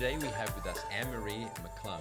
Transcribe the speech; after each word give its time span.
Today 0.00 0.16
we 0.16 0.28
have 0.28 0.54
with 0.54 0.66
us 0.66 0.82
Anne 0.90 1.10
Marie 1.10 1.46
McClung, 1.62 2.00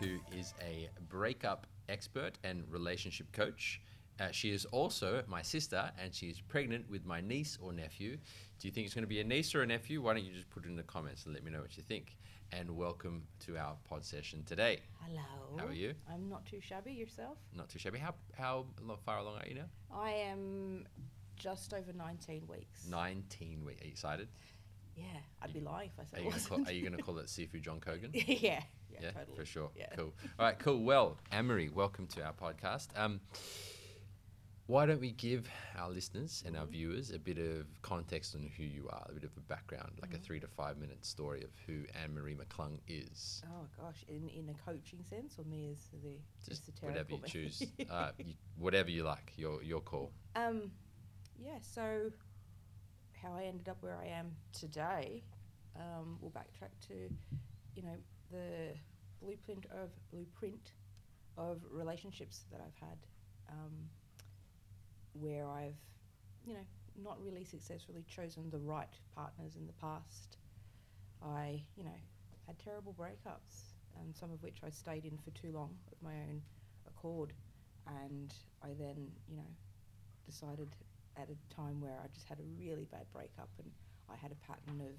who 0.00 0.18
is 0.36 0.54
a 0.60 0.88
breakup 1.08 1.68
expert 1.88 2.36
and 2.42 2.64
relationship 2.68 3.30
coach. 3.30 3.80
Uh, 4.18 4.32
she 4.32 4.50
is 4.50 4.64
also 4.64 5.22
my 5.28 5.40
sister, 5.40 5.88
and 6.02 6.12
she 6.12 6.26
is 6.26 6.40
pregnant 6.40 6.90
with 6.90 7.06
my 7.06 7.20
niece 7.20 7.56
or 7.62 7.72
nephew. 7.72 8.16
Do 8.58 8.66
you 8.66 8.72
think 8.72 8.86
it's 8.86 8.94
going 8.94 9.04
to 9.04 9.08
be 9.08 9.20
a 9.20 9.24
niece 9.24 9.54
or 9.54 9.62
a 9.62 9.66
nephew? 9.68 10.02
Why 10.02 10.14
don't 10.14 10.24
you 10.24 10.32
just 10.32 10.50
put 10.50 10.64
it 10.64 10.68
in 10.68 10.74
the 10.74 10.82
comments 10.82 11.26
and 11.26 11.32
let 11.32 11.44
me 11.44 11.52
know 11.52 11.60
what 11.60 11.76
you 11.76 11.84
think? 11.84 12.16
And 12.50 12.76
welcome 12.76 13.22
to 13.46 13.56
our 13.56 13.76
pod 13.88 14.04
session 14.04 14.42
today. 14.42 14.80
Hello. 15.06 15.58
How 15.58 15.66
are 15.66 15.72
you? 15.72 15.94
I'm 16.12 16.28
not 16.28 16.44
too 16.44 16.58
shabby. 16.60 16.90
Yourself? 16.90 17.38
Not 17.56 17.68
too 17.68 17.78
shabby. 17.78 18.00
How 18.00 18.16
how 18.36 18.66
far 19.06 19.18
along 19.18 19.36
are 19.36 19.46
you 19.46 19.54
now? 19.54 19.68
I 19.94 20.10
am 20.10 20.86
just 21.36 21.72
over 21.72 21.92
19 21.92 22.48
weeks. 22.48 22.88
19 22.90 23.64
weeks. 23.64 23.80
Are 23.80 23.84
you 23.84 23.92
excited? 23.92 24.28
Yeah, 24.98 25.04
I'd 25.42 25.52
be 25.52 25.60
lying 25.60 25.90
if 25.94 25.98
I 25.98 26.02
Are 26.02 26.06
said 26.06 26.18
I 26.18 26.22
you, 26.22 26.24
gonna 26.24 26.34
wasn't. 26.34 26.48
call, 26.66 26.68
are 26.68 26.72
you 26.76 26.82
going 26.82 26.96
to 26.96 27.02
call 27.02 27.18
it 27.18 27.28
Seafood 27.30 27.62
John 27.62 27.78
Cogan? 27.80 28.10
yeah, 28.14 28.24
yeah, 28.26 28.60
yeah, 29.00 29.10
totally. 29.12 29.36
for 29.36 29.44
sure. 29.44 29.70
Yeah. 29.76 29.86
Cool. 29.96 30.12
All 30.38 30.46
right, 30.46 30.58
cool. 30.58 30.82
Well, 30.82 31.16
Anne-Marie, 31.30 31.68
welcome 31.68 32.06
to 32.08 32.22
our 32.24 32.32
podcast. 32.32 32.88
Um, 32.96 33.20
why 34.66 34.84
don't 34.84 35.00
we 35.00 35.12
give 35.12 35.48
our 35.78 35.88
listeners 35.88 36.42
and 36.46 36.54
our 36.56 36.64
Mm-hmm. 36.64 36.72
viewers 36.72 37.10
a 37.12 37.18
bit 37.18 37.38
of 37.38 37.66
context 37.80 38.34
on 38.34 38.50
who 38.56 38.64
you 38.64 38.86
are, 38.90 39.06
a 39.08 39.12
bit 39.14 39.24
of 39.24 39.30
a 39.36 39.40
background, 39.40 39.92
like 40.02 40.12
a 40.12 40.18
Mhm. 40.18 40.22
three 40.22 40.40
to 40.40 40.46
five 40.48 40.76
minute 40.76 41.04
story 41.06 41.42
of 41.42 41.50
who 41.66 41.84
Anne-Marie 42.02 42.34
McClung 42.34 42.78
is. 42.86 43.42
Oh 43.46 43.66
gosh, 43.80 44.04
in 44.08 44.28
in 44.28 44.48
a 44.50 44.54
coaching 44.70 45.02
sense, 45.04 45.38
or 45.38 45.44
me 45.44 45.70
as 45.70 45.78
the 46.02 46.18
Just 46.46 46.70
whatever 46.82 47.12
you 47.12 47.20
choose, 47.26 47.62
uh, 47.88 48.10
you, 48.18 48.34
whatever 48.58 48.90
you 48.90 49.04
like, 49.04 49.32
your 49.36 49.62
your 49.62 49.80
call. 49.80 50.12
Um, 50.36 50.70
yeah. 51.38 51.60
So, 51.62 52.12
how 53.22 53.34
I 53.34 53.44
ended 53.44 53.68
up 53.68 53.76
where 53.80 53.96
I 53.96 54.06
am 54.06 54.30
today, 54.52 55.22
um, 55.76 56.18
we'll 56.20 56.30
backtrack 56.30 56.70
to, 56.88 56.94
you 57.74 57.82
know, 57.82 57.96
the 58.30 58.74
blueprint 59.20 59.66
of 59.66 59.90
blueprint 60.10 60.72
of 61.36 61.60
relationships 61.70 62.44
that 62.50 62.60
I've 62.60 62.88
had, 62.88 62.98
um, 63.50 63.72
where 65.12 65.48
I've, 65.48 65.76
you 66.46 66.54
know, 66.54 66.66
not 67.02 67.16
really 67.22 67.44
successfully 67.44 68.04
chosen 68.08 68.50
the 68.50 68.58
right 68.58 68.92
partners 69.14 69.56
in 69.56 69.66
the 69.66 69.72
past. 69.74 70.36
I, 71.22 71.62
you 71.76 71.84
know, 71.84 71.98
had 72.46 72.58
terrible 72.58 72.94
breakups, 72.98 73.74
and 74.00 74.14
some 74.14 74.32
of 74.32 74.42
which 74.42 74.58
I 74.64 74.70
stayed 74.70 75.04
in 75.04 75.18
for 75.18 75.30
too 75.30 75.52
long 75.52 75.70
of 75.92 76.02
my 76.02 76.14
own 76.14 76.42
accord, 76.86 77.32
and 77.86 78.32
I 78.62 78.68
then, 78.78 79.08
you 79.28 79.36
know, 79.36 79.50
decided 80.26 80.68
at 81.20 81.28
a 81.28 81.54
time 81.54 81.80
where 81.80 81.98
I 82.02 82.06
just 82.14 82.28
had 82.28 82.38
a 82.38 82.46
really 82.58 82.86
bad 82.90 83.06
breakup 83.12 83.48
and 83.58 83.70
I 84.08 84.16
had 84.16 84.32
a 84.32 84.36
pattern 84.46 84.80
of 84.80 84.94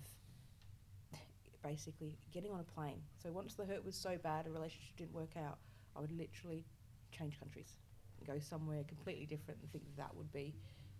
basically 1.64 2.17
getting 2.31 2.52
on 2.52 2.59
a 2.59 2.64
plane. 2.64 3.02
So 3.22 3.31
once 3.31 3.56
the 3.56 3.66
hurt 3.66 3.84
was 3.86 3.95
so 3.95 4.17
bad, 4.22 4.48
a 4.48 4.50
relationship 4.50 4.95
didn't 4.98 5.14
work 5.14 5.36
out, 5.38 5.58
I 5.95 6.02
would 6.02 6.11
literally 6.11 6.66
change 7.11 7.39
countries 7.39 7.78
and 8.17 8.28
go 8.28 8.39
somewhere 8.39 8.84
completely 8.88 9.26
different 9.26 9.59
and 9.61 9.72
think 9.72 9.86
that, 9.86 9.98
that 9.98 10.16
would 10.16 10.31
be, 10.31 10.53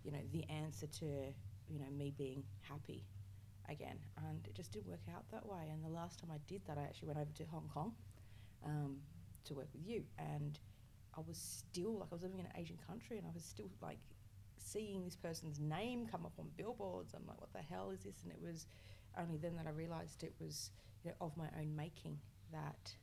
you 0.04 0.10
know, 0.10 0.18
the 0.32 0.44
answer 0.50 0.86
to, 0.86 1.06
you 1.68 1.78
know, 1.78 1.90
me 1.96 2.12
being 2.16 2.42
happy 2.62 3.04
again. 3.68 3.98
And 4.28 4.46
it 4.46 4.54
just 4.54 4.72
didn't 4.72 4.88
work 4.88 5.06
out 5.14 5.24
that 5.30 5.46
way. 5.46 5.68
And 5.72 5.84
the 5.84 5.88
last 5.88 6.18
time 6.18 6.30
I 6.32 6.38
did 6.46 6.62
that, 6.66 6.78
I 6.78 6.82
actually 6.82 7.08
went 7.08 7.18
over 7.20 7.32
to 7.32 7.44
Hong 7.50 7.68
Kong 7.72 7.92
um, 8.64 8.96
to 9.44 9.54
work 9.54 9.68
with 9.72 9.86
you. 9.86 10.04
And 10.18 10.58
I 11.16 11.20
was 11.26 11.38
still, 11.38 11.98
like, 11.98 12.08
I 12.10 12.14
was 12.14 12.22
living 12.22 12.38
in 12.38 12.46
an 12.46 12.52
Asian 12.56 12.78
country 12.86 13.18
and 13.18 13.26
I 13.26 13.30
was 13.32 13.44
still, 13.44 13.70
like, 13.80 13.98
seeing 14.62 15.04
this 15.04 15.16
person's 15.16 15.58
name 15.58 16.06
come 16.10 16.24
up 16.24 16.32
on 16.38 16.46
billboards. 16.56 17.14
I'm 17.14 17.26
like, 17.26 17.40
what 17.40 17.52
the 17.52 17.60
hell 17.60 17.90
is 17.90 18.04
this? 18.04 18.22
And 18.22 18.32
it 18.32 18.38
was 18.40 18.66
only 19.18 19.36
then 19.36 19.56
that 19.56 19.66
I 19.66 19.70
realised 19.70 20.22
it 20.22 20.34
was 20.40 20.70
you 21.04 21.10
know, 21.10 21.16
of 21.20 21.36
my 21.36 21.48
own 21.58 21.74
making 21.74 22.18
that 22.52 22.94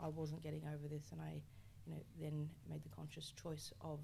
I 0.00 0.08
wasn't 0.08 0.42
getting 0.42 0.62
over 0.66 0.88
this, 0.88 1.12
and 1.12 1.20
I, 1.20 1.40
you 1.86 1.94
know, 1.94 2.00
then 2.20 2.48
made 2.68 2.82
the 2.82 2.88
conscious 2.88 3.32
choice 3.40 3.72
of 3.80 4.00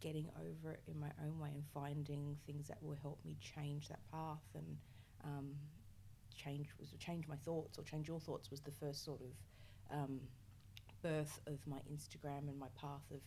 getting 0.00 0.28
over 0.38 0.72
it 0.72 0.82
in 0.86 1.00
my 1.00 1.10
own 1.24 1.38
way 1.38 1.48
and 1.54 1.64
finding 1.72 2.36
things 2.46 2.68
that 2.68 2.76
will 2.82 2.96
help 3.00 3.18
me 3.24 3.36
change 3.40 3.88
that 3.88 4.00
path 4.12 4.44
and 4.54 4.76
um, 5.24 5.50
change 6.36 6.68
was 6.78 6.92
change 6.98 7.26
my 7.26 7.36
thoughts 7.36 7.78
or 7.78 7.84
change 7.84 8.06
your 8.06 8.20
thoughts 8.20 8.50
was 8.50 8.60
the 8.60 8.70
first 8.70 9.02
sort 9.02 9.20
of 9.20 9.98
um, 9.98 10.20
birth 11.02 11.40
of 11.46 11.58
my 11.66 11.78
Instagram 11.90 12.48
and 12.48 12.58
my 12.58 12.66
path 12.78 13.04
of 13.12 13.20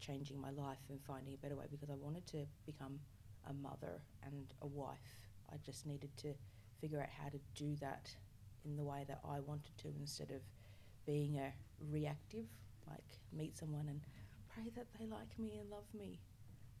changing 0.00 0.40
my 0.40 0.50
life 0.50 0.78
and 0.88 1.00
finding 1.02 1.34
a 1.34 1.36
better 1.36 1.56
way 1.56 1.66
because 1.70 1.90
I 1.90 1.94
wanted 1.94 2.26
to 2.28 2.46
become 2.66 3.00
a 3.48 3.52
mother 3.52 4.02
and 4.24 4.52
a 4.62 4.66
wife. 4.66 5.28
I 5.52 5.56
just 5.64 5.86
needed 5.86 6.16
to 6.18 6.34
figure 6.80 7.00
out 7.00 7.08
how 7.08 7.28
to 7.28 7.38
do 7.54 7.76
that 7.80 8.10
in 8.64 8.76
the 8.76 8.84
way 8.84 9.04
that 9.08 9.20
I 9.24 9.40
wanted 9.40 9.76
to 9.78 9.88
instead 9.98 10.30
of 10.30 10.42
being 11.06 11.38
a 11.38 11.52
reactive, 11.90 12.44
like 12.86 13.18
meet 13.32 13.56
someone 13.56 13.88
and 13.88 14.00
pray 14.54 14.70
that 14.76 14.86
they 14.98 15.06
like 15.06 15.38
me 15.38 15.58
and 15.60 15.70
love 15.70 15.86
me. 15.98 16.20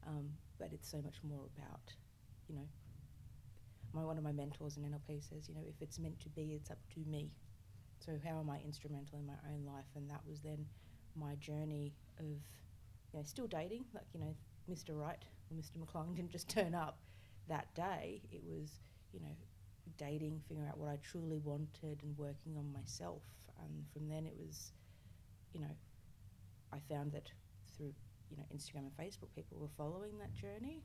Um, 0.06 0.30
but 0.58 0.70
it's 0.72 0.88
so 0.88 0.98
much 0.98 1.16
more 1.22 1.46
about, 1.56 1.92
you 2.48 2.54
know, 2.54 2.68
my 3.92 4.04
one 4.04 4.18
of 4.18 4.24
my 4.24 4.32
mentors 4.32 4.76
in 4.76 4.82
NLP 4.84 5.26
says, 5.28 5.48
you 5.48 5.54
know, 5.54 5.62
if 5.66 5.80
it's 5.80 5.98
meant 5.98 6.20
to 6.20 6.28
be, 6.28 6.52
it's 6.54 6.70
up 6.70 6.78
to 6.94 7.00
me. 7.10 7.30
So 8.04 8.12
how 8.24 8.38
am 8.38 8.50
I 8.50 8.58
instrumental 8.64 9.18
in 9.18 9.26
my 9.26 9.38
own 9.52 9.64
life? 9.66 9.88
And 9.96 10.08
that 10.10 10.20
was 10.28 10.40
then 10.40 10.66
my 11.16 11.34
journey 11.36 11.92
of, 12.18 12.26
you 13.12 13.18
know, 13.18 13.24
still 13.24 13.46
dating. 13.46 13.84
Like 13.94 14.04
you 14.12 14.20
know, 14.20 14.34
Mr. 14.70 14.98
Right 14.98 15.22
or 15.50 15.56
Mr. 15.56 15.78
McClung 15.78 16.16
didn't 16.16 16.30
just 16.30 16.48
turn 16.48 16.74
up 16.74 16.98
that 17.48 17.74
day. 17.74 18.20
It 18.30 18.42
was, 18.44 18.70
you 19.12 19.20
know, 19.20 19.34
dating, 19.96 20.40
figuring 20.48 20.68
out 20.68 20.78
what 20.78 20.88
I 20.88 20.98
truly 21.02 21.38
wanted, 21.38 22.02
and 22.02 22.16
working 22.16 22.56
on 22.56 22.72
myself. 22.72 23.22
And 23.60 23.84
from 23.92 24.08
then, 24.08 24.26
it 24.26 24.34
was, 24.38 24.72
you 25.52 25.60
know, 25.60 25.74
I 26.72 26.78
found 26.88 27.12
that 27.12 27.30
through 27.76 27.92
you 28.30 28.36
know 28.36 28.44
Instagram 28.54 28.86
and 28.86 28.96
Facebook, 28.96 29.28
people 29.34 29.58
were 29.58 29.72
following 29.76 30.18
that 30.18 30.32
journey. 30.34 30.82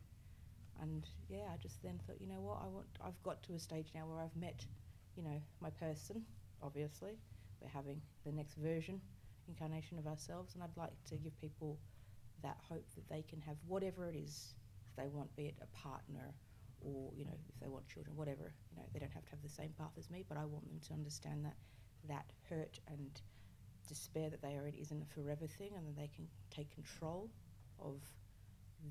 And 0.82 1.08
yeah, 1.30 1.46
I 1.54 1.58
just 1.62 1.82
then 1.84 2.00
thought, 2.06 2.20
you 2.20 2.28
know 2.28 2.42
what, 2.42 2.60
I 2.64 2.68
want. 2.68 2.88
I've 3.04 3.22
got 3.24 3.44
to 3.44 3.54
a 3.54 3.60
stage 3.60 3.90
now 3.94 4.08
where 4.08 4.20
I've 4.20 4.36
met, 4.36 4.66
you 5.16 5.24
know, 5.24 5.40
my 5.62 5.70
person. 5.70 6.24
Obviously, 6.64 7.20
we're 7.62 7.70
having 7.70 8.02
the 8.26 8.32
next 8.32 8.56
version, 8.56 9.00
incarnation 9.48 10.00
of 10.00 10.08
ourselves, 10.08 10.56
and 10.56 10.64
I'd 10.64 10.76
like 10.76 10.94
to 11.10 11.16
give 11.16 11.40
people 11.40 11.78
that 12.44 12.58
hope 12.70 12.86
that 12.96 13.10
they 13.10 13.24
can 13.24 13.42
have 13.42 13.58
whatever 13.68 14.08
it 14.08 14.16
is 14.16 14.56
they 14.98 15.08
want, 15.08 15.36
be 15.36 15.46
it 15.48 15.56
a 15.62 15.68
partner 15.78 16.36
or 16.82 17.12
you 17.16 17.26
know 17.26 17.32
if 17.50 17.60
they 17.60 17.68
want 17.68 17.88
children, 17.88 18.16
whatever. 18.16 18.54
You 18.72 18.78
know, 18.78 18.84
they 18.94 19.00
don't 19.00 19.12
have 19.12 19.26
to 19.26 19.32
have 19.32 19.42
the 19.42 19.50
same 19.50 19.74
path 19.78 19.94
as 19.98 20.10
me, 20.10 20.24
but 20.28 20.38
I 20.38 20.46
want 20.46 20.68
them 20.68 20.80
to 20.88 20.94
understand 20.94 21.46
that 21.46 21.56
that 22.08 22.34
hurt 22.50 22.80
and 22.88 23.22
despair 23.88 24.30
that 24.30 24.42
they 24.42 24.56
are 24.56 24.68
in 24.68 24.74
isn't 24.76 25.02
a 25.02 25.06
forever 25.06 25.48
thing, 25.48 25.72
and 25.76 25.88
that 25.88 25.96
they 26.00 26.10
can 26.16 26.28
take 26.52 26.72
control 26.74 27.30
of 27.80 28.02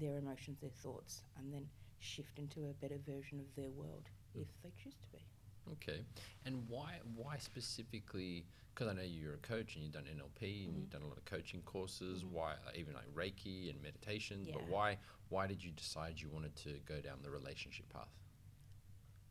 their 0.01 0.17
emotions, 0.19 0.59
their 0.61 0.71
thoughts, 0.71 1.23
and 1.39 1.53
then 1.53 1.67
shift 1.99 2.39
into 2.39 2.67
a 2.67 2.75
better 2.75 2.99
version 2.99 3.39
of 3.39 3.55
their 3.55 3.71
world 3.71 4.09
Mm. 4.37 4.43
if 4.43 4.49
they 4.63 4.73
choose 4.77 4.97
to 4.97 5.09
be. 5.13 5.32
Okay, 5.71 6.05
and 6.45 6.69
why 6.69 7.01
why 7.15 7.37
specifically? 7.39 8.47
Because 8.75 8.89
I 8.89 8.95
know 8.95 9.03
you're 9.03 9.35
a 9.35 9.39
coach 9.39 9.75
and 9.77 9.85
you've 9.85 9.93
done 9.93 10.07
NLP 10.07 10.65
and 10.65 10.75
Mhm. 10.75 10.81
you've 10.81 10.91
done 10.91 11.03
a 11.03 11.07
lot 11.07 11.19
of 11.19 11.25
coaching 11.25 11.63
courses. 11.63 12.25
Mhm. 12.25 12.31
Why 12.31 12.57
even 12.75 12.95
like 12.95 13.07
Reiki 13.15 13.71
and 13.71 13.81
meditation? 13.81 14.45
But 14.51 14.67
why 14.67 14.99
why 15.29 15.47
did 15.47 15.63
you 15.63 15.71
decide 15.71 16.21
you 16.21 16.29
wanted 16.31 16.57
to 16.57 16.81
go 16.81 17.01
down 17.01 17.23
the 17.23 17.31
relationship 17.31 17.89
path? 17.91 18.09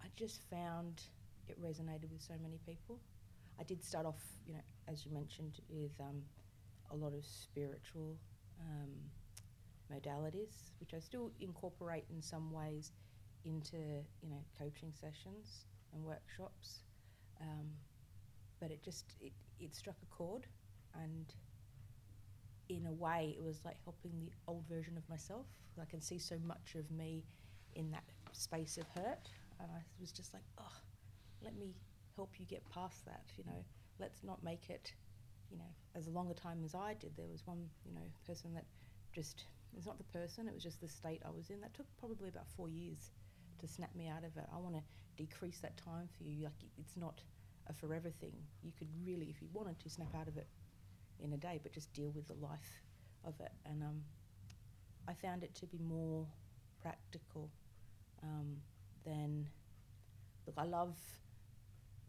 I 0.02 0.08
just 0.16 0.42
found 0.44 1.04
it 1.48 1.60
resonated 1.62 2.12
with 2.12 2.22
so 2.22 2.38
many 2.42 2.60
people. 2.60 3.00
I 3.60 3.64
did 3.64 3.84
start 3.84 4.06
off, 4.06 4.22
you 4.46 4.54
know, 4.54 4.62
as 4.88 5.06
you 5.06 5.12
mentioned, 5.12 5.60
with 5.70 6.00
um, 6.00 6.24
a 6.90 6.96
lot 6.96 7.14
of 7.14 7.26
spiritual 7.26 8.18
um, 8.60 9.12
modalities, 9.92 10.72
which 10.80 10.94
I 10.94 11.00
still 11.00 11.32
incorporate 11.40 12.06
in 12.10 12.22
some 12.22 12.52
ways 12.52 12.94
into, 13.44 13.78
you 14.22 14.30
know, 14.30 14.44
coaching 14.58 14.94
sessions 14.94 15.66
and 15.94 16.04
workshops. 16.04 16.84
Um, 17.40 17.70
but 18.60 18.72
it 18.72 18.84
just 18.84 19.16
it, 19.20 19.34
it 19.60 19.76
struck 19.76 19.96
a 20.04 20.16
chord, 20.16 20.46
and 20.94 21.34
in 22.70 22.86
a 22.86 22.94
way, 22.94 23.36
it 23.38 23.44
was 23.44 23.60
like 23.66 23.78
helping 23.84 24.12
the 24.20 24.32
old 24.48 24.66
version 24.68 24.98
of 24.98 25.08
myself. 25.10 25.46
I 25.82 25.86
can 25.86 26.02
see 26.02 26.20
so 26.20 26.36
much 26.46 26.76
of 26.76 26.92
me 26.92 27.24
in 27.74 27.90
that 27.92 28.04
space 28.34 28.78
of 28.78 28.86
hurt, 28.90 29.30
and 29.60 29.70
I 29.72 29.82
was 30.00 30.12
just 30.12 30.34
like, 30.34 30.44
oh, 30.60 30.78
let 31.44 31.58
me 31.58 31.76
help 32.16 32.40
you 32.40 32.46
get 32.46 32.64
past 32.70 33.06
that. 33.06 33.24
You 33.38 33.46
know, 33.46 33.66
let's 34.00 34.24
not 34.24 34.44
make 34.44 34.70
it, 34.70 34.94
you 35.50 35.58
know, 35.58 35.72
as 35.96 36.08
long 36.08 36.30
a 36.30 36.34
time 36.34 36.62
as 36.64 36.76
I 36.76 36.94
did. 36.94 37.16
There 37.18 37.28
was 37.32 37.42
one, 37.46 37.68
you 37.86 37.94
know, 37.94 38.02
person 38.28 38.54
that 38.54 38.66
just 39.14 39.46
it's 39.76 39.86
not 39.86 39.98
the 39.98 40.20
person; 40.20 40.48
it 40.48 40.54
was 40.54 40.64
just 40.64 40.82
the 40.82 40.88
state 40.88 41.22
I 41.26 41.32
was 41.32 41.50
in. 41.50 41.62
That 41.62 41.74
took 41.74 41.88
probably 41.98 42.30
about 42.30 42.48
four 42.56 42.70
years 42.70 43.12
to 43.62 43.68
snap 43.68 43.94
me 43.96 44.08
out 44.08 44.24
of 44.24 44.36
it. 44.38 44.46
I 44.54 44.58
want 44.58 44.76
to 44.76 44.82
decrease 45.18 45.60
that 45.60 45.78
time 45.78 46.10
for 46.18 46.24
you. 46.24 46.44
Like 46.44 46.54
it's 46.78 46.98
not 46.98 47.22
a 47.68 47.74
forever 47.74 48.10
thing. 48.10 48.34
You 48.64 48.72
could 48.78 48.90
really, 49.06 49.28
if 49.30 49.42
you 49.42 49.48
wanted 49.54 49.80
to, 49.80 49.90
snap 49.90 50.14
out 50.16 50.28
of 50.28 50.38
it 50.38 50.48
in 51.24 51.34
a 51.34 51.38
day, 51.38 51.60
but 51.62 51.72
just 51.72 51.94
deal 51.94 52.12
with 52.16 52.28
the 52.28 52.36
life 52.36 52.84
of 53.24 53.34
it. 53.40 53.52
And 53.66 53.84
um, 53.84 54.02
I 55.08 55.14
found 55.14 55.44
it 55.44 55.54
to 55.56 55.66
be 55.66 55.78
more 55.78 56.26
practical 56.82 57.50
um, 58.24 58.58
than 59.06 59.48
look. 60.46 60.56
I 60.58 60.64
love 60.64 60.98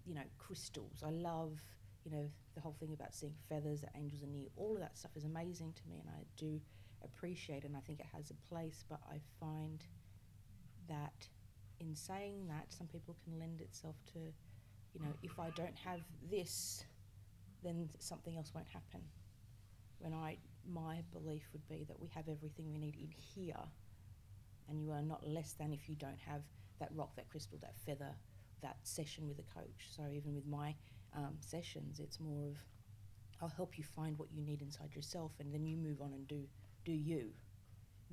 you 0.07 0.15
know, 0.15 0.23
crystals. 0.39 1.03
I 1.05 1.11
love, 1.11 1.59
you 2.05 2.11
know, 2.11 2.29
the 2.55 2.61
whole 2.61 2.75
thing 2.79 2.93
about 2.93 3.15
seeing 3.15 3.35
feathers, 3.49 3.81
that 3.83 3.91
angels 3.97 4.23
are 4.23 4.27
near. 4.27 4.49
All 4.57 4.75
of 4.75 4.81
that 4.81 4.97
stuff 4.97 5.13
is 5.17 5.25
amazing 5.25 5.75
to 5.75 5.89
me, 5.89 6.01
and 6.01 6.09
I 6.09 6.25
do 6.37 6.61
appreciate, 7.05 7.65
and 7.65 7.77
I 7.77 7.81
think 7.81 8.01
it 8.01 8.07
has 8.15 8.31
a 8.31 8.49
place. 8.49 8.85
But 8.89 9.01
I 9.11 9.21
find 9.41 9.83
that 10.89 11.29
in 11.83 11.95
saying 11.95 12.47
that, 12.49 12.73
some 12.73 12.87
people 12.87 13.17
can 13.25 13.39
lend 13.39 13.61
itself 13.61 13.97
to, 14.13 14.19
you 14.19 15.01
know, 15.01 15.13
if 15.23 15.39
I 15.39 15.51
don't 15.51 15.77
have 15.77 16.01
this, 16.31 16.85
then 17.63 17.89
something 17.99 18.37
else 18.37 18.53
won't 18.55 18.69
happen. 18.69 19.01
When 19.99 20.13
I, 20.13 20.39
my 20.67 21.03
belief 21.13 21.43
would 21.53 21.67
be 21.69 21.85
that 21.89 22.01
we 22.01 22.09
have 22.15 22.29
everything 22.29 22.71
we 22.73 22.79
need 22.79 22.97
in 22.97 23.11
here, 23.11 23.65
and 24.69 24.83
you 24.83 24.93
are 24.93 25.03
not 25.03 25.27
less 25.27 25.53
than 25.53 25.73
if 25.73 25.89
you 25.89 25.97
don't 25.97 26.21
have 26.27 26.43
that 26.81 26.91
rock, 26.95 27.15
that 27.17 27.29
crystal, 27.29 27.59
that 27.63 27.77
feather, 27.87 28.15
that 28.63 28.77
session 28.83 29.29
with 29.29 29.39
a 29.39 29.55
coach. 29.55 29.89
So 29.95 30.03
even 30.13 30.35
with 30.35 30.47
my 30.47 30.75
um, 31.17 31.37
sessions, 31.41 32.01
it's 32.01 32.21
more 32.21 32.47
of 32.49 32.57
I'll 33.43 33.49
help 33.49 33.77
you 33.77 33.83
find 33.83 34.17
what 34.19 34.29
you 34.33 34.41
need 34.41 34.63
inside 34.63 34.95
yourself, 34.95 35.33
and 35.41 35.53
then 35.53 35.67
you 35.67 35.77
move 35.77 36.01
on 36.01 36.13
and 36.13 36.27
do 36.29 36.45
do 36.85 36.93
you. 36.93 37.31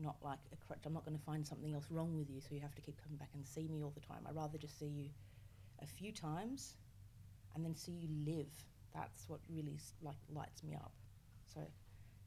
Not 0.01 0.15
like 0.23 0.39
a 0.53 0.55
crutch. 0.55 0.85
I'm 0.85 0.93
not 0.93 1.05
going 1.05 1.17
to 1.17 1.23
find 1.23 1.45
something 1.45 1.73
else 1.73 1.87
wrong 1.89 2.15
with 2.15 2.29
you, 2.29 2.39
so 2.39 2.55
you 2.55 2.61
have 2.61 2.75
to 2.75 2.81
keep 2.81 3.01
coming 3.03 3.17
back 3.17 3.31
and 3.33 3.45
see 3.45 3.67
me 3.67 3.83
all 3.83 3.91
the 3.93 3.99
time. 3.99 4.25
I'd 4.27 4.35
rather 4.35 4.57
just 4.57 4.79
see 4.79 4.87
you 4.87 5.09
a 5.81 5.85
few 5.85 6.13
times, 6.13 6.75
and 7.53 7.65
then 7.65 7.75
see 7.75 7.91
you 7.91 8.07
live. 8.25 8.51
That's 8.93 9.27
what 9.27 9.41
really 9.49 9.77
like 10.01 10.15
lights 10.33 10.63
me 10.63 10.73
up. 10.75 10.93
So, 11.53 11.61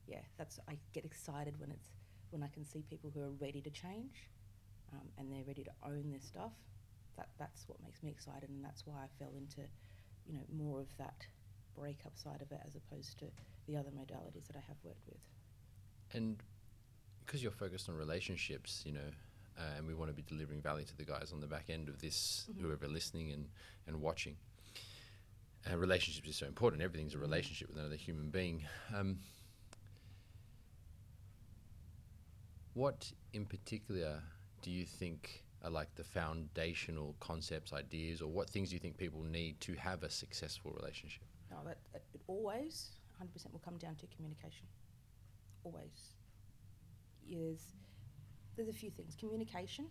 yeah, 0.06 0.20
that's 0.36 0.60
I 0.68 0.78
get 0.92 1.04
excited 1.04 1.58
when 1.58 1.70
it's 1.70 1.88
when 2.30 2.42
I 2.42 2.48
can 2.48 2.64
see 2.64 2.82
people 2.82 3.10
who 3.14 3.20
are 3.22 3.30
ready 3.40 3.62
to 3.62 3.70
change, 3.70 4.28
um, 4.92 5.08
and 5.16 5.32
they're 5.32 5.44
ready 5.46 5.64
to 5.64 5.72
own 5.84 6.10
their 6.10 6.20
stuff. 6.20 6.52
That 7.16 7.28
that's 7.38 7.66
what 7.68 7.82
makes 7.82 8.02
me 8.02 8.10
excited, 8.10 8.50
and 8.50 8.62
that's 8.62 8.86
why 8.86 8.96
I 8.96 9.06
fell 9.18 9.32
into, 9.36 9.62
you 10.26 10.34
know, 10.34 10.44
more 10.52 10.80
of 10.80 10.94
that 10.98 11.26
breakup 11.74 12.18
side 12.18 12.42
of 12.42 12.52
it 12.52 12.60
as 12.66 12.76
opposed 12.76 13.18
to 13.20 13.26
the 13.66 13.76
other 13.76 13.90
modalities 13.90 14.46
that 14.46 14.56
I 14.56 14.64
have 14.68 14.76
worked 14.82 15.06
with. 15.06 15.20
And 16.14 16.42
because 17.24 17.42
you're 17.42 17.52
focused 17.52 17.88
on 17.88 17.94
relationships, 17.96 18.82
you 18.84 18.92
know, 18.92 19.10
uh, 19.58 19.62
and 19.76 19.86
we 19.86 19.94
want 19.94 20.10
to 20.10 20.14
be 20.14 20.22
delivering 20.22 20.60
value 20.60 20.84
to 20.84 20.96
the 20.96 21.04
guys 21.04 21.30
on 21.32 21.40
the 21.40 21.46
back 21.46 21.70
end 21.70 21.88
of 21.88 22.00
this, 22.00 22.48
Mhm. 22.50 22.60
whoever 22.62 22.88
listening 22.88 23.30
and, 23.32 23.48
and 23.86 24.00
watching. 24.00 24.36
Uh, 25.70 25.76
relationships 25.76 26.28
is 26.28 26.36
so 26.36 26.46
important. 26.46 26.82
Everything's 26.82 27.14
a 27.14 27.18
Mhm. 27.18 27.22
relationship 27.22 27.68
with 27.68 27.78
another 27.78 27.96
human 27.96 28.30
being. 28.30 28.66
Um, 28.92 29.20
what 32.74 33.12
in 33.32 33.44
particular 33.46 34.22
do 34.62 34.70
you 34.70 34.84
think 34.86 35.44
are 35.62 35.70
like 35.70 35.94
the 35.94 36.04
foundational 36.04 37.14
concepts, 37.20 37.72
ideas, 37.72 38.20
or 38.20 38.30
what 38.30 38.50
things 38.50 38.70
do 38.70 38.74
you 38.74 38.80
think 38.80 38.96
people 38.96 39.22
need 39.22 39.60
to 39.60 39.74
have 39.74 40.02
a 40.02 40.10
successful 40.10 40.72
relationship? 40.72 41.22
No, 41.50 41.62
that, 41.64 41.78
that 41.92 42.02
it 42.14 42.20
always 42.26 42.90
100% 43.20 43.52
will 43.52 43.60
come 43.60 43.76
down 43.78 43.94
to 43.96 44.06
communication. 44.08 44.66
Always. 45.62 46.14
Is 47.28 47.74
there's 48.56 48.68
a 48.68 48.72
few 48.72 48.90
things. 48.90 49.16
Communication. 49.18 49.86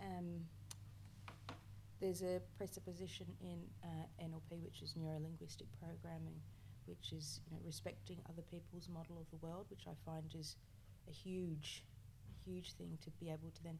Um, 0.00 0.44
there's 2.00 2.22
a 2.22 2.40
presupposition 2.58 3.26
in 3.40 3.62
uh, 3.84 4.06
NLP, 4.20 4.62
which 4.64 4.82
is 4.82 4.94
neuro 4.96 5.20
linguistic 5.20 5.68
programming, 5.78 6.34
which 6.86 7.12
is 7.12 7.40
you 7.46 7.52
know 7.52 7.62
respecting 7.64 8.18
other 8.28 8.42
people's 8.50 8.88
model 8.88 9.18
of 9.20 9.30
the 9.30 9.46
world, 9.46 9.66
which 9.70 9.86
I 9.86 9.94
find 10.04 10.34
is 10.34 10.56
a 11.08 11.12
huge, 11.12 11.84
huge 12.44 12.72
thing 12.72 12.98
to 13.04 13.10
be 13.22 13.30
able 13.30 13.50
to 13.54 13.62
then 13.62 13.78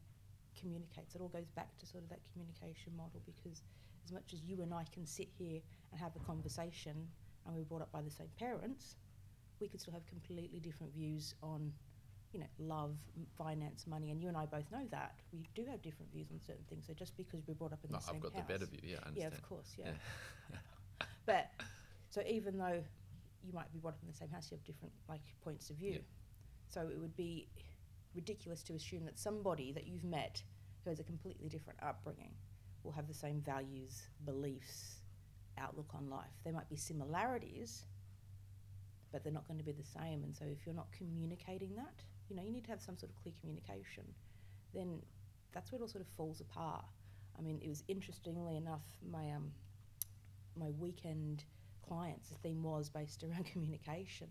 communicate. 0.59 1.11
So 1.11 1.19
it 1.19 1.21
all 1.21 1.29
goes 1.29 1.49
back 1.55 1.77
to 1.79 1.85
sort 1.85 2.03
of 2.03 2.09
that 2.09 2.19
communication 2.31 2.95
model 2.95 3.21
because 3.25 3.61
as 4.05 4.11
much 4.11 4.33
as 4.33 4.41
you 4.43 4.61
and 4.61 4.73
I 4.73 4.85
can 4.93 5.05
sit 5.05 5.27
here 5.37 5.59
and 5.91 5.99
have 5.99 6.15
a 6.15 6.19
conversation 6.19 7.07
and 7.45 7.55
we're 7.55 7.63
brought 7.63 7.81
up 7.81 7.91
by 7.91 8.01
the 8.01 8.11
same 8.11 8.29
parents, 8.39 8.95
we 9.59 9.67
could 9.67 9.81
still 9.81 9.93
have 9.93 10.05
completely 10.07 10.59
different 10.59 10.93
views 10.93 11.35
on, 11.41 11.71
you 12.33 12.39
know, 12.39 12.47
love, 12.57 12.95
finance, 13.37 13.85
money, 13.87 14.11
and 14.11 14.19
you 14.19 14.27
and 14.27 14.35
I 14.35 14.45
both 14.45 14.65
know 14.71 14.85
that 14.91 15.13
we 15.31 15.47
do 15.53 15.65
have 15.69 15.81
different 15.81 16.11
views 16.11 16.27
on 16.31 16.39
certain 16.41 16.65
things. 16.67 16.85
So 16.87 16.93
just 16.93 17.15
because 17.15 17.41
we're 17.47 17.53
brought 17.53 17.73
up 17.73 17.79
in 17.85 17.91
No, 17.91 17.97
the 17.97 18.03
same 18.03 18.15
house, 18.15 18.25
I've 18.25 18.33
got 18.33 18.33
house, 18.33 18.47
the 18.47 18.53
better 18.53 18.65
view. 18.65 18.79
Yeah, 18.83 18.97
I 19.03 19.09
yeah, 19.15 19.27
of 19.27 19.41
course, 19.43 19.75
yeah. 19.77 19.91
but 21.25 21.51
so 22.09 22.21
even 22.27 22.57
though 22.57 22.83
you 23.45 23.53
might 23.53 23.71
be 23.71 23.79
brought 23.79 23.93
up 23.93 24.01
in 24.01 24.07
the 24.07 24.17
same 24.17 24.29
house, 24.29 24.49
you 24.51 24.57
have 24.57 24.65
different 24.65 24.93
like 25.07 25.21
points 25.43 25.69
of 25.69 25.77
view. 25.77 25.93
Yeah. 25.93 25.99
So 26.69 26.81
it 26.81 26.99
would 26.99 27.15
be 27.15 27.47
ridiculous 28.15 28.63
to 28.63 28.73
assume 28.73 29.05
that 29.05 29.19
somebody 29.19 29.71
that 29.71 29.85
you've 29.87 30.03
met 30.03 30.41
who 30.83 30.89
has 30.89 30.99
a 30.99 31.03
completely 31.03 31.49
different 31.49 31.79
upbringing 31.83 32.33
will 32.83 32.91
have 32.91 33.07
the 33.07 33.13
same 33.13 33.41
values, 33.41 34.07
beliefs, 34.25 34.97
outlook 35.57 35.91
on 35.93 36.09
life. 36.09 36.33
There 36.43 36.53
might 36.53 36.69
be 36.69 36.75
similarities, 36.75 37.85
but 39.11 39.23
they're 39.23 39.33
not 39.33 39.47
going 39.47 39.59
to 39.59 39.63
be 39.63 39.71
the 39.71 39.83
same. 39.83 40.23
And 40.23 40.35
so 40.35 40.45
if 40.45 40.65
you're 40.65 40.75
not 40.75 40.91
communicating 40.91 41.75
that, 41.75 42.03
you 42.33 42.39
know, 42.39 42.45
you 42.45 42.51
need 42.51 42.63
to 42.63 42.71
have 42.71 42.81
some 42.81 42.97
sort 42.97 43.11
of 43.11 43.21
clear 43.21 43.33
communication. 43.39 44.03
Then 44.73 44.99
that's 45.53 45.71
where 45.71 45.77
it 45.77 45.81
all 45.83 45.87
sort 45.87 46.01
of 46.01 46.07
falls 46.07 46.41
apart. 46.41 46.83
I 47.37 47.41
mean, 47.41 47.59
it 47.63 47.69
was 47.69 47.83
interestingly 47.87 48.57
enough, 48.57 48.85
my 49.11 49.31
um, 49.31 49.51
my 50.59 50.71
weekend 50.79 51.43
clients, 51.87 52.29
the 52.29 52.35
theme 52.35 52.63
was 52.63 52.89
based 52.89 53.23
around 53.29 53.45
communication 53.45 54.27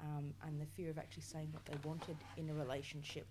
um, 0.00 0.34
and 0.46 0.60
the 0.60 0.66
fear 0.66 0.90
of 0.90 0.98
actually 0.98 1.22
saying 1.22 1.48
what 1.52 1.64
they 1.66 1.76
wanted 1.88 2.16
in 2.36 2.50
a 2.50 2.54
relationship, 2.54 3.26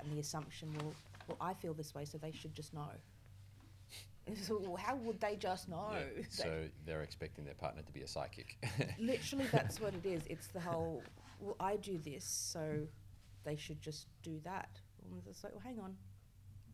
and 0.00 0.10
the 0.12 0.20
assumption, 0.20 0.74
well, 0.78 0.94
well, 1.28 1.36
I 1.40 1.54
feel 1.54 1.74
this 1.74 1.94
way, 1.94 2.04
so 2.04 2.18
they 2.18 2.32
should 2.32 2.54
just 2.54 2.74
know. 2.74 2.90
so, 4.42 4.58
well, 4.58 4.76
how 4.76 4.96
would 4.96 5.20
they 5.20 5.36
just 5.36 5.68
know? 5.68 5.92
Yeah, 5.92 6.22
So 6.30 6.64
they're 6.86 7.02
expecting 7.02 7.44
their 7.44 7.54
partner 7.54 7.82
to 7.82 7.92
be 7.92 8.00
a 8.00 8.08
psychic. 8.08 8.56
literally, 8.98 9.46
that's 9.52 9.80
what 9.80 9.94
it 9.94 10.06
is. 10.06 10.22
It's 10.28 10.48
the 10.48 10.60
whole, 10.60 11.02
well, 11.40 11.56
I 11.60 11.76
do 11.76 11.98
this, 11.98 12.24
so 12.24 12.86
they 13.44 13.56
should 13.56 13.80
just 13.80 14.06
do 14.22 14.40
that. 14.44 14.80
And 15.04 15.22
it's 15.26 15.44
like, 15.44 15.52
well, 15.52 15.62
hang 15.64 15.78
on. 15.80 15.96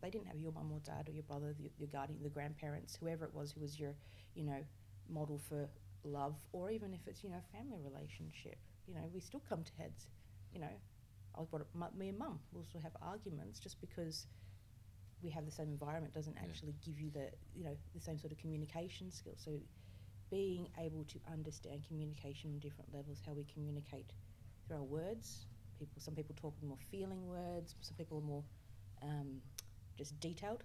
They 0.01 0.09
didn't 0.09 0.27
have 0.27 0.39
your 0.39 0.51
mum 0.51 0.71
or 0.71 0.79
dad 0.79 1.07
or 1.09 1.11
your 1.11 1.23
brother, 1.23 1.55
your, 1.59 1.71
your 1.77 1.87
guardian, 1.87 2.23
the 2.23 2.29
grandparents, 2.29 2.95
whoever 2.99 3.25
it 3.25 3.33
was 3.33 3.51
who 3.51 3.61
was 3.61 3.79
your, 3.79 3.95
you 4.33 4.43
know, 4.43 4.65
model 5.09 5.37
for 5.37 5.69
love, 6.03 6.35
or 6.53 6.71
even 6.71 6.93
if 6.93 7.01
it's, 7.07 7.23
you 7.23 7.29
know, 7.29 7.37
a 7.37 7.57
family 7.57 7.79
relationship. 7.83 8.57
You 8.87 8.95
know, 8.95 9.01
we 9.13 9.19
still 9.19 9.41
come 9.47 9.63
to 9.63 9.71
heads. 9.77 10.07
You 10.51 10.59
know, 10.59 10.73
I 11.35 11.39
was 11.39 11.47
brought 11.47 11.61
up, 11.61 11.95
me 11.95 12.09
and 12.09 12.17
mum 12.17 12.39
will 12.51 12.65
still 12.65 12.81
have 12.81 12.95
arguments 13.01 13.59
just 13.59 13.79
because 13.79 14.25
we 15.21 15.29
have 15.29 15.45
the 15.45 15.51
same 15.51 15.69
environment 15.69 16.13
doesn't 16.13 16.35
Yeah. 16.35 16.43
actually 16.49 16.73
give 16.83 16.99
you 16.99 17.11
the, 17.11 17.29
you 17.53 17.63
know, 17.63 17.77
the 17.93 17.99
same 18.01 18.17
sort 18.17 18.31
of 18.31 18.39
communication 18.39 19.11
skills. 19.11 19.39
So 19.43 19.59
being 20.31 20.69
able 20.79 21.03
to 21.05 21.19
understand 21.31 21.83
communication 21.87 22.51
on 22.51 22.59
different 22.59 22.93
levels, 22.93 23.21
how 23.25 23.33
we 23.33 23.43
communicate 23.45 24.13
through 24.67 24.77
our 24.77 24.83
words. 24.83 25.45
People, 25.81 25.99
some 25.99 26.13
people 26.13 26.35
talk 26.39 26.53
with 26.61 26.67
more 26.69 26.77
feeling 26.91 27.25
words. 27.27 27.73
Some 27.81 27.95
people 27.97 28.19
are 28.19 28.21
more 28.21 28.43
um, 29.01 29.41
just 29.97 30.19
detailed 30.19 30.63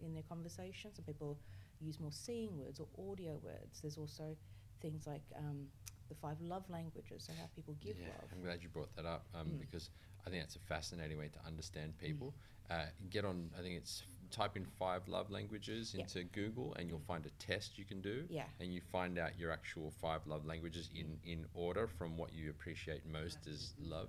in 0.00 0.14
their 0.14 0.22
conversation. 0.22 0.94
Some 0.94 1.04
people 1.04 1.36
use 1.80 1.98
more 1.98 2.12
seeing 2.12 2.56
words 2.56 2.78
or 2.78 2.86
audio 3.10 3.40
words. 3.42 3.80
There's 3.82 3.98
also 3.98 4.36
things 4.80 5.04
like 5.04 5.22
um, 5.36 5.66
the 6.08 6.14
five 6.14 6.40
love 6.40 6.62
languages, 6.70 7.24
so 7.26 7.32
how 7.36 7.46
people 7.56 7.74
give 7.80 7.96
yeah, 7.98 8.06
love. 8.06 8.28
I'm 8.32 8.40
glad 8.40 8.62
you 8.62 8.68
brought 8.68 8.94
that 8.94 9.04
up 9.04 9.24
um, 9.34 9.48
Mm. 9.48 9.58
because 9.58 9.90
I 10.24 10.30
think 10.30 10.42
that's 10.44 10.54
a 10.54 10.60
fascinating 10.60 11.18
way 11.18 11.28
to 11.28 11.44
understand 11.44 11.98
people. 11.98 12.32
Uh, 12.70 12.84
get 13.10 13.24
on, 13.24 13.50
I 13.58 13.62
think 13.62 13.74
it's 13.76 14.04
type 14.30 14.56
in 14.56 14.64
five 14.64 15.08
love 15.08 15.28
languages 15.30 15.92
Yeah. 15.92 16.02
into 16.02 16.22
Google 16.22 16.72
and 16.78 16.88
you'll 16.88 17.00
find 17.00 17.26
a 17.26 17.30
test 17.44 17.78
you 17.78 17.84
can 17.84 18.00
do. 18.00 18.26
Yeah. 18.30 18.44
And 18.60 18.72
you 18.72 18.80
find 18.80 19.18
out 19.18 19.36
your 19.40 19.50
actual 19.50 19.90
five 19.90 20.24
love 20.28 20.46
languages 20.46 20.88
in, 20.94 21.18
in 21.24 21.46
order 21.52 21.88
from 21.88 22.16
what 22.16 22.32
you 22.32 22.50
appreciate 22.50 23.04
most 23.04 23.48
as 23.48 23.74
love. 23.80 24.08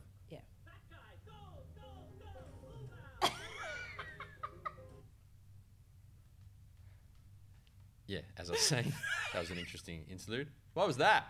Yeah. 8.14 8.20
As 8.38 8.50
I 8.50 8.54
was 8.54 8.62
saying, 8.62 8.94
that 9.34 9.40
was 9.40 9.50
an 9.50 9.58
interesting 9.58 10.06
interlude. 10.08 10.48
What 10.76 10.86
was 10.86 10.98
that? 10.98 11.26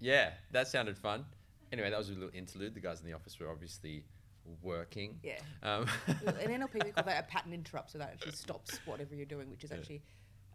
Yeah, 0.00 0.32
that 0.50 0.68
sounded 0.68 0.98
fun. 0.98 1.24
Anyway, 1.72 1.88
that 1.88 1.96
was 1.98 2.10
a 2.10 2.12
little 2.12 2.28
interlude. 2.34 2.74
The 2.74 2.80
guys 2.80 3.00
in 3.00 3.06
the 3.06 3.14
office 3.14 3.38
were 3.40 3.48
obviously 3.48 4.04
working. 4.60 5.18
Yeah. 5.22 5.38
Um, 5.62 5.86
in 6.08 6.14
NLP, 6.60 6.84
we 6.84 6.90
call 6.90 7.04
that 7.04 7.24
a 7.24 7.26
pattern 7.26 7.54
interrupt, 7.54 7.92
so 7.92 7.98
that 7.98 8.10
actually 8.12 8.32
stops 8.32 8.78
whatever 8.84 9.14
you're 9.14 9.24
doing, 9.24 9.48
which 9.50 9.64
is 9.64 9.70
Yeah. 9.70 9.78
actually 9.78 10.02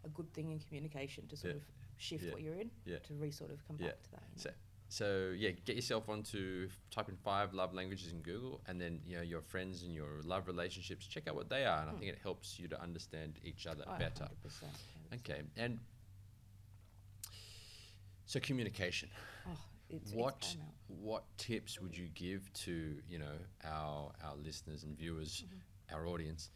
a 0.04 0.08
good 0.10 0.32
thing 0.34 0.52
in 0.52 0.60
communication 0.60 1.26
to 1.28 1.36
sort 1.36 1.54
Yeah. 1.54 1.56
of 1.56 1.62
shift 1.96 2.24
Yeah. 2.24 2.32
what 2.32 2.42
you're 2.42 2.54
in 2.54 2.70
Yeah. 2.84 2.98
to 2.98 3.14
re 3.14 3.32
sort 3.32 3.50
of 3.50 3.66
come 3.66 3.78
back 3.78 4.00
to 4.04 4.10
that. 4.12 4.22
So, 4.36 4.50
so 4.88 5.32
yeah, 5.36 5.50
get 5.64 5.76
yourself 5.76 6.08
onto 6.08 6.68
type 6.90 7.08
in 7.08 7.16
five 7.16 7.52
love 7.54 7.74
languages 7.74 8.10
in 8.12 8.20
Google, 8.20 8.60
and 8.66 8.80
then 8.80 9.00
you 9.06 9.16
know 9.16 9.22
your 9.22 9.42
friends 9.42 9.82
and 9.82 9.94
your 9.94 10.22
love 10.24 10.46
relationships. 10.46 11.06
Check 11.06 11.28
out 11.28 11.34
what 11.34 11.48
they 11.48 11.64
are, 11.64 11.80
and 11.80 11.90
I 11.90 11.92
Hmm. 11.92 11.98
think 12.00 12.12
it 12.12 12.18
helps 12.22 12.58
you 12.58 12.68
to 12.68 12.80
understand 12.82 13.38
each 13.44 13.66
other 13.66 13.84
Oh, 13.86 13.98
better. 13.98 14.24
100%, 14.24 14.70
100%. 15.10 15.20
Okay, 15.20 15.42
and 15.56 15.78
so 18.26 18.40
communication. 18.40 19.08
Oh, 19.46 19.50
it's, 19.90 20.12
what 20.12 20.36
it's 20.38 20.56
what 20.88 21.24
tips 21.38 21.80
would 21.80 21.96
you 21.96 22.08
give 22.14 22.50
to 22.64 22.96
you 23.08 23.18
know 23.18 23.36
our 23.64 24.12
our 24.24 24.36
listeners 24.36 24.84
and 24.84 24.96
viewers, 24.96 25.44
Mm-hmm. 25.46 25.94
our 25.96 26.06
audience, 26.06 26.50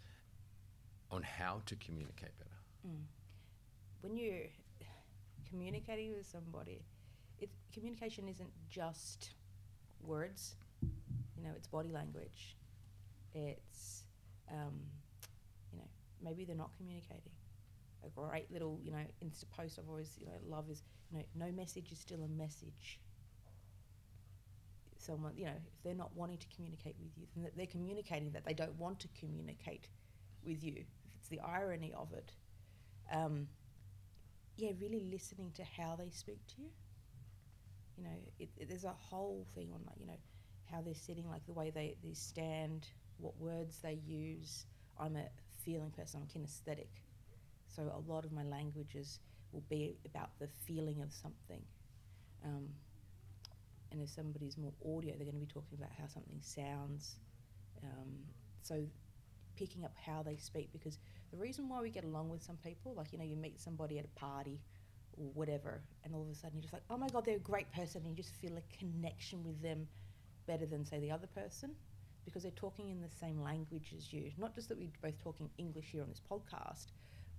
on 1.10 1.22
how 1.22 1.62
to 1.66 1.76
communicate 1.76 2.36
better? 2.38 2.50
Mm. 2.86 3.04
When 4.02 4.16
you're 4.16 4.46
communicating 5.48 6.12
with 6.14 6.26
somebody, 6.26 6.82
it, 7.42 7.50
communication 7.72 8.28
isn't 8.28 8.50
just 8.70 9.30
words. 10.02 10.54
You 10.80 11.42
know, 11.44 11.50
it's 11.56 11.66
body 11.66 11.90
language. 11.90 12.56
It's, 13.34 14.04
um, 14.50 14.80
you 15.72 15.78
know, 15.78 15.88
maybe 16.22 16.44
they're 16.44 16.56
not 16.56 16.70
communicating. 16.76 17.32
A 18.04 18.08
great 18.08 18.50
little, 18.50 18.78
you 18.82 18.90
know, 18.90 19.04
Insta 19.24 19.44
post 19.56 19.78
I've 19.78 19.88
always, 19.88 20.16
you 20.18 20.26
know, 20.26 20.32
love 20.48 20.70
is, 20.70 20.82
you 21.10 21.18
know, 21.18 21.24
no 21.34 21.52
message 21.52 21.92
is 21.92 21.98
still 21.98 22.22
a 22.22 22.28
message. 22.28 23.00
Someone, 24.96 25.32
you 25.36 25.46
know, 25.46 25.52
if 25.52 25.82
they're 25.82 25.94
not 25.94 26.14
wanting 26.14 26.38
to 26.38 26.46
communicate 26.54 26.94
with 27.00 27.10
you, 27.16 27.26
then 27.34 27.50
they're 27.56 27.66
communicating 27.66 28.30
that 28.32 28.44
they 28.44 28.54
don't 28.54 28.74
want 28.78 29.00
to 29.00 29.08
communicate 29.18 29.88
with 30.44 30.62
you. 30.62 30.84
It's 31.16 31.28
the 31.28 31.40
irony 31.40 31.92
of 31.96 32.12
it. 32.12 32.32
Um, 33.12 33.48
yeah, 34.56 34.70
really 34.80 35.08
listening 35.10 35.50
to 35.56 35.64
how 35.64 35.96
they 35.96 36.10
speak 36.10 36.46
to 36.48 36.62
you. 36.62 36.68
You 38.02 38.08
know, 38.08 38.16
it, 38.40 38.48
it, 38.56 38.68
there's 38.68 38.84
a 38.84 38.94
whole 38.98 39.46
thing 39.54 39.68
on 39.72 39.80
like 39.86 39.96
you 40.00 40.06
know 40.06 40.18
how 40.70 40.80
they're 40.80 40.94
sitting, 40.94 41.28
like 41.28 41.46
the 41.46 41.52
way 41.52 41.70
they, 41.70 41.96
they 42.02 42.14
stand, 42.14 42.88
what 43.18 43.38
words 43.38 43.78
they 43.82 44.00
use. 44.04 44.66
I'm 44.98 45.16
a 45.16 45.26
feeling 45.64 45.90
person. 45.90 46.20
I'm 46.20 46.26
kinesthetic, 46.26 46.88
so 47.68 47.82
a 47.82 48.10
lot 48.10 48.24
of 48.24 48.32
my 48.32 48.42
languages 48.42 49.20
will 49.52 49.62
be 49.68 49.98
about 50.04 50.30
the 50.40 50.48
feeling 50.66 51.00
of 51.00 51.12
something. 51.12 51.62
Um, 52.44 52.68
and 53.92 54.02
if 54.02 54.08
somebody's 54.08 54.56
more 54.58 54.72
audio, 54.84 55.14
they're 55.14 55.30
going 55.30 55.34
to 55.34 55.46
be 55.46 55.46
talking 55.46 55.78
about 55.78 55.90
how 55.96 56.06
something 56.06 56.38
sounds. 56.40 57.16
Um, 57.84 58.14
so 58.62 58.82
picking 59.54 59.84
up 59.84 59.92
how 60.04 60.22
they 60.22 60.36
speak 60.36 60.70
because 60.72 60.98
the 61.30 61.36
reason 61.36 61.68
why 61.68 61.80
we 61.80 61.90
get 61.90 62.04
along 62.04 62.30
with 62.30 62.42
some 62.42 62.56
people, 62.56 62.94
like 62.96 63.12
you 63.12 63.18
know, 63.18 63.24
you 63.24 63.36
meet 63.36 63.60
somebody 63.60 63.98
at 63.98 64.04
a 64.04 64.18
party 64.18 64.60
whatever, 65.16 65.82
and 66.04 66.14
all 66.14 66.22
of 66.22 66.28
a 66.28 66.34
sudden 66.34 66.56
you're 66.56 66.62
just 66.62 66.72
like, 66.72 66.82
oh 66.90 66.96
my 66.96 67.08
god, 67.08 67.24
they're 67.24 67.36
a 67.36 67.40
great 67.40 67.70
person, 67.72 68.02
and 68.02 68.10
you 68.10 68.16
just 68.16 68.34
feel 68.36 68.56
a 68.56 68.76
connection 68.78 69.42
with 69.44 69.60
them 69.62 69.86
better 70.46 70.66
than 70.66 70.84
say 70.84 70.98
the 70.98 71.10
other 71.10 71.26
person 71.28 71.70
because 72.24 72.42
they're 72.42 72.52
talking 72.52 72.88
in 72.90 73.00
the 73.00 73.08
same 73.08 73.40
language 73.42 73.92
as 73.96 74.12
you. 74.12 74.30
Not 74.38 74.54
just 74.54 74.68
that 74.68 74.78
we're 74.78 74.88
both 75.02 75.18
talking 75.18 75.50
English 75.58 75.86
here 75.90 76.02
on 76.02 76.08
this 76.08 76.20
podcast, 76.20 76.86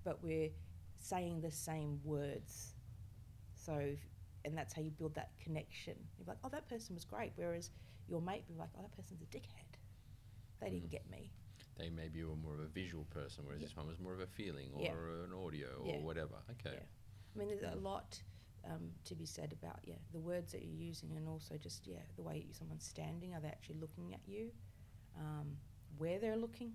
but 0.03 0.22
we're 0.24 0.50
saying 0.98 1.42
the 1.42 1.51
same 1.51 2.00
words. 2.03 2.74
So, 3.56 3.96
and 4.44 4.58
that's 4.58 4.74
how 4.74 4.82
you 4.82 4.92
build 4.92 5.15
that 5.15 5.32
connection. 5.42 5.96
You're 6.18 6.27
like, 6.27 6.38
oh, 6.44 6.50
that 6.50 6.68
person 6.68 6.96
was 6.96 7.06
great. 7.06 7.32
Whereas 7.36 7.72
your 8.08 8.22
mate 8.22 8.46
be 8.48 8.56
like, 8.56 8.70
oh, 8.77 8.82
that 8.82 8.96
person's 8.96 9.22
a 9.22 9.25
dickhead. 9.25 9.77
They 10.60 10.70
didn't 10.70 10.88
Mm. 10.89 10.92
get 10.92 11.10
me. 11.10 11.32
They 11.77 11.89
maybe 11.89 12.24
were 12.24 12.36
more 12.36 12.53
of 12.53 12.60
a 12.60 12.68
visual 12.68 13.06
person, 13.06 13.46
whereas 13.46 13.62
Yeah. 13.62 13.68
this 13.68 13.75
one 13.77 13.88
was 13.88 14.00
more 14.00 14.13
of 14.13 14.20
a 14.20 14.27
feeling 14.27 14.72
or 14.74 14.82
Yeah. 14.84 15.24
an 15.25 15.34
audio 15.34 15.77
or 15.82 15.88
Yeah. 15.88 16.01
whatever. 16.01 16.44
Okay. 16.51 16.86
I 17.36 17.40
mean, 17.40 17.48
there's 17.48 17.63
a 17.63 17.75
lot 17.75 18.22
um, 18.66 18.92
to 19.06 19.16
be 19.16 19.25
said 19.25 19.54
about 19.54 19.80
yeah 19.84 19.96
the 20.12 20.20
words 20.20 20.52
that 20.54 20.63
you're 20.63 20.74
using, 20.90 21.18
and 21.18 21.28
also 21.28 21.56
just 21.58 21.88
yeah 21.88 22.04
the 22.16 22.24
way 22.24 22.46
someone's 22.52 22.86
standing. 22.86 23.34
Are 23.34 23.42
they 23.42 23.48
actually 23.50 23.80
looking 23.80 24.13
at 24.13 24.22
you? 24.25 24.52
Um, 25.18 25.58
where 25.98 26.20
they're 26.20 26.38
looking, 26.38 26.74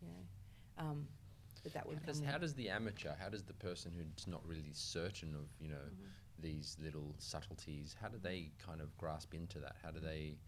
you 0.00 0.08
know. 0.08 0.84
Um, 0.84 1.06
but 1.62 1.74
that 1.74 1.86
would 1.86 1.98
How 2.00 2.06
does, 2.06 2.20
how 2.20 2.38
does 2.38 2.54
the 2.54 2.68
amateur, 2.70 3.10
how 3.20 3.28
does 3.28 3.44
the 3.44 3.52
person 3.52 3.92
who's 3.92 4.26
not 4.26 4.46
really 4.46 4.72
certain 4.72 5.34
of, 5.34 5.46
you 5.60 5.68
know, 5.68 5.84
Mhm. 5.92 6.10
these 6.38 6.76
little 6.82 7.14
subtleties, 7.18 7.94
how 8.00 8.08
do 8.08 8.18
they 8.18 8.52
kind 8.58 8.80
of 8.80 8.96
grasp 8.96 9.34
into 9.34 9.58
that? 9.60 9.76
How 9.82 9.90
do 9.90 10.00
they, 10.00 10.38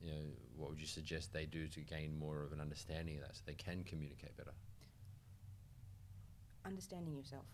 you 0.00 0.10
know, 0.10 0.24
what 0.56 0.70
would 0.70 0.80
you 0.80 0.86
suggest 0.86 1.32
they 1.32 1.46
do 1.46 1.68
to 1.68 1.80
gain 1.80 2.18
more 2.18 2.42
of 2.42 2.52
an 2.52 2.60
understanding 2.60 3.16
of 3.16 3.22
that 3.22 3.36
so 3.36 3.42
they 3.46 3.54
can 3.54 3.84
communicate 3.84 4.36
better? 4.36 4.54
understanding 6.64 7.16
yourself. 7.16 7.46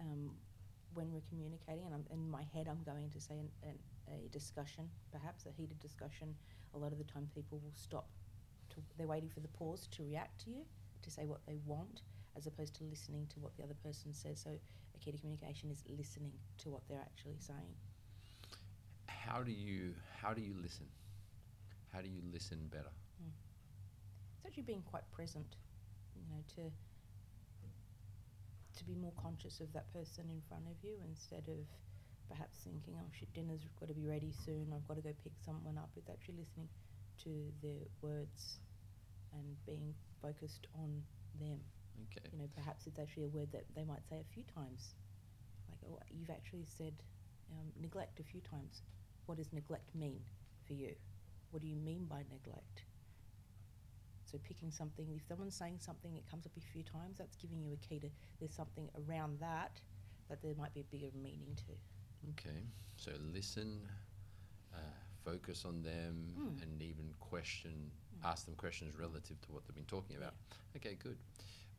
Um, 0.00 0.30
when 0.94 1.12
we're 1.12 1.26
communicating, 1.28 1.86
and 1.86 1.94
I'm, 1.94 2.04
in 2.10 2.30
my 2.30 2.42
head, 2.54 2.68
I'm 2.68 2.82
going 2.84 3.10
to 3.10 3.20
say 3.20 3.34
an, 3.38 3.48
an, 3.62 3.78
a 4.08 4.28
discussion, 4.28 4.88
perhaps 5.10 5.46
a 5.46 5.50
heated 5.50 5.80
discussion. 5.80 6.34
A 6.74 6.78
lot 6.78 6.92
of 6.92 6.98
the 6.98 7.04
time, 7.04 7.28
people 7.34 7.58
will 7.62 7.72
stop. 7.74 8.06
To, 8.70 8.76
they're 8.96 9.08
waiting 9.08 9.28
for 9.28 9.40
the 9.40 9.48
pause 9.48 9.88
to 9.92 10.04
react 10.04 10.44
to 10.44 10.50
you, 10.50 10.64
to 11.02 11.10
say 11.10 11.26
what 11.26 11.40
they 11.46 11.58
want, 11.64 12.02
as 12.36 12.46
opposed 12.46 12.74
to 12.76 12.84
listening 12.84 13.26
to 13.34 13.40
what 13.40 13.56
the 13.56 13.62
other 13.64 13.74
person 13.82 14.12
says. 14.12 14.40
So, 14.42 14.50
a 14.50 14.98
key 14.98 15.12
to 15.12 15.18
communication 15.18 15.70
is 15.70 15.82
listening 15.88 16.32
to 16.58 16.70
what 16.70 16.82
they're 16.88 17.00
actually 17.00 17.38
saying. 17.38 17.74
How 19.06 19.42
do 19.42 19.52
you 19.52 19.94
how 20.20 20.32
do 20.32 20.42
you 20.42 20.54
listen? 20.60 20.86
How 21.92 22.00
do 22.00 22.08
you 22.08 22.20
listen 22.32 22.68
better? 22.70 22.90
It's 24.36 24.46
actually 24.46 24.64
being 24.64 24.82
quite 24.82 25.10
present, 25.12 25.56
you 26.14 26.22
know, 26.30 26.42
to 26.56 26.72
to 28.76 28.84
be 28.84 28.94
more 28.94 29.12
conscious 29.20 29.60
of 29.60 29.72
that 29.72 29.92
person 29.92 30.24
in 30.30 30.42
front 30.48 30.64
of 30.66 30.76
you 30.82 30.96
instead 31.08 31.44
of 31.48 31.62
perhaps 32.28 32.58
thinking, 32.64 32.94
oh 32.98 33.08
shit, 33.12 33.32
dinner's 33.34 33.62
got 33.78 33.88
to 33.88 33.94
be 33.94 34.06
ready 34.06 34.32
soon. 34.32 34.72
I've 34.74 34.86
got 34.88 34.96
to 34.96 35.02
go 35.02 35.12
pick 35.22 35.32
someone 35.44 35.78
up. 35.78 35.90
It's 35.96 36.10
actually 36.10 36.42
listening 36.42 36.68
to 37.24 37.30
their 37.62 37.84
words 38.02 38.58
and 39.32 39.56
being 39.66 39.94
focused 40.22 40.66
on 40.74 41.02
them. 41.38 41.60
Okay. 42.10 42.26
You 42.32 42.38
know, 42.38 42.50
perhaps 42.54 42.86
it's 42.86 42.98
actually 42.98 43.24
a 43.24 43.34
word 43.34 43.48
that 43.52 43.64
they 43.76 43.84
might 43.84 44.02
say 44.08 44.16
a 44.16 44.34
few 44.34 44.42
times. 44.54 44.94
Like, 45.68 45.78
oh, 45.90 45.98
you've 46.10 46.30
actually 46.30 46.66
said 46.66 46.94
um, 47.52 47.70
neglect 47.80 48.20
a 48.20 48.24
few 48.24 48.40
times. 48.40 48.82
What 49.26 49.38
does 49.38 49.52
neglect 49.52 49.94
mean 49.94 50.20
for 50.66 50.72
you? 50.72 50.94
What 51.50 51.62
do 51.62 51.68
you 51.68 51.76
mean 51.76 52.06
by 52.06 52.24
neglect? 52.30 52.84
So 54.34 54.40
picking 54.42 54.72
something, 54.72 55.06
if 55.14 55.22
someone's 55.28 55.54
saying 55.54 55.78
something, 55.78 56.16
it 56.16 56.28
comes 56.28 56.44
up 56.44 56.50
a 56.56 56.60
few 56.60 56.82
times, 56.82 57.18
that's 57.18 57.36
giving 57.36 57.62
you 57.62 57.72
a 57.72 57.76
key 57.76 58.00
to 58.00 58.08
there's 58.40 58.52
something 58.52 58.88
around 59.08 59.38
that 59.38 59.80
that 60.28 60.42
there 60.42 60.54
might 60.58 60.74
be 60.74 60.80
a 60.80 60.84
bigger 60.90 61.06
meaning 61.14 61.54
to. 61.54 62.30
Okay. 62.30 62.58
So 62.96 63.12
listen, 63.32 63.88
uh, 64.74 64.78
focus 65.24 65.64
on 65.64 65.82
them, 65.82 66.34
Mm. 66.36 66.62
and 66.62 66.82
even 66.82 67.14
question, 67.20 67.92
Mm. 68.16 68.24
ask 68.24 68.46
them 68.46 68.56
questions 68.56 68.96
relative 68.96 69.40
to 69.42 69.52
what 69.52 69.64
they've 69.66 69.74
been 69.76 69.84
talking 69.86 70.16
about. 70.16 70.34
Okay, 70.74 70.96
good. 70.96 71.18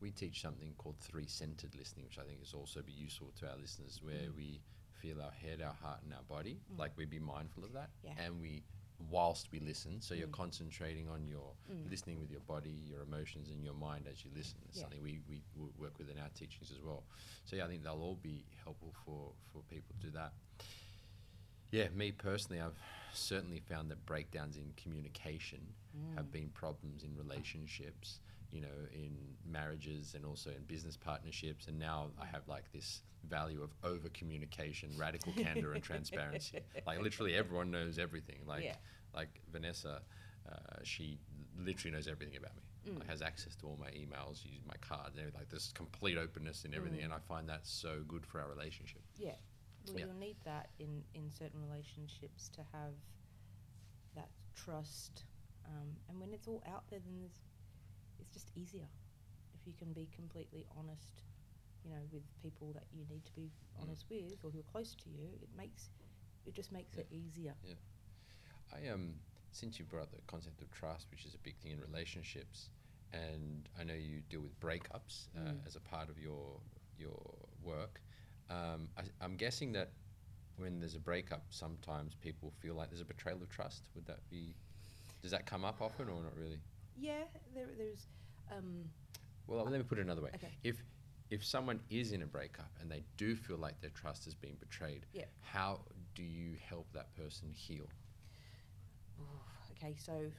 We 0.00 0.10
teach 0.10 0.40
something 0.40 0.72
called 0.78 0.98
three-centered 1.00 1.74
listening, 1.74 2.06
which 2.06 2.18
I 2.18 2.24
think 2.24 2.40
is 2.40 2.54
also 2.54 2.80
be 2.80 2.92
useful 2.92 3.32
to 3.32 3.50
our 3.50 3.56
listeners, 3.58 4.00
where 4.00 4.30
Mm. 4.30 4.34
we 4.36 4.62
feel 4.92 5.20
our 5.20 5.30
head, 5.32 5.60
our 5.60 5.74
heart, 5.74 6.02
and 6.04 6.14
our 6.14 6.22
body. 6.22 6.54
Mm. 6.72 6.78
Like 6.78 6.96
we 6.96 7.04
be 7.04 7.18
mindful 7.18 7.64
of 7.64 7.72
that, 7.72 7.90
Yeah. 8.02 8.14
and 8.16 8.40
we, 8.40 8.64
whilst 9.10 9.52
we 9.52 9.60
listen, 9.60 10.00
so 10.00 10.14
you're 10.14 10.28
Mm. 10.28 10.32
concentrating 10.32 11.08
on 11.08 11.26
your 11.26 11.54
Mm. 11.70 11.90
listening 11.90 12.18
with 12.18 12.30
your 12.30 12.40
body, 12.40 12.70
your 12.70 13.02
emotions, 13.02 13.50
and 13.50 13.62
your 13.62 13.74
mind 13.74 14.06
as 14.06 14.24
you 14.24 14.30
listen. 14.34 14.58
It's 14.68 14.76
Yeah. 14.78 14.82
something 14.84 15.02
we, 15.02 15.20
we 15.28 15.42
work 15.76 15.98
with 15.98 16.08
in 16.10 16.18
our 16.18 16.30
teachings 16.30 16.70
as 16.70 16.80
well. 16.80 17.04
So 17.44 17.56
yeah, 17.56 17.64
I 17.64 17.68
think 17.68 17.82
they'll 17.82 18.00
all 18.00 18.16
be 18.16 18.44
helpful 18.64 18.92
for, 19.04 19.32
for 19.52 19.62
people 19.64 19.94
to 20.00 20.06
do 20.06 20.10
that. 20.12 20.32
Yeah, 21.70 21.88
me 21.90 22.12
personally, 22.12 22.60
I've 22.60 22.78
certainly 23.12 23.60
found 23.60 23.90
that 23.90 24.04
breakdowns 24.06 24.56
in 24.56 24.72
communication 24.76 25.74
have 26.14 26.26
Mm. 26.26 26.32
been 26.32 26.48
problems 26.50 27.02
in 27.04 27.16
relationships, 27.16 28.20
you 28.52 28.60
know, 28.60 28.68
in 28.92 29.16
marriages 29.44 30.14
and 30.14 30.24
also 30.24 30.50
in 30.50 30.62
business 30.64 30.96
partnerships. 30.96 31.66
And 31.66 31.78
now 31.78 32.10
I 32.20 32.26
have 32.26 32.46
like 32.48 32.70
this 32.72 33.02
value 33.28 33.62
of 33.62 33.70
over 33.82 34.08
communication, 34.10 34.90
radical 34.96 35.32
candor, 35.32 35.72
and 35.72 35.82
transparency. 35.82 36.60
Like 36.86 37.00
literally 37.02 37.34
everyone 37.34 37.70
knows 37.70 37.98
everything. 37.98 38.38
Like 38.46 38.64
Yeah. 38.64 38.76
like 39.14 39.40
Vanessa, 39.52 40.02
uh, 40.50 40.54
she 40.84 41.18
literally 41.58 41.94
knows 41.96 42.06
everything 42.08 42.36
about 42.36 42.54
me. 42.56 42.62
Mm. 42.92 42.98
Like 43.00 43.08
has 43.08 43.20
access 43.22 43.56
to 43.56 43.66
all 43.66 43.76
my 43.80 43.90
emails, 43.90 44.44
use 44.44 44.62
my 44.66 44.76
cards, 44.80 45.16
and. 45.18 45.32
Like 45.34 45.48
this 45.48 45.72
complete 45.72 46.16
openness 46.16 46.64
in 46.64 46.72
everything, 46.74 47.00
Mm. 47.00 47.04
and 47.06 47.12
I 47.12 47.18
find 47.18 47.48
that 47.48 47.66
so 47.66 48.02
good 48.06 48.24
for 48.24 48.40
our 48.40 48.48
relationship. 48.48 49.02
Yeah. 49.18 49.32
Well, 49.88 49.98
Yeah. 49.98 50.06
you'll 50.06 50.14
need 50.14 50.36
that 50.44 50.70
in, 50.78 51.02
in 51.14 51.30
certain 51.32 51.60
relationships 51.68 52.48
to 52.50 52.62
have 52.72 52.94
that 54.14 54.30
trust. 54.54 55.24
Um, 55.66 55.96
and 56.08 56.20
when 56.20 56.32
it's 56.32 56.46
all 56.48 56.62
out 56.66 56.84
there, 56.90 57.00
then 57.00 57.18
there's, 57.20 57.40
it's 58.18 58.32
just 58.32 58.50
easier 58.54 58.88
if 59.54 59.66
you 59.66 59.72
can 59.74 59.92
be 59.92 60.08
completely 60.14 60.66
honest, 60.76 61.22
you 61.84 61.90
know, 61.90 62.02
with 62.12 62.22
people 62.42 62.72
that 62.74 62.84
you 62.92 63.04
need 63.08 63.24
to 63.24 63.32
be 63.32 63.50
Mm. 63.78 63.82
honest 63.82 64.06
with 64.10 64.44
or 64.44 64.50
who 64.50 64.60
are 64.60 64.70
close 64.72 64.94
to 64.96 65.10
you. 65.10 65.28
It 65.42 65.48
makes, 65.56 65.90
it 66.46 66.54
just 66.54 66.72
makes 66.72 66.96
Yeah. 66.96 67.02
it 67.02 67.08
easier. 67.10 67.54
Yeah. 67.62 67.74
I 68.72 68.88
um 68.88 69.16
since 69.52 69.78
you 69.78 69.84
brought 69.84 70.02
up 70.04 70.10
the 70.10 70.22
concept 70.26 70.60
of 70.62 70.70
trust, 70.70 71.10
which 71.10 71.24
is 71.24 71.34
a 71.34 71.38
big 71.38 71.56
thing 71.58 71.72
in 71.72 71.80
relationships, 71.80 72.70
and 73.12 73.68
I 73.78 73.84
know 73.84 73.94
you 73.94 74.20
deal 74.28 74.42
with 74.42 74.58
breakups 74.60 75.28
uh, 75.36 75.52
Mm. 75.52 75.66
as 75.66 75.76
a 75.76 75.80
part 75.80 76.10
of 76.10 76.18
your 76.18 76.60
your 76.98 77.20
work. 77.62 78.02
Um, 78.50 78.90
I, 78.96 79.02
I'm 79.20 79.36
guessing 79.36 79.72
that 79.72 79.92
when 80.56 80.80
there's 80.80 80.94
a 80.94 81.00
breakup, 81.00 81.44
sometimes 81.50 82.14
people 82.14 82.50
feel 82.50 82.74
like 82.74 82.90
there's 82.90 83.00
a 83.00 83.04
betrayal 83.06 83.42
of 83.42 83.48
trust. 83.48 83.88
Would 83.94 84.06
that 84.06 84.28
be? 84.28 84.54
Does 85.22 85.30
that 85.32 85.46
come 85.46 85.64
up 85.64 85.80
often 85.80 86.08
or 86.08 86.22
not 86.22 86.36
really? 86.36 86.60
Yeah, 86.98 87.24
there, 87.54 87.68
there's, 87.76 88.06
um, 88.50 88.84
Well, 89.46 89.64
let 89.64 89.72
me 89.72 89.82
put 89.82 89.98
it 89.98 90.02
another 90.02 90.22
way. 90.22 90.30
okay. 90.34 90.50
If 90.64 90.76
if 91.28 91.44
someone 91.44 91.80
is 91.90 92.12
in 92.12 92.22
a 92.22 92.26
breakup 92.26 92.70
and 92.80 92.88
they 92.90 93.02
do 93.16 93.34
feel 93.34 93.56
like 93.56 93.80
their 93.80 93.90
trust 93.90 94.24
has 94.26 94.34
been 94.34 94.54
betrayed, 94.60 95.06
Yeah. 95.12 95.24
how 95.40 95.80
do 96.14 96.22
you 96.22 96.56
help 96.68 96.86
that 96.92 97.12
person 97.16 97.50
heal? 97.52 97.86
Okay, 99.72 99.94
so 99.98 100.30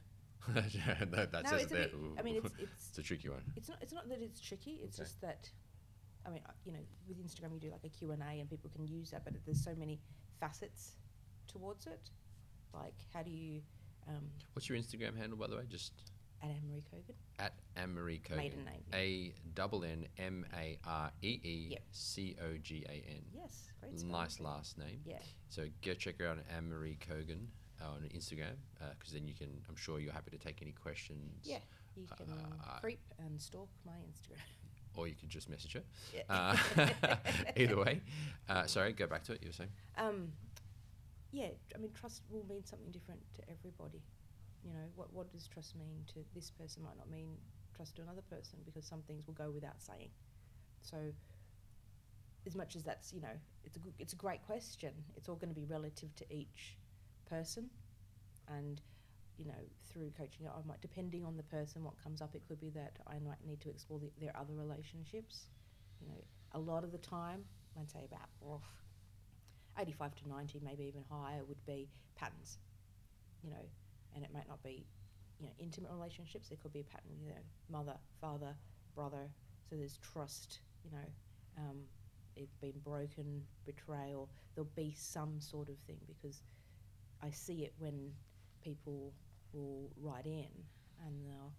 that, 0.54 1.30
that 1.32 1.44
no, 1.44 1.50
says 1.50 1.62
it's 1.64 1.72
it 1.72 1.74
a 1.74 1.78
bit, 1.78 1.94
I 2.18 2.22
mean, 2.22 2.36
it's 2.36 2.46
it's 2.58 2.88
it's 2.88 2.98
a 2.98 3.02
tricky 3.02 3.28
one. 3.28 3.42
it's 3.56 3.68
not 3.68 3.78
it's 3.82 3.92
not 3.92 4.08
that 4.08 4.20
it's 4.22 4.40
tricky. 4.40 4.80
It's 4.82 4.98
Okay. 4.98 5.04
just 5.04 5.20
that, 5.20 5.50
I 6.26 6.30
mean, 6.30 6.40
you 6.64 6.72
know, 6.72 6.78
with 7.06 7.18
Instagram 7.18 7.52
you 7.52 7.60
do 7.60 7.70
like 7.70 7.84
a 7.84 7.88
Q 7.88 8.12
and 8.12 8.22
A 8.22 8.40
and 8.40 8.48
people 8.48 8.70
can 8.74 8.86
use 8.86 9.10
that, 9.10 9.24
but 9.24 9.34
there's 9.44 9.62
so 9.62 9.74
many 9.74 10.00
facets 10.40 10.96
towards 11.48 11.86
it. 11.86 12.10
Like, 12.72 12.94
how 13.12 13.22
do 13.22 13.30
you 13.30 13.60
um, 14.08 14.30
What's 14.54 14.68
your 14.70 14.78
Instagram 14.78 15.16
handle, 15.18 15.36
by 15.36 15.48
the 15.48 15.56
way? 15.56 15.64
Just 15.68 15.92
at 16.42 16.48
Anne 16.50 16.62
Marie 16.70 16.82
Cogan. 16.90 17.14
at 17.38 17.52
Anne 17.76 17.94
Marie 17.94 18.18
Cogan. 18.18 18.36
Maiden 18.38 18.64
name. 18.64 18.82
yeah. 18.92 18.96
A 18.98 19.32
double 19.54 19.84
N 19.84 20.06
M 20.18 20.46
A 20.56 20.78
R 20.86 21.10
E 21.22 21.40
E 21.42 21.66
Yep. 21.70 21.82
C 21.92 22.36
O 22.42 22.56
G 22.62 22.84
A 22.88 22.92
N. 22.92 23.22
Yes, 23.34 23.68
great. 23.80 23.98
spelling, 23.98 24.12
Nice 24.12 24.40
last 24.40 24.78
name. 24.78 25.00
Yeah, 25.04 25.18
So 25.48 25.66
go 25.84 25.94
check 25.94 26.18
her 26.20 26.26
out 26.28 26.38
on 26.38 26.44
Anne 26.56 26.68
Marie 26.68 26.96
Cogan 27.00 27.48
uh, 27.80 27.86
on 27.94 28.08
Instagram 28.14 28.54
because 28.98 29.12
then 29.12 29.26
you 29.26 29.34
can. 29.34 29.48
I'm 29.68 29.76
sure 29.76 29.98
you're 30.00 30.12
happy 30.12 30.30
to 30.30 30.38
take 30.38 30.60
any 30.62 30.72
questions. 30.72 31.44
yeah. 31.44 31.58
You 31.96 32.06
can 32.16 32.26
Uh, 32.30 32.78
creep 32.80 33.00
and 33.18 33.40
stalk 33.40 33.68
my 33.84 33.92
Instagram. 33.92 34.38
Or 34.96 35.06
you 35.06 35.14
can 35.14 35.28
just 35.28 35.48
message 35.48 35.74
her. 35.74 35.82
Yeah. 36.12 36.22
Uh, 36.28 36.56
either 37.56 37.76
way. 37.76 38.00
Uh, 38.48 38.66
sorry, 38.66 38.92
go 38.92 39.06
back 39.06 39.22
to 39.24 39.32
it. 39.32 39.38
You 39.42 39.50
were 39.50 39.52
saying. 39.52 39.70
Um, 39.96 40.32
yeah, 41.30 41.48
I 41.72 41.78
mean, 41.78 41.92
trust 41.92 42.22
will 42.30 42.44
mean 42.48 42.64
something 42.64 42.90
different 42.90 43.20
to 43.36 43.42
everybody. 43.48 44.02
You 44.64 44.72
know, 44.72 44.86
what 44.94 45.12
what 45.12 45.30
does 45.30 45.46
trust 45.46 45.76
mean 45.76 46.04
to 46.14 46.20
this 46.34 46.50
person 46.50 46.82
might 46.82 46.96
not 46.96 47.10
mean 47.10 47.36
trust 47.74 47.96
to 47.96 48.02
another 48.02 48.22
person 48.22 48.58
because 48.64 48.84
some 48.84 49.02
things 49.02 49.26
will 49.26 49.34
go 49.34 49.50
without 49.50 49.80
saying. 49.80 50.10
So, 50.82 50.96
as 52.46 52.56
much 52.56 52.76
as 52.76 52.82
that's 52.82 53.12
you 53.12 53.20
know, 53.20 53.36
it's 53.64 53.76
a 53.76 53.80
it's 53.98 54.12
a 54.12 54.16
great 54.16 54.42
question. 54.42 54.92
It's 55.16 55.28
all 55.28 55.36
going 55.36 55.50
to 55.50 55.54
be 55.54 55.64
relative 55.64 56.14
to 56.16 56.24
each 56.30 56.76
person, 57.28 57.70
and 58.48 58.80
you 59.38 59.44
know, 59.46 59.62
through 59.86 60.10
coaching, 60.18 60.46
I 60.48 60.66
might 60.66 60.80
depending 60.80 61.24
on 61.24 61.36
the 61.36 61.44
person, 61.44 61.84
what 61.84 61.94
comes 62.02 62.20
up, 62.20 62.34
it 62.34 62.42
could 62.48 62.60
be 62.60 62.70
that 62.70 62.96
I 63.06 63.20
might 63.20 63.38
need 63.46 63.60
to 63.60 63.70
explore 63.70 64.00
the, 64.00 64.10
their 64.20 64.36
other 64.36 64.54
relationships. 64.54 65.46
You 66.00 66.08
know, 66.08 66.20
a 66.52 66.58
lot 66.58 66.82
of 66.82 66.90
the 66.90 66.98
time, 66.98 67.44
I'd 67.78 67.90
say 67.90 68.04
about. 68.04 68.28
Oh, 68.44 68.60
85 69.78 70.14
to 70.16 70.28
90, 70.28 70.60
maybe 70.64 70.84
even 70.84 71.04
higher, 71.08 71.44
would 71.44 71.64
be 71.64 71.88
patterns. 72.16 72.58
You 73.44 73.50
know, 73.50 73.66
and 74.14 74.24
it 74.24 74.30
might 74.32 74.48
not 74.48 74.62
be, 74.62 74.86
you 75.38 75.46
know, 75.46 75.52
intimate 75.58 75.90
relationships. 75.92 76.48
There 76.48 76.58
could 76.60 76.72
be 76.72 76.80
a 76.80 76.84
pattern, 76.84 77.10
you 77.22 77.30
know, 77.30 77.42
mother, 77.70 77.96
father, 78.20 78.54
brother. 78.94 79.28
So 79.68 79.76
there's 79.76 79.98
trust. 79.98 80.60
You 80.84 80.92
know, 80.92 81.06
um, 81.58 81.76
it's 82.36 82.56
been 82.56 82.78
broken, 82.84 83.42
betrayal. 83.66 84.28
There'll 84.54 84.70
be 84.76 84.94
some 84.96 85.40
sort 85.40 85.68
of 85.68 85.78
thing 85.86 85.98
because 86.06 86.42
I 87.22 87.30
see 87.30 87.64
it 87.64 87.74
when 87.78 88.12
people 88.62 89.12
will 89.52 89.90
write 90.00 90.26
in 90.26 90.48
and 91.06 91.24
they'll 91.24 91.52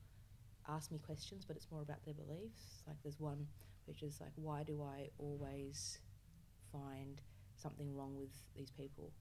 ask 0.68 0.92
me 0.92 1.00
questions, 1.00 1.46
but 1.46 1.56
it's 1.56 1.68
more 1.72 1.82
about 1.82 2.04
their 2.06 2.14
beliefs. 2.14 2.84
Like 2.88 2.98
there's 3.04 3.20
one 3.20 3.48
which 3.86 4.04
is 4.04 4.22
like, 4.22 4.32
why 4.36 4.64
do 4.64 4.84
I 4.84 5.10
always 5.18 6.00
find 6.72 7.20
something 7.56 7.96
wrong 7.96 8.16
with 8.16 8.32
these 8.56 8.72
people. 8.72 9.12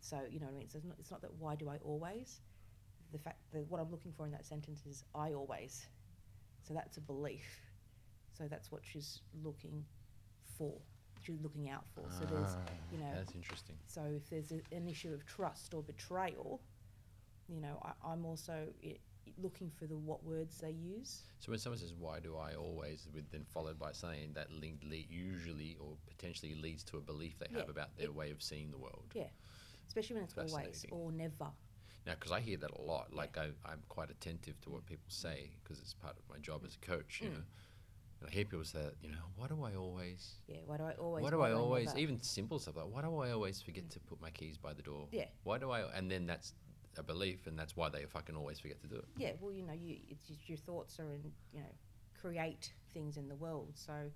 So 0.00 0.20
you 0.30 0.40
know 0.40 0.46
what 0.46 0.54
I 0.54 0.58
mean. 0.58 0.68
So 0.68 0.78
it's 0.78 0.86
not, 0.86 0.96
it's 0.98 1.10
not 1.10 1.22
that 1.22 1.34
why 1.34 1.56
do 1.56 1.68
I 1.68 1.76
always. 1.78 2.40
The 3.12 3.18
fact 3.18 3.38
that 3.52 3.66
what 3.70 3.80
I'm 3.80 3.90
looking 3.90 4.12
for 4.12 4.26
in 4.26 4.32
that 4.32 4.44
sentence 4.46 4.84
is 4.86 5.04
I 5.14 5.32
always. 5.32 5.86
So 6.62 6.74
that's 6.74 6.96
a 6.96 7.00
belief. 7.00 7.46
So 8.36 8.44
that's 8.48 8.70
what 8.72 8.82
she's 8.84 9.20
looking 9.42 9.84
for. 10.58 10.74
She's 11.22 11.40
looking 11.40 11.68
out 11.70 11.84
for. 11.94 12.04
So 12.10 12.24
there's 12.24 12.56
Ah, 12.56 12.72
you 12.92 12.98
know. 12.98 13.10
That's 13.14 13.34
interesting. 13.34 13.76
So 13.86 14.02
if 14.16 14.28
there's 14.28 14.52
a, 14.52 14.60
an 14.74 14.88
issue 14.88 15.12
of 15.12 15.24
trust 15.26 15.74
or 15.74 15.82
betrayal, 15.82 16.60
you 17.48 17.60
know, 17.60 17.80
I, 17.82 17.92
I'm 18.12 18.24
also 18.26 18.66
i 18.84 18.96
looking 19.42 19.70
for 19.70 19.86
the 19.86 19.96
what 19.96 20.22
words 20.24 20.58
they 20.58 20.70
use. 20.70 21.22
So 21.40 21.50
when 21.50 21.58
someone 21.58 21.78
says, 21.78 21.92
"Why 21.92 22.20
do 22.20 22.36
I 22.36 22.54
always?" 22.54 23.08
with 23.12 23.30
then 23.30 23.44
followed 23.44 23.78
by 23.78 23.92
saying 23.92 24.34
that 24.34 24.52
link 24.52 24.80
le- 24.84 24.96
usually 24.96 25.76
or 25.80 25.96
potentially 26.08 26.54
leads 26.54 26.84
to 26.84 26.96
a 26.96 27.00
belief 27.00 27.38
they 27.38 27.48
have 27.58 27.68
about 27.68 27.96
their 27.96 28.06
it- 28.06 28.14
way 28.14 28.30
of 28.30 28.40
seeing 28.42 28.70
the 28.70 28.78
world. 28.78 29.10
Yeah, 29.14 29.28
especially 29.86 30.14
when 30.14 30.24
it's 30.24 30.36
always 30.38 30.86
or 30.90 31.12
never. 31.12 31.50
Now, 32.06 32.12
because 32.14 32.32
I 32.32 32.40
hear 32.40 32.56
that 32.58 32.70
a 32.70 32.80
lot, 32.80 33.08
Yeah. 33.10 33.18
like 33.18 33.36
I, 33.36 33.48
I'm 33.64 33.82
quite 33.88 34.10
attentive 34.10 34.60
to 34.62 34.70
what 34.70 34.86
people 34.86 35.08
say 35.08 35.50
because 35.62 35.80
it's 35.80 35.94
part 35.94 36.16
of 36.16 36.22
my 36.30 36.38
job 36.38 36.62
as 36.64 36.76
a 36.76 36.86
coach, 36.86 37.20
you 37.20 37.28
Mm. 37.30 37.32
know. 37.32 37.42
And 38.20 38.30
I 38.30 38.32
hear 38.32 38.44
people 38.44 38.64
say, 38.64 38.90
you 39.02 39.10
know, 39.10 39.24
why 39.36 39.48
do 39.48 39.62
I 39.62 39.74
always? 39.74 40.36
Yeah, 40.46 40.58
why 40.64 40.76
do 40.78 40.84
I 40.84 40.92
always? 40.92 41.22
why 41.24 41.30
do 41.30 41.40
I 41.42 41.48
never? 41.48 41.60
always? 41.60 41.94
Even 41.96 42.20
simple 42.20 42.58
stuff 42.58 42.76
like, 42.76 42.86
why 42.86 43.02
do 43.02 43.14
I 43.18 43.30
always 43.32 43.60
forget 43.60 43.90
to 43.90 44.00
put 44.00 44.20
my 44.22 44.30
keys 44.30 44.56
by 44.56 44.72
the 44.72 44.82
door? 44.82 45.08
Yeah. 45.10 45.26
Why 45.44 45.58
do 45.58 45.70
I? 45.70 45.82
And 45.94 46.10
then 46.10 46.26
that's 46.26 46.54
a 46.96 47.02
belief, 47.02 47.46
and 47.46 47.58
that's 47.58 47.76
why 47.76 47.88
they 47.90 48.04
fucking 48.06 48.36
always 48.36 48.58
forget 48.60 48.80
to 48.82 48.86
do 48.86 48.96
it. 48.96 49.04
Yeah, 49.16 49.32
well, 49.40 49.52
you 49.52 49.64
know, 49.64 49.74
you 49.74 49.98
it's 50.08 50.26
just 50.26 50.48
your 50.48 50.58
thoughts 50.58 50.98
are 50.98 51.12
in, 51.12 51.32
you 51.52 51.60
know, 51.60 51.74
create 52.18 52.72
things 52.94 53.16
in 53.18 53.28
the 53.28 53.34
world. 53.34 53.72
So, 53.74 54.10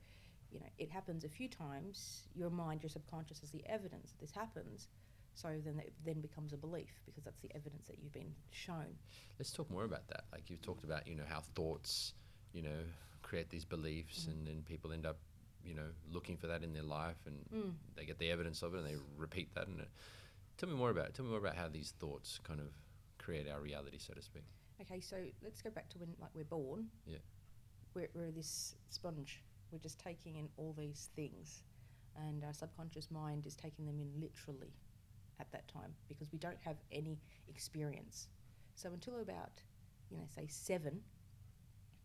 you 0.50 0.60
know, 0.60 0.66
it 0.78 0.90
happens 0.90 1.24
a 1.24 1.28
few 1.28 1.48
times. 1.48 2.22
Your 2.34 2.50
mind, 2.50 2.82
your 2.82 2.90
subconscious 2.90 3.42
is 3.42 3.50
the 3.50 3.64
evidence 3.66 4.12
that 4.12 4.20
this 4.20 4.32
happens. 4.32 4.88
So 5.34 5.48
then 5.64 5.78
it 5.78 5.92
then 6.04 6.20
becomes 6.20 6.52
a 6.52 6.56
belief 6.56 7.00
because 7.06 7.24
that's 7.24 7.40
the 7.40 7.50
evidence 7.54 7.86
that 7.86 7.98
you've 8.02 8.12
been 8.12 8.34
shown. 8.50 8.96
Let's 9.38 9.52
talk 9.52 9.70
more 9.70 9.84
about 9.84 10.06
that. 10.08 10.24
Like 10.32 10.50
you've 10.50 10.60
talked 10.62 10.84
about, 10.84 11.06
you 11.06 11.14
know, 11.14 11.24
how 11.28 11.40
thoughts, 11.54 12.14
you 12.52 12.62
know, 12.62 12.84
create 13.22 13.48
these 13.48 13.64
beliefs, 13.64 14.24
Mhm. 14.26 14.28
and 14.32 14.46
then 14.46 14.62
people 14.64 14.92
end 14.92 15.06
up, 15.06 15.18
you 15.64 15.74
know, 15.74 15.88
looking 16.10 16.36
for 16.36 16.46
that 16.48 16.62
in 16.62 16.72
their 16.72 16.82
life, 16.82 17.26
and 17.26 17.44
Mm. 17.50 17.74
they 17.94 18.04
get 18.04 18.18
the 18.18 18.30
evidence 18.30 18.62
of 18.62 18.74
it, 18.74 18.78
and 18.78 18.86
they 18.86 18.96
repeat 19.16 19.54
that. 19.54 19.68
And 19.68 19.80
it, 19.80 19.88
tell 20.56 20.68
me 20.68 20.74
more 20.74 20.90
about 20.90 21.06
it. 21.08 21.14
Tell 21.14 21.24
me 21.24 21.30
more 21.30 21.38
about 21.38 21.56
how 21.56 21.68
these 21.68 21.92
thoughts 21.92 22.38
kind 22.40 22.60
of 22.60 22.72
create 23.18 23.46
our 23.46 23.60
reality, 23.60 23.98
so 23.98 24.12
to 24.14 24.22
speak. 24.22 24.44
Okay, 24.80 25.00
so 25.00 25.30
let's 25.42 25.62
go 25.62 25.70
back 25.70 25.88
to 25.90 25.98
when 25.98 26.14
like 26.18 26.34
we're 26.34 26.44
born. 26.44 26.90
Yeah. 27.06 27.18
We're, 27.94 28.08
we're 28.14 28.30
this 28.32 28.74
sponge. 28.88 29.42
We're 29.70 29.78
just 29.78 29.98
taking 30.00 30.36
in 30.36 30.50
all 30.56 30.72
these 30.72 31.10
things, 31.14 31.62
and 32.16 32.42
our 32.44 32.52
subconscious 32.54 33.10
mind 33.10 33.46
is 33.46 33.54
taking 33.54 33.84
them 33.86 34.00
in 34.00 34.20
literally 34.20 34.72
at 35.40 35.50
that 35.52 35.66
time 35.68 35.94
because 36.08 36.30
we 36.32 36.38
don't 36.38 36.58
have 36.64 36.76
any 36.92 37.18
experience. 37.48 38.28
So 38.74 38.90
until 38.92 39.20
about, 39.20 39.62
you 40.10 40.18
know, 40.18 40.24
say 40.34 40.46
seven, 40.48 41.00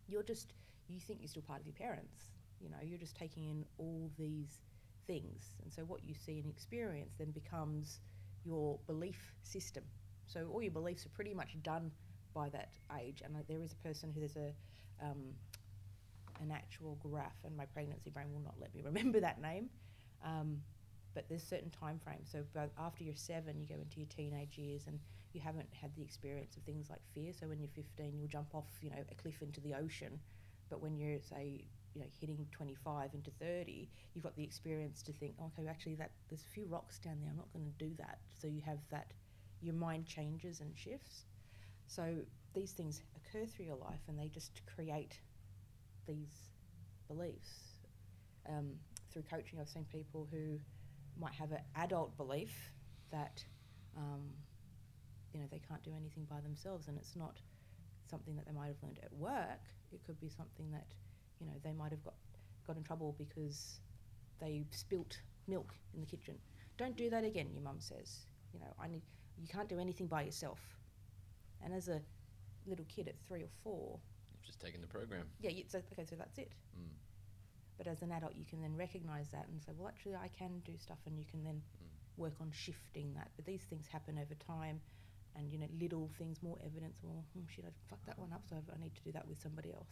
you're 0.08 0.22
just 0.22 0.52
you 0.88 1.00
think 1.00 1.20
you're 1.20 1.28
still 1.28 1.42
part 1.42 1.60
of 1.60 1.66
your 1.66 1.74
parents. 1.74 2.30
You 2.60 2.70
know, 2.70 2.76
you're 2.82 2.98
just 2.98 3.16
taking 3.16 3.44
in 3.50 3.64
all 3.78 4.10
these 4.18 4.60
things, 5.06 5.52
and 5.62 5.72
so 5.72 5.82
what 5.82 6.04
you 6.04 6.14
see 6.14 6.38
and 6.40 6.48
experience 6.48 7.14
then 7.18 7.30
becomes 7.30 8.00
your 8.44 8.78
belief 8.86 9.34
system. 9.42 9.84
So 10.26 10.48
all 10.52 10.62
your 10.62 10.72
beliefs 10.72 11.04
are 11.06 11.10
pretty 11.10 11.34
much 11.34 11.56
done 11.62 11.90
by 12.34 12.48
that 12.50 12.70
age. 13.00 13.22
And 13.24 13.34
there 13.48 13.62
is 13.62 13.72
a 13.72 13.76
person 13.76 14.10
who 14.12 14.20
there's 14.20 14.36
a 14.36 14.52
um, 15.02 15.34
an 16.40 16.50
actual 16.50 16.98
graph, 17.02 17.36
and 17.44 17.56
my 17.56 17.66
pregnancy 17.66 18.10
brain 18.10 18.32
will 18.32 18.40
not 18.40 18.54
let 18.60 18.74
me 18.74 18.82
remember 18.84 19.20
that 19.20 19.40
name. 19.40 19.68
Um, 20.24 20.58
but 21.16 21.24
there's 21.30 21.42
certain 21.42 21.70
time 21.70 21.98
frames. 22.04 22.28
So 22.30 22.44
after 22.78 23.02
you're 23.02 23.16
seven, 23.16 23.58
you 23.58 23.66
go 23.66 23.80
into 23.80 24.00
your 24.00 24.08
teenage 24.14 24.58
years, 24.58 24.82
and 24.86 25.00
you 25.32 25.40
haven't 25.40 25.68
had 25.72 25.90
the 25.96 26.02
experience 26.02 26.58
of 26.58 26.62
things 26.64 26.90
like 26.90 27.00
fear. 27.14 27.32
So 27.32 27.48
when 27.48 27.58
you're 27.58 27.70
15, 27.74 28.18
you'll 28.18 28.28
jump 28.28 28.54
off, 28.54 28.68
you 28.82 28.90
know, 28.90 29.02
a 29.10 29.14
cliff 29.14 29.40
into 29.40 29.62
the 29.62 29.74
ocean. 29.74 30.20
But 30.68 30.82
when 30.82 30.98
you're 30.98 31.18
say 31.22 31.64
you 31.94 32.02
know 32.02 32.06
hitting 32.20 32.46
25 32.52 33.14
into 33.14 33.30
30, 33.40 33.88
you've 34.12 34.22
got 34.22 34.36
the 34.36 34.44
experience 34.44 35.02
to 35.04 35.12
think, 35.12 35.36
okay, 35.42 35.66
actually 35.66 35.94
that 35.94 36.10
there's 36.28 36.42
a 36.42 36.52
few 36.52 36.66
rocks 36.66 36.98
down 36.98 37.16
there. 37.22 37.30
I'm 37.30 37.36
not 37.38 37.50
going 37.54 37.64
to 37.64 37.84
do 37.84 37.94
that. 37.96 38.18
So 38.38 38.46
you 38.46 38.60
have 38.66 38.80
that 38.90 39.12
your 39.62 39.74
mind 39.74 40.04
changes 40.04 40.60
and 40.60 40.70
shifts. 40.76 41.24
So 41.86 42.16
these 42.52 42.72
things 42.72 43.00
occur 43.16 43.46
through 43.46 43.64
your 43.64 43.76
life 43.76 44.02
and 44.08 44.18
they 44.18 44.28
just 44.28 44.60
create 44.66 45.18
these 46.06 46.50
beliefs. 47.08 47.80
Um, 48.46 48.72
through 49.10 49.22
coaching, 49.22 49.58
I've 49.58 49.68
seen 49.68 49.86
people 49.90 50.28
who 50.30 50.58
might 51.20 51.34
have 51.34 51.52
an 51.52 51.60
adult 51.76 52.16
belief 52.16 52.72
that 53.10 53.44
um, 53.96 54.22
you 55.32 55.40
know 55.40 55.46
they 55.50 55.60
can't 55.68 55.82
do 55.82 55.92
anything 55.96 56.24
by 56.28 56.40
themselves, 56.40 56.88
and 56.88 56.96
it's 56.98 57.16
not 57.16 57.38
something 58.10 58.36
that 58.36 58.46
they 58.46 58.52
might 58.52 58.68
have 58.68 58.76
learned 58.82 59.00
at 59.02 59.12
work. 59.12 59.60
It 59.92 60.04
could 60.04 60.20
be 60.20 60.28
something 60.28 60.70
that 60.72 60.86
you 61.40 61.46
know 61.46 61.52
they 61.64 61.72
might 61.72 61.90
have 61.90 62.02
got 62.04 62.14
got 62.66 62.76
in 62.76 62.82
trouble 62.82 63.14
because 63.18 63.80
they 64.40 64.64
spilt 64.70 65.18
milk 65.46 65.72
in 65.94 66.00
the 66.00 66.06
kitchen. 66.06 66.34
Don't 66.76 66.96
do 66.96 67.08
that 67.10 67.24
again, 67.24 67.48
your 67.52 67.62
mum 67.62 67.76
says. 67.78 68.26
You 68.52 68.60
know, 68.60 68.72
I 68.80 68.88
need 68.88 69.02
you 69.40 69.48
can't 69.48 69.68
do 69.68 69.78
anything 69.78 70.06
by 70.06 70.22
yourself. 70.22 70.60
And 71.62 71.72
as 71.72 71.88
a 71.88 72.00
little 72.66 72.84
kid 72.88 73.08
at 73.08 73.14
three 73.26 73.42
or 73.42 73.48
four, 73.62 73.98
You've 74.32 74.42
just 74.46 74.60
taken 74.60 74.80
the 74.80 74.86
program. 74.86 75.26
yeah, 75.40 75.50
you, 75.50 75.64
so, 75.68 75.80
okay, 75.92 76.04
so 76.08 76.16
that's 76.16 76.38
it. 76.38 76.52
Mm. 76.78 76.88
But 77.78 77.86
as 77.86 78.02
an 78.02 78.10
adult, 78.12 78.34
you 78.36 78.44
can 78.44 78.60
then 78.62 78.76
recognise 78.76 79.28
that 79.30 79.46
and 79.48 79.62
say, 79.62 79.72
well, 79.76 79.88
actually, 79.88 80.14
I 80.16 80.28
can 80.28 80.60
do 80.64 80.72
stuff, 80.78 80.98
and 81.06 81.18
you 81.18 81.24
can 81.30 81.44
then 81.44 81.62
Mm. 81.62 82.18
work 82.18 82.40
on 82.40 82.50
shifting 82.50 83.12
that. 83.14 83.30
But 83.36 83.44
these 83.44 83.62
things 83.64 83.86
happen 83.86 84.18
over 84.18 84.34
time, 84.34 84.80
and 85.34 85.52
you 85.52 85.58
know, 85.58 85.68
little 85.78 86.08
things, 86.18 86.42
more 86.42 86.58
evidence. 86.64 86.96
Well, 87.02 87.24
hmm, 87.34 87.44
shit, 87.54 87.64
I 87.66 87.70
fucked 87.90 88.06
that 88.06 88.18
one 88.18 88.32
up, 88.32 88.42
so 88.48 88.56
I 88.74 88.78
need 88.82 88.94
to 88.94 89.02
do 89.02 89.12
that 89.12 89.28
with 89.28 89.38
somebody 89.38 89.72
else. 89.72 89.90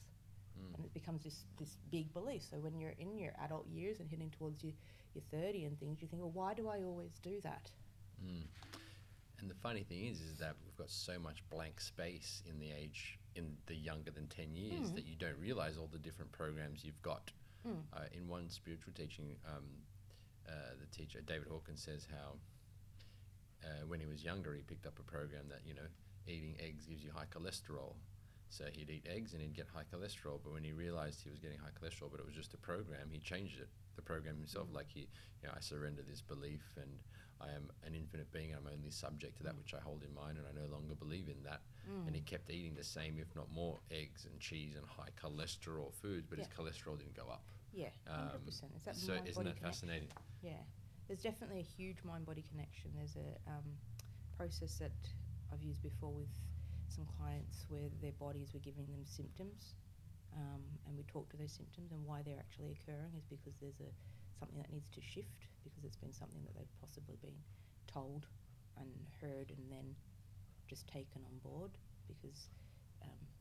Mm. 0.59 0.75
And 0.77 0.85
it 0.87 0.95
becomes 0.95 1.23
this 1.25 1.45
this 1.59 1.77
big 1.91 2.13
belief. 2.15 2.43
So 2.51 2.57
when 2.61 2.79
you're 2.79 2.95
in 2.99 3.19
your 3.19 3.33
adult 3.43 3.67
years 3.69 4.01
and 4.01 4.09
heading 4.09 4.31
towards 4.31 4.63
your 4.65 4.73
your 5.15 5.23
30 5.31 5.65
and 5.67 5.79
things, 5.79 6.01
you 6.01 6.09
think, 6.09 6.23
well, 6.23 6.31
why 6.33 6.55
do 6.55 6.69
I 6.69 6.83
always 6.83 7.19
do 7.23 7.41
that? 7.43 7.71
Mm. 8.25 8.47
And 9.41 9.51
the 9.51 9.55
funny 9.57 9.83
thing 9.83 10.07
is, 10.07 10.21
is 10.23 10.39
that 10.39 10.55
we've 10.65 10.77
got 10.77 10.89
so 10.91 11.19
much 11.19 11.43
blank 11.51 11.81
space 11.81 12.43
in 12.49 12.59
the 12.59 12.71
age 12.73 13.19
in 13.35 13.57
the 13.67 13.75
younger 13.75 14.11
than 14.11 14.27
ten 14.29 14.55
years 14.55 14.91
Mm. 14.91 14.95
that 14.95 15.05
you 15.05 15.17
don't 15.17 15.39
realize 15.39 15.77
all 15.77 15.89
the 15.89 15.99
different 15.99 16.33
programs 16.33 16.85
you've 16.85 17.03
got. 17.03 17.31
Mm. 17.67 17.83
Uh, 17.93 17.99
in 18.13 18.29
one 18.29 18.49
spiritual 18.51 18.93
teaching, 18.95 19.37
um, 19.47 19.65
uh, 20.49 20.53
the 20.81 20.87
teacher 20.97 21.21
David 21.23 21.49
Hawkins 21.49 21.83
says 21.83 22.07
how 22.11 22.35
uh, 23.65 23.87
when 23.87 24.01
he 24.01 24.07
was 24.07 24.23
younger 24.23 24.55
he 24.55 24.63
picked 24.63 24.87
up 24.87 24.99
a 24.99 25.03
program 25.03 25.49
that 25.49 25.61
you 25.67 25.75
know 25.75 25.89
eating 26.27 26.57
eggs 26.61 26.87
gives 26.87 27.03
you 27.03 27.11
high 27.15 27.27
cholesterol. 27.33 27.95
So 28.51 28.67
he'd 28.73 28.89
eat 28.91 29.07
eggs 29.11 29.33
and 29.33 29.43
he'd 29.43 29.55
get 29.57 29.67
high 29.67 29.83
cholesterol. 29.93 30.39
But 30.43 30.53
when 30.53 30.63
he 30.63 30.73
realized 30.73 31.21
he 31.23 31.31
was 31.31 31.41
getting 31.41 31.59
high 31.59 31.73
cholesterol, 31.75 32.11
but 32.11 32.21
it 32.21 32.27
was 32.27 32.35
just 32.35 32.55
a 32.55 32.57
program, 32.59 33.09
he 33.11 33.19
changed 33.19 33.59
it. 33.59 33.69
The 33.97 34.03
program 34.03 34.37
himself, 34.37 34.69
Mm. 34.69 34.75
like 34.75 34.91
he, 34.91 35.01
you 35.43 35.49
know, 35.49 35.55
I 35.57 35.61
surrender 35.61 36.03
this 36.03 36.21
belief 36.21 36.63
and 36.77 37.01
I 37.41 37.51
am 37.51 37.69
an 37.85 37.95
infinite 37.95 38.31
being 38.31 38.55
I'm 38.55 38.67
only 38.73 38.91
subject 38.91 39.39
to 39.39 39.43
that 39.45 39.55
Mm. 39.55 39.59
which 39.59 39.75
I 39.75 39.81
hold 39.81 40.05
in 40.05 40.15
mind 40.15 40.39
and 40.39 40.47
I 40.47 40.53
no 40.53 40.67
longer 40.67 40.95
believe 40.95 41.29
in 41.29 41.43
that. 41.45 41.63
And 42.07 42.15
he 42.15 42.23
kept 42.23 42.49
eating 42.49 42.75
the 42.75 42.85
same, 42.85 43.19
if 43.19 43.35
not 43.35 43.51
more, 43.51 43.81
eggs 43.91 44.25
and 44.25 44.39
cheese 44.41 44.75
and 44.77 44.87
high 44.87 45.11
cholesterol 45.21 45.93
foods, 45.95 46.27
but 46.29 46.39
his 46.39 46.47
cholesterol 46.49 46.97
didn't 46.99 47.15
go 47.15 47.29
up. 47.29 47.45
Yeah, 47.75 47.91
Um, 48.07 48.31
hundred 48.31 48.45
percent. 48.47 48.73
Is 48.77 48.85
that 48.85 48.97
so 48.97 49.13
mind 49.13 49.29
isn't 49.29 49.45
that 49.45 49.59
fascinating? 49.59 50.09
Yeah, 50.43 50.63
there's 51.09 51.23
definitely 51.23 51.59
a 51.61 51.67
huge 51.77 51.99
mind 52.05 52.25
body 52.25 52.45
connection. 52.49 52.93
There's 52.95 53.17
a 53.17 53.51
um, 53.51 53.67
process 54.37 54.77
that 54.79 54.95
I've 55.53 55.63
used 55.63 55.83
before 55.83 56.13
with 56.13 56.31
some 56.89 57.07
clients 57.19 57.65
where 57.69 57.91
their 58.01 58.13
bodies 58.13 58.55
were 58.55 58.61
giving 58.61 58.87
them 58.87 59.05
symptoms, 59.05 59.75
um, 60.37 60.63
and 60.87 60.97
we 60.97 61.03
talk 61.05 61.29
to 61.31 61.37
those 61.37 61.53
symptoms 61.53 61.91
and 61.91 62.05
why 62.07 62.23
they're 62.23 62.39
actually 62.39 62.71
occurring 62.79 63.13
is 63.19 63.25
because 63.27 63.59
there's 63.61 63.81
a 63.81 63.91
something 64.39 64.59
that 64.59 64.71
needs 64.71 64.89
to 64.91 65.01
shift 65.01 65.47
because 65.63 65.85
it's 65.85 65.97
been 65.97 66.13
something 66.13 66.43
that 66.45 66.55
they've 66.55 66.81
possibly 66.81 67.17
been 67.23 67.39
told 67.87 68.27
and 68.79 68.89
heard 69.21 69.51
and 69.51 69.71
then 69.71 69.95
just 70.69 70.87
taken 70.89 71.23
on 71.25 71.39
board 71.43 71.71
because 72.09 72.49
um, 72.51 72.64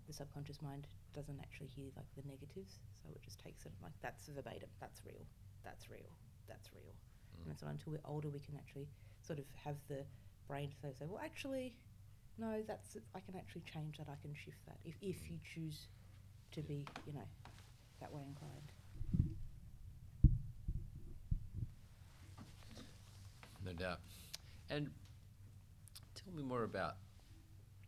the 0.07 0.13
subconscious 0.13 0.61
mind 0.61 0.87
doesn't 1.15 1.39
actually 1.39 1.67
hear 1.67 1.85
like 1.95 2.07
the 2.15 2.23
negatives, 2.27 2.79
so 3.01 3.09
it 3.13 3.21
just 3.21 3.39
takes 3.39 3.65
it 3.65 3.71
like 3.81 3.93
that's 4.01 4.27
verbatim, 4.27 4.69
that's 4.79 5.01
real, 5.05 5.25
that's 5.63 5.89
real, 5.89 6.11
that's 6.47 6.69
real. 6.73 6.93
Mm. 7.39 7.51
And 7.51 7.59
so 7.59 7.67
until 7.67 7.93
we're 7.93 8.05
older, 8.05 8.29
we 8.29 8.39
can 8.39 8.55
actually 8.55 8.87
sort 9.21 9.39
of 9.39 9.45
have 9.63 9.75
the 9.87 10.03
brain 10.47 10.69
to 10.81 10.93
say, 10.93 11.05
well, 11.07 11.21
actually, 11.23 11.75
no, 12.37 12.63
that's 12.67 12.97
I 13.15 13.19
can 13.19 13.35
actually 13.35 13.63
change 13.71 13.97
that. 13.97 14.07
I 14.09 14.17
can 14.21 14.33
shift 14.33 14.57
that 14.65 14.77
if 14.83 14.95
if 15.01 15.29
you 15.29 15.37
choose 15.43 15.87
to 16.51 16.61
be, 16.61 16.85
you 17.05 17.13
know, 17.13 17.27
that 17.99 18.11
way 18.13 18.21
inclined. 18.27 18.71
No 23.65 23.73
doubt. 23.73 23.99
And 24.69 24.89
tell 26.15 26.33
me 26.33 26.43
more 26.43 26.63
about 26.63 26.95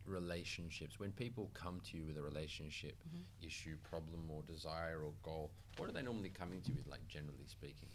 relationships. 0.06 0.98
When 0.98 1.12
people 1.12 1.50
come 1.54 1.80
to 1.90 1.96
you 1.96 2.04
with 2.06 2.16
a 2.16 2.22
relationship 2.22 2.96
Mhm. 3.08 3.24
issue, 3.46 3.76
problem, 3.82 4.30
or 4.30 4.42
desire 4.42 5.02
or 5.02 5.12
goal, 5.22 5.50
what 5.76 5.88
are 5.88 5.92
they 5.92 6.02
normally 6.02 6.30
coming 6.30 6.60
to 6.62 6.70
you 6.70 6.76
with, 6.76 6.86
like 6.86 7.06
generally 7.08 7.46
speaking? 7.46 7.88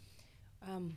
Um, 0.64 0.96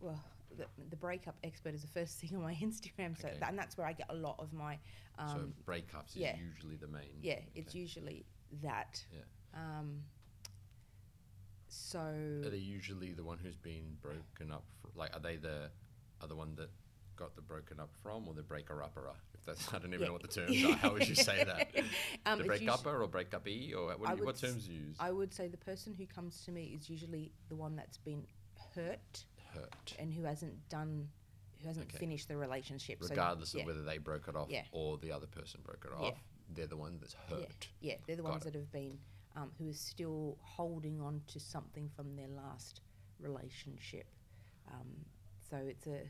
well, 0.00 0.22
the, 0.56 0.66
the 0.90 0.96
breakup 0.96 1.36
expert 1.44 1.74
is 1.74 1.82
the 1.82 1.88
first 1.88 2.18
thing 2.18 2.34
on 2.34 2.42
my 2.42 2.54
Instagram, 2.62 3.16
so 3.20 3.28
Okay. 3.28 3.38
tha- 3.38 3.48
and 3.48 3.58
that's 3.58 3.76
where 3.76 3.86
I 3.86 3.92
get 3.92 4.06
a 4.10 4.14
lot 4.14 4.36
of 4.38 4.52
my. 4.52 4.78
Um, 5.18 5.28
so 5.28 5.72
breakups 5.72 6.10
is 6.10 6.16
yeah. 6.16 6.36
usually 6.36 6.76
the 6.76 6.88
main. 6.88 7.18
yeah, 7.22 7.40
it's 7.54 7.74
usually 7.74 8.24
that. 8.62 9.04
Yeah. 9.12 9.20
Um, 9.54 10.04
so 11.68 11.98
Are 11.98 12.50
they 12.50 12.56
usually 12.56 13.12
the 13.12 13.24
one 13.24 13.38
who's 13.38 13.56
been 13.56 13.96
broken 14.00 14.50
up? 14.52 14.64
fr 14.80 14.88
like, 14.94 15.14
are 15.14 15.20
they 15.20 15.36
the 15.36 15.70
are 16.20 16.28
the 16.28 16.34
one 16.36 16.54
that 16.56 16.70
got 17.18 17.34
the 17.34 17.42
broken 17.42 17.80
up 17.80 17.90
from, 18.02 18.28
or 18.28 18.34
the 18.34 18.42
breaker 18.42 18.82
upper? 18.82 19.10
If 19.34 19.44
that's, 19.44 19.68
I 19.74 19.78
don't 19.78 19.88
even 19.88 20.00
Yeah. 20.00 20.06
know 20.06 20.12
what 20.12 20.22
the 20.22 20.28
terms 20.28 20.64
are. 20.64 20.72
How 20.76 20.92
would 20.92 21.08
you 21.08 21.14
say 21.14 21.44
that? 21.44 21.68
um, 22.26 22.38
the 22.38 22.44
break 22.44 22.68
upper 22.68 23.02
or 23.02 23.08
break 23.08 23.34
up 23.34 23.46
e, 23.48 23.74
or 23.74 23.88
what, 23.96 24.08
I 24.08 24.12
you- 24.12 24.18
would 24.18 24.26
what 24.26 24.36
terms 24.36 24.66
do 24.66 24.72
you 24.72 24.80
use? 24.86 24.96
I 25.00 25.10
would 25.10 25.34
say 25.34 25.48
the 25.48 25.56
person 25.56 25.94
who 25.94 26.06
comes 26.06 26.44
to 26.44 26.52
me 26.52 26.72
is 26.74 26.88
usually 26.88 27.32
the 27.48 27.56
one 27.56 27.76
that's 27.76 27.98
been 27.98 28.24
hurt 28.74 29.24
Hurt, 29.54 29.94
and 29.98 30.12
who 30.12 30.22
hasn't 30.22 30.68
done, 30.68 31.08
who 31.60 31.66
hasn't 31.68 31.86
Okay. 31.88 31.98
finished 31.98 32.28
the 32.28 32.36
relationship. 32.36 33.02
So, 33.02 33.08
regardless 33.10 33.54
yeah, 33.54 33.62
of 33.62 33.66
whether 33.66 33.82
they 33.82 33.98
broke 33.98 34.28
it 34.28 34.36
off 34.36 34.48
Yeah. 34.50 34.64
or 34.72 34.98
the 34.98 35.10
other 35.10 35.26
person 35.26 35.60
broke 35.64 35.84
it 35.84 35.92
off. 35.92 36.16
They're 36.54 36.66
the 36.66 36.76
one 36.76 36.98
that's 37.00 37.14
hurt. 37.14 37.68
Yeah, 37.80 37.96
they're 38.06 38.16
the 38.16 38.22
Got 38.22 38.30
ones 38.32 38.46
it. 38.46 38.52
that 38.52 38.58
have 38.58 38.70
been, 38.72 38.98
um, 39.36 39.50
who 39.58 39.68
are 39.68 39.72
still 39.74 40.38
holding 40.40 41.00
on 41.00 41.22
to 41.28 41.40
something 41.40 41.88
from 41.90 42.14
their 42.16 42.28
last 42.28 42.80
relationship. 43.18 44.06
Um, 44.70 45.04
so 45.50 45.56
it's 45.56 45.86
a, 45.86 46.02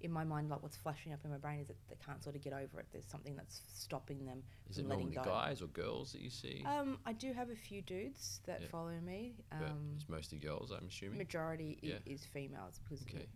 in 0.00 0.12
my 0.12 0.22
mind, 0.24 0.48
like 0.48 0.62
what's 0.62 0.76
flashing 0.76 1.12
up 1.12 1.18
in 1.24 1.30
my 1.30 1.38
brain 1.38 1.58
is 1.60 1.66
that 1.68 1.76
they 1.88 1.96
can't 2.04 2.22
sort 2.22 2.36
of 2.36 2.42
get 2.42 2.52
over 2.52 2.78
it. 2.80 2.86
There's 2.92 3.06
something 3.06 3.34
that's 3.34 3.62
stopping 3.74 4.24
them 4.24 4.42
Is 4.70 4.76
from 4.76 4.86
it 4.86 4.88
letting 4.90 5.10
go. 5.10 5.22
guys 5.24 5.60
or 5.62 5.66
girls 5.68 6.12
that 6.12 6.20
you 6.20 6.30
see? 6.30 6.62
Um, 6.64 6.98
I 7.04 7.12
do 7.12 7.32
have 7.32 7.50
a 7.50 7.56
few 7.56 7.82
dudes 7.82 8.40
that 8.46 8.60
Yeah. 8.62 8.68
follow 8.68 8.98
me. 9.00 9.34
but 9.50 9.62
Um, 9.68 9.94
it's 9.96 10.08
mostly 10.08 10.38
girls, 10.38 10.70
I'm 10.70 10.86
assuming. 10.86 11.18
majority 11.18 11.78
i- 11.82 11.86
Yeah. 11.86 11.98
is 12.06 12.24
females 12.26 12.78
because 12.84 13.02
Okay. 13.02 13.26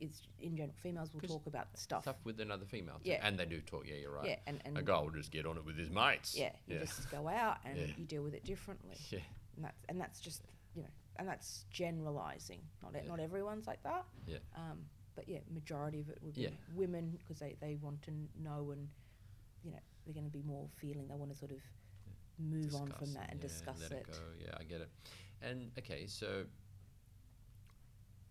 it's 0.00 0.22
in 0.40 0.56
general 0.56 0.74
females 0.82 1.12
will 1.12 1.20
talk 1.22 1.46
about 1.46 1.76
stuff. 1.78 2.02
Stuff 2.04 2.24
with 2.24 2.40
another 2.40 2.64
female. 2.66 2.98
Too. 3.00 3.10
Yeah. 3.10 3.26
And 3.26 3.38
they 3.38 3.44
do 3.46 3.60
talk. 3.60 3.86
Yeah, 3.86 3.96
you're 3.96 4.12
right. 4.12 4.26
Yeah, 4.28 4.38
and, 4.46 4.60
and 4.64 4.78
A 4.78 4.82
guy 4.82 4.98
will 5.00 5.10
just 5.10 5.30
get 5.30 5.44
on 5.46 5.56
it 5.58 5.64
with 5.64 5.76
his 5.76 5.90
mates. 5.90 6.34
yeah, 6.36 6.54
you 6.66 6.76
Yeah. 6.76 6.80
just 6.84 7.10
go 7.10 7.28
out 7.28 7.58
and 7.64 7.78
Yeah. 7.78 7.86
you 7.96 8.04
deal 8.06 8.22
with 8.22 8.34
it 8.34 8.44
differently. 8.44 8.96
Yeah. 9.10 9.20
and 9.56 9.64
that's 9.64 9.84
and 9.88 10.00
that's 10.00 10.20
just 10.20 10.42
you 10.74 10.82
know 10.82 10.90
and 11.16 11.26
that's 11.26 11.64
generalizing 11.70 12.60
not 12.82 12.92
not 13.06 13.20
everyone's 13.20 13.66
like 13.66 13.82
that 13.84 14.04
Yeah. 14.26 14.38
um, 14.54 14.86
but 15.16 15.28
yeah 15.28 15.38
majority 15.52 16.00
of 16.00 16.08
it 16.10 16.18
would 16.22 16.34
be 16.34 16.42
Yeah. 16.42 16.50
women 16.74 17.10
because 17.18 17.38
they, 17.40 17.56
they 17.60 17.76
want 17.80 18.02
to 18.02 18.12
know 18.40 18.70
and 18.72 18.88
you 19.64 19.70
know 19.72 19.78
they're 20.04 20.14
going 20.14 20.26
to 20.26 20.30
be 20.30 20.42
more 20.42 20.68
feeling 20.76 21.08
they 21.08 21.16
want 21.16 21.32
to 21.32 21.36
sort 21.38 21.50
of 21.52 21.58
move 22.38 22.74
on 22.74 22.88
from 22.98 23.12
that 23.14 23.30
and 23.30 23.40
yeah, 23.40 23.48
discuss 23.48 23.80
let 23.80 23.92
it, 23.92 24.06
it. 24.06 24.06
go. 24.06 24.18
Yeah, 24.38 24.54
I 24.60 24.64
get 24.64 24.80
it. 24.82 24.90
And 25.42 25.70
okay, 25.78 26.06
so 26.06 26.44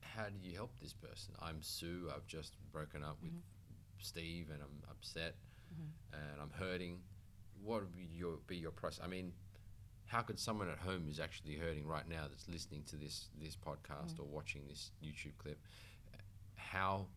how 0.02 0.26
do 0.30 0.48
you 0.48 0.56
help 0.56 0.72
this 0.80 0.94
person? 0.94 1.34
I'm 1.42 1.62
Sue. 1.62 2.10
I've 2.16 2.26
just 2.28 2.56
broken 2.72 3.04
up 3.04 3.18
with 3.22 3.32
Mhm. 3.34 3.42
Steve, 4.00 4.50
and 4.52 4.62
I'm 4.62 4.84
upset, 4.90 5.36
Mhm. 5.74 5.92
and 6.14 6.42
I'm 6.42 6.52
hurting. 6.52 7.04
What 7.62 7.82
would 7.82 7.96
be 7.96 8.06
your 8.06 8.38
be 8.48 8.58
your 8.58 8.72
process? 8.72 9.04
I 9.04 9.08
mean, 9.08 9.34
how 10.06 10.22
could 10.22 10.40
someone 10.40 10.70
at 10.70 10.78
home 10.78 11.06
who's 11.06 11.20
actually 11.20 11.56
hurting 11.58 11.86
right 11.88 12.08
now, 12.08 12.28
that's 12.28 12.48
listening 12.48 12.84
to 12.86 12.96
this 12.98 13.30
this 13.40 13.56
podcast 13.56 14.16
Mm. 14.16 14.20
or 14.20 14.26
watching 14.28 14.68
this 14.68 14.92
YouTube 15.02 15.38
clip, 15.38 15.60
how 16.72 17.08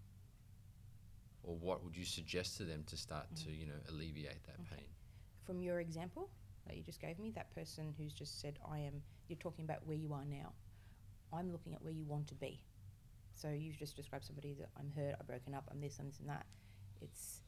or 1.42 1.56
what 1.56 1.82
would 1.84 1.96
you 1.96 2.04
suggest 2.04 2.56
to 2.58 2.64
them 2.64 2.82
to 2.86 2.96
start 2.96 3.26
to 3.36 3.50
you 3.50 3.66
know 3.66 3.80
alleviate 3.88 4.44
that 4.44 4.56
Okay. 4.60 4.76
pain? 4.82 4.86
from 5.46 5.62
your 5.62 5.80
example 5.80 6.28
that 6.66 6.76
you 6.76 6.82
just 6.82 7.00
gave 7.00 7.18
me 7.18 7.30
that 7.30 7.50
person 7.54 7.94
who's 7.96 8.12
just 8.12 8.40
said 8.40 8.58
i 8.70 8.78
am 8.78 9.02
you're 9.28 9.38
talking 9.38 9.64
about 9.64 9.78
where 9.86 9.96
you 9.96 10.12
are 10.12 10.26
now 10.26 10.52
i'm 11.32 11.50
looking 11.50 11.72
at 11.74 11.80
where 11.82 11.92
you 11.92 12.04
want 12.04 12.26
to 12.26 12.34
be 12.34 12.60
so 13.34 13.48
you've 13.48 13.78
just 13.78 13.96
described 13.96 14.24
somebody 14.26 14.52
that 14.52 14.68
i'm 14.78 14.90
hurt 14.94 15.14
i've 15.18 15.26
broken 15.26 15.54
up 15.54 15.64
i'm 15.70 15.80
this 15.80 15.96
i'm 15.98 16.06
this 16.06 16.18
and 16.20 16.28
that 16.28 16.44
it's 17.00 17.40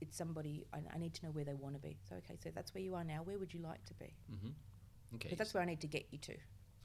it's 0.00 0.16
somebody 0.16 0.64
I, 0.72 0.78
I 0.94 0.98
need 0.98 1.14
to 1.14 1.26
know 1.26 1.30
where 1.32 1.44
they 1.44 1.54
want 1.54 1.74
to 1.74 1.80
be 1.80 1.98
so 2.08 2.16
okay 2.16 2.36
so 2.42 2.50
that's 2.54 2.74
where 2.74 2.82
you 2.82 2.94
are 2.94 3.04
now 3.04 3.20
where 3.22 3.38
would 3.38 3.52
you 3.54 3.60
like 3.60 3.84
to 3.86 3.94
be 3.94 4.12
Mm-hmm. 4.32 4.48
Okay. 5.14 5.28
because 5.28 5.38
that's 5.38 5.54
where 5.54 5.62
i 5.62 5.66
need 5.66 5.80
to 5.82 5.86
get 5.86 6.06
you 6.10 6.18
to 6.18 6.34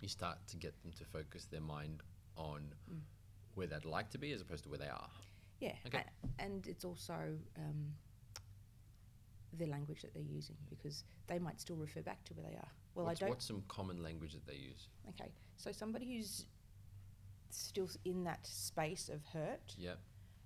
you 0.01 0.07
start 0.09 0.37
to 0.49 0.57
get 0.57 0.79
them 0.83 0.91
to 0.99 1.05
focus 1.05 1.45
their 1.45 1.61
mind 1.61 2.01
on 2.37 2.73
Mm. 2.91 2.99
Where 3.55 3.67
they'd 3.67 3.85
like 3.85 4.09
to 4.11 4.17
be 4.17 4.31
as 4.31 4.41
opposed 4.41 4.63
to 4.63 4.69
where 4.69 4.79
they 4.79 4.87
are. 4.87 5.09
yeah 5.59 5.73
Okay. 5.87 5.99
a- 6.03 6.41
and 6.43 6.65
it's 6.67 6.85
also 6.85 7.13
um, 7.57 7.93
the 9.57 9.65
language 9.67 10.01
that 10.01 10.13
they're 10.13 10.23
using 10.23 10.55
because 10.69 11.03
they 11.27 11.39
might 11.39 11.59
still 11.61 11.75
refer 11.75 12.01
back 12.01 12.23
to 12.25 12.33
where 12.33 12.45
they 12.49 12.55
are 12.55 12.67
well 12.95 13.05
what's, 13.05 13.19
i 13.21 13.25
don't 13.25 13.29
what's 13.29 13.45
some 13.45 13.63
common 13.67 14.01
language 14.01 14.33
that 14.33 14.45
they 14.45 14.55
use? 14.55 14.87
Okay, 15.09 15.31
so 15.57 15.71
somebody 15.71 16.17
who's 16.17 16.45
still 17.51 17.87
in 18.05 18.23
that 18.23 18.45
space 18.47 19.09
of 19.09 19.23
hurt 19.31 19.75
Yep. 19.77 19.99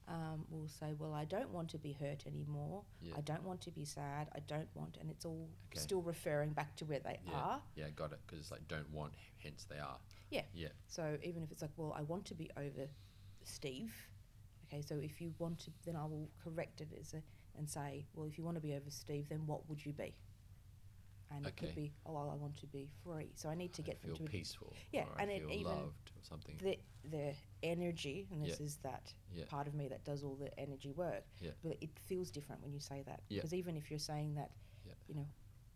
Um, 0.08 0.46
will 0.50 0.68
say, 0.68 0.94
"Well, 0.94 1.14
I 1.14 1.26
don't 1.26 1.50
want 1.52 1.70
to 1.72 1.78
be 1.78 1.92
hurt 1.94 2.26
anymore. 2.26 2.84
Yeah. 3.02 3.14
I 3.18 3.22
don't 3.22 3.44
want 3.44 3.62
to 3.62 3.72
be 3.72 3.84
sad. 3.86 4.30
I 4.34 4.40
don't 4.40 4.70
want," 4.74 4.98
and 4.98 5.10
it's 5.10 5.26
all 5.26 5.50
Okay. 5.72 5.80
still 5.80 6.02
referring 6.02 6.54
back 6.54 6.76
to 6.78 6.86
where 6.86 7.00
they 7.00 7.20
Yeah. 7.26 7.34
are. 7.34 7.62
Yeah, 7.76 7.90
got 7.90 8.14
it. 8.14 8.20
Because 8.26 8.40
it's 8.40 8.52
like 8.52 8.68
don't 8.68 8.90
want, 8.92 9.14
hence 9.40 9.66
they 9.66 9.80
are. 9.80 10.00
Yeah. 10.30 10.46
Yeah. 10.54 10.70
So 10.88 11.18
even 11.24 11.44
if 11.44 11.52
it's 11.52 11.62
like, 11.62 11.72
"Well, 11.78 11.94
I 11.94 12.04
want 12.04 12.26
to 12.28 12.36
be 12.36 12.50
over 12.56 12.88
Steve," 13.44 13.94
okay, 14.66 14.82
so 14.82 14.96
if 14.98 15.20
you 15.22 15.34
want 15.40 15.60
to, 15.60 15.72
then 15.84 15.96
I 15.96 16.06
will 16.06 16.30
correct 16.44 16.82
it 16.82 16.90
as 17.00 17.14
a 17.14 17.22
and 17.56 17.70
say, 17.70 18.06
"Well, 18.14 18.28
if 18.28 18.38
you 18.38 18.44
want 18.44 18.56
to 18.56 18.62
be 18.62 18.74
over 18.76 18.90
Steve, 18.90 19.28
then 19.30 19.46
what 19.48 19.68
would 19.68 19.86
you 19.86 19.92
be?" 19.94 20.16
And 21.30 21.46
it 21.46 21.58
could 21.58 21.76
be, 21.76 21.92
"Oh, 22.06 22.16
I 22.16 22.36
want 22.36 22.56
to 22.58 22.68
be 22.68 22.88
free." 23.04 23.32
So 23.36 23.50
I 23.50 23.56
need 23.56 23.74
to 23.74 23.82
I 23.82 23.86
get 23.86 24.02
them 24.02 24.16
feel 24.16 24.26
to 24.26 24.32
peaceful. 24.32 24.74
Yeah, 24.94 25.04
or 25.04 25.20
and 25.20 25.30
I 25.30 25.34
it 25.36 25.52
even- 25.52 25.64
loved 25.64 26.12
or 26.16 26.24
something. 26.24 26.58
the 26.58 26.80
the 27.10 27.34
energy, 27.64 28.28
and 28.32 28.42
this 28.44 28.60
Yeah. 28.60 28.66
is 28.66 28.78
that 28.78 29.14
Yeah. 29.34 29.46
part 29.46 29.68
of 29.68 29.74
me 29.74 29.88
that 29.88 30.04
does 30.04 30.24
all 30.24 30.36
the 30.36 30.58
energy 30.60 30.92
work. 30.92 31.26
Yeah. 31.40 31.52
But 31.64 31.78
it 31.82 31.98
feels 32.00 32.32
different 32.32 32.62
when 32.62 32.74
you 32.74 32.80
say 32.80 33.02
that 33.04 33.24
Yeah. 33.30 33.38
because 33.38 33.54
even 33.54 33.76
if 33.78 33.90
you're 33.90 34.00
saying 34.00 34.36
that, 34.36 34.52
Yeah. 34.86 34.94
you 35.08 35.16
know, 35.16 35.28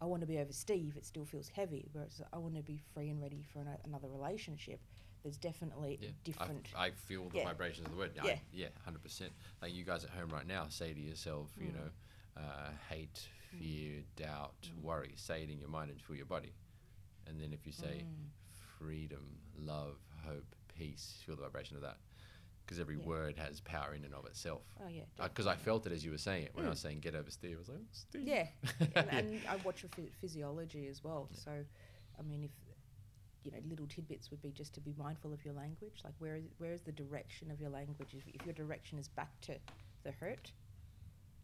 I 0.01 0.05
want 0.05 0.21
to 0.21 0.27
be 0.27 0.39
over 0.39 0.51
Steve, 0.51 0.97
it 0.97 1.05
still 1.05 1.25
feels 1.25 1.47
heavy. 1.49 1.87
Whereas 1.93 2.21
I 2.33 2.37
want 2.37 2.55
to 2.55 2.63
be 2.63 2.77
free 2.77 3.09
and 3.09 3.21
ready 3.21 3.43
for 3.43 3.59
ano- 3.59 3.79
another 3.83 4.09
relationship. 4.09 4.81
there's 5.23 5.37
definitely 5.37 5.99
Yeah, 6.01 6.09
different. 6.23 6.67
I, 6.75 6.87
I 6.87 6.91
feel 6.91 7.29
the 7.29 7.37
Yeah. 7.37 7.43
vibrations 7.43 7.85
of 7.85 7.91
the 7.91 7.97
word. 7.99 8.17
I- 8.17 8.25
Yeah. 8.25 8.39
yeah, 8.51 8.69
hundred 8.83 9.03
percent. 9.03 9.31
Like 9.61 9.71
you 9.71 9.83
guys 9.83 10.03
at 10.03 10.09
home 10.09 10.29
right 10.31 10.47
now, 10.47 10.67
say 10.69 10.95
to 10.95 10.99
yourself, 10.99 11.55
you 11.59 11.67
Mm. 11.67 11.75
know, 11.75 11.91
uh, 12.41 12.71
hate, 12.89 13.29
fear, 13.59 14.03
doubt, 14.15 14.55
Mm. 14.63 14.81
worry. 14.81 15.13
Say 15.15 15.43
it 15.43 15.49
in 15.49 15.59
your 15.59 15.69
mind 15.69 15.91
and 15.91 16.01
feel 16.01 16.15
your 16.15 16.25
body, 16.25 16.53
and 17.27 17.39
then 17.39 17.53
if 17.53 17.65
you 17.65 17.71
say 17.73 18.05
Mm. 18.05 18.29
freedom, 18.77 19.39
love, 19.55 19.99
hope, 20.23 20.55
peace, 20.67 21.21
feel 21.25 21.35
the 21.35 21.41
vibration 21.43 21.75
of 21.75 21.81
that, 21.83 21.97
because 22.65 22.79
every 22.79 22.97
Yeah. 22.97 23.05
word 23.05 23.37
has 23.37 23.59
power 23.61 23.93
in 23.93 24.03
and 24.05 24.13
of 24.13 24.25
itself. 24.25 24.63
oh 24.79 24.87
yeah. 24.87 25.05
Because 25.17 25.47
I 25.47 25.55
felt 25.55 25.85
it 25.85 25.91
as 25.91 26.03
you 26.03 26.11
were 26.11 26.17
saying 26.17 26.45
it 26.45 26.55
when 26.55 26.65
I 26.65 26.69
Mm. 26.69 26.71
was 26.71 26.79
saying 26.79 26.99
get 27.01 27.15
over 27.15 27.29
Steve. 27.29 27.55
I 27.57 27.59
was 27.59 27.69
like, 27.69 27.79
oh, 27.81 27.87
Steve. 27.91 28.27
Yeah, 28.27 28.47
and, 28.95 29.45
I 29.47 29.55
watch 29.57 29.83
your 29.83 29.89
phy- 29.89 30.11
physiology 30.19 30.87
as 30.87 31.03
well. 31.03 31.27
Yeah. 31.31 31.37
So, 31.39 31.65
I 32.17 32.21
mean, 32.23 32.43
if 32.43 32.51
you 33.43 33.51
know, 33.51 33.57
little 33.67 33.87
tidbits 33.87 34.29
would 34.29 34.41
be 34.41 34.51
just 34.51 34.73
to 34.75 34.79
be 34.81 34.93
mindful 34.93 35.33
of 35.33 35.43
your 35.43 35.55
language. 35.55 36.01
Like, 36.03 36.13
where 36.19 36.35
is 36.35 36.43
where 36.59 36.73
is 36.73 36.81
the 36.81 36.91
direction 36.91 37.49
of 37.49 37.59
your 37.59 37.71
language? 37.71 38.13
If, 38.13 38.27
if 38.27 38.45
your 38.45 38.53
direction 38.53 38.99
is 38.99 39.07
back 39.07 39.39
to 39.41 39.59
the 40.03 40.11
hurt, 40.11 40.51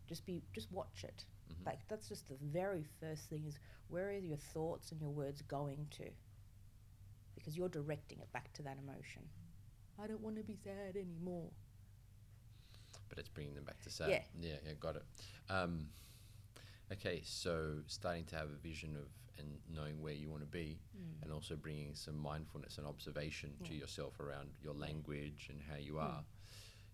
just 0.08 0.24
be 0.26 0.43
just 0.54 0.72
watch 0.72 1.04
it. 1.04 1.26
Mhm. 1.49 1.65
Like 1.65 1.88
that's 1.88 2.07
just 2.10 2.27
the 2.27 2.36
very 2.41 2.83
first 2.99 3.29
thing 3.29 3.45
is 3.45 3.60
where 3.89 4.10
are 4.10 4.17
your 4.17 4.38
thoughts 4.38 4.91
and 4.91 4.99
your 5.01 5.12
words 5.12 5.41
going 5.43 5.88
to? 5.91 6.10
Because 7.36 7.55
you're 7.57 7.69
directing 7.69 8.19
it 8.19 8.31
back 8.33 8.51
to 8.53 8.63
that 8.63 8.77
emotion. 8.77 9.21
I 10.01 10.07
don't 10.07 10.21
want 10.21 10.36
to 10.38 10.43
be 10.43 10.55
sad 10.55 10.95
anymore. 10.95 11.51
but 13.10 13.17
it's 13.19 13.29
bringing 13.29 13.55
them 13.55 13.63
back 13.63 13.79
to 13.81 13.89
sad. 13.89 14.10
Yeah. 14.10 14.21
yeah, 14.39 14.55
yeah, 14.65 14.73
got 14.79 14.97
it. 14.97 15.03
Um, 15.49 15.88
okay, 16.91 17.21
so 17.23 17.81
starting 17.88 18.25
to 18.25 18.36
have 18.36 18.49
a 18.49 18.55
vision 18.57 18.95
of 18.97 19.07
and 19.39 19.60
knowing 19.73 20.01
where 20.01 20.13
you 20.13 20.29
want 20.29 20.41
to 20.41 20.47
be, 20.47 20.79
Mm. 20.97 21.21
and 21.23 21.31
also 21.31 21.55
bringing 21.55 21.93
some 21.95 22.17
mindfulness 22.17 22.77
and 22.79 22.88
observation 22.88 23.55
to 23.65 23.73
yourself 23.75 24.19
around 24.19 24.49
your 24.62 24.73
language 24.73 25.47
and 25.49 25.62
how 25.62 25.75
you 25.75 25.93
Mm. 25.93 26.01
are. 26.03 26.25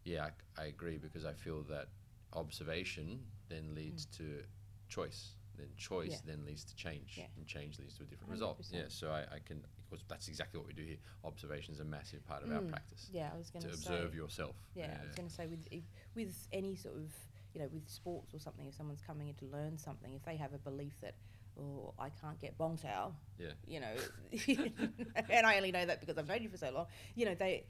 Yeah, 0.04 0.26
I, 0.58 0.62
I 0.62 0.66
agree 0.66 0.98
because 0.98 1.24
I 1.26 1.34
feel 1.34 1.64
that 1.64 1.88
observation 2.34 3.26
then 3.54 3.76
leads 3.76 4.06
to 4.18 4.44
choice. 4.90 5.36
Then 5.56 5.68
choice 5.78 6.08
Mm. 6.10 6.12
Yeah. 6.12 6.36
then 6.36 6.46
leads 6.46 6.64
to 6.66 6.76
change, 6.76 7.18
Yeah. 7.18 7.28
and 7.38 7.46
change 7.46 7.78
leads 7.80 7.96
to 7.98 8.04
a 8.04 8.06
different 8.08 8.32
result. 8.32 8.58
Yeah, 8.72 8.86
so 8.88 9.12
I, 9.12 9.22
I 9.36 9.40
can, 9.46 9.64
because 9.88 10.04
that's 10.08 10.28
exactly 10.28 10.58
what 10.60 10.66
we 10.68 10.74
do 10.74 10.84
here. 10.84 10.98
Observation 11.24 11.74
is 11.76 11.80
a 11.80 11.86
massive 11.86 12.26
part 12.26 12.42
of 12.44 12.52
our 12.52 12.62
Mm. 12.62 12.70
practice 12.70 13.10
Yeah, 13.14 13.30
I 13.34 13.38
was 13.38 13.52
going 13.52 13.64
to 13.66 13.78
say 13.78 13.94
observe 13.94 14.16
yourself. 14.16 14.56
Yeah, 14.74 14.98
I 15.00 15.06
was 15.06 15.16
going 15.16 15.30
to 15.30 15.34
say 15.34 15.46
with 15.46 15.68
if, 15.70 15.84
with 16.16 16.48
any 16.52 16.76
sort 16.76 16.96
of 16.96 17.14
you 17.54 17.62
know 17.62 17.68
with 17.72 17.88
sports 17.88 18.34
or 18.34 18.40
something, 18.40 18.66
if 18.66 18.74
someone's 18.74 19.02
coming 19.02 19.28
in 19.28 19.36
to 19.36 19.46
learn 19.46 19.78
something, 19.78 20.12
if 20.16 20.24
they 20.26 20.36
have 20.38 20.54
a 20.54 20.58
belief 20.58 21.00
that 21.02 21.14
oh 21.60 21.94
I 22.00 22.10
can't 22.10 22.40
get 22.40 22.58
bong 22.58 22.78
sao, 22.78 23.14
Yeah. 23.38 23.52
you 23.68 23.80
know, 23.80 23.94
and 25.30 25.46
I 25.46 25.58
only 25.58 25.72
know 25.72 25.86
that 25.86 26.00
because 26.00 26.18
I've 26.18 26.28
known 26.28 26.42
you 26.42 26.50
for 26.50 26.58
so 26.58 26.72
long, 26.72 26.88
you 27.14 27.26
know 27.26 27.36
they 27.36 27.66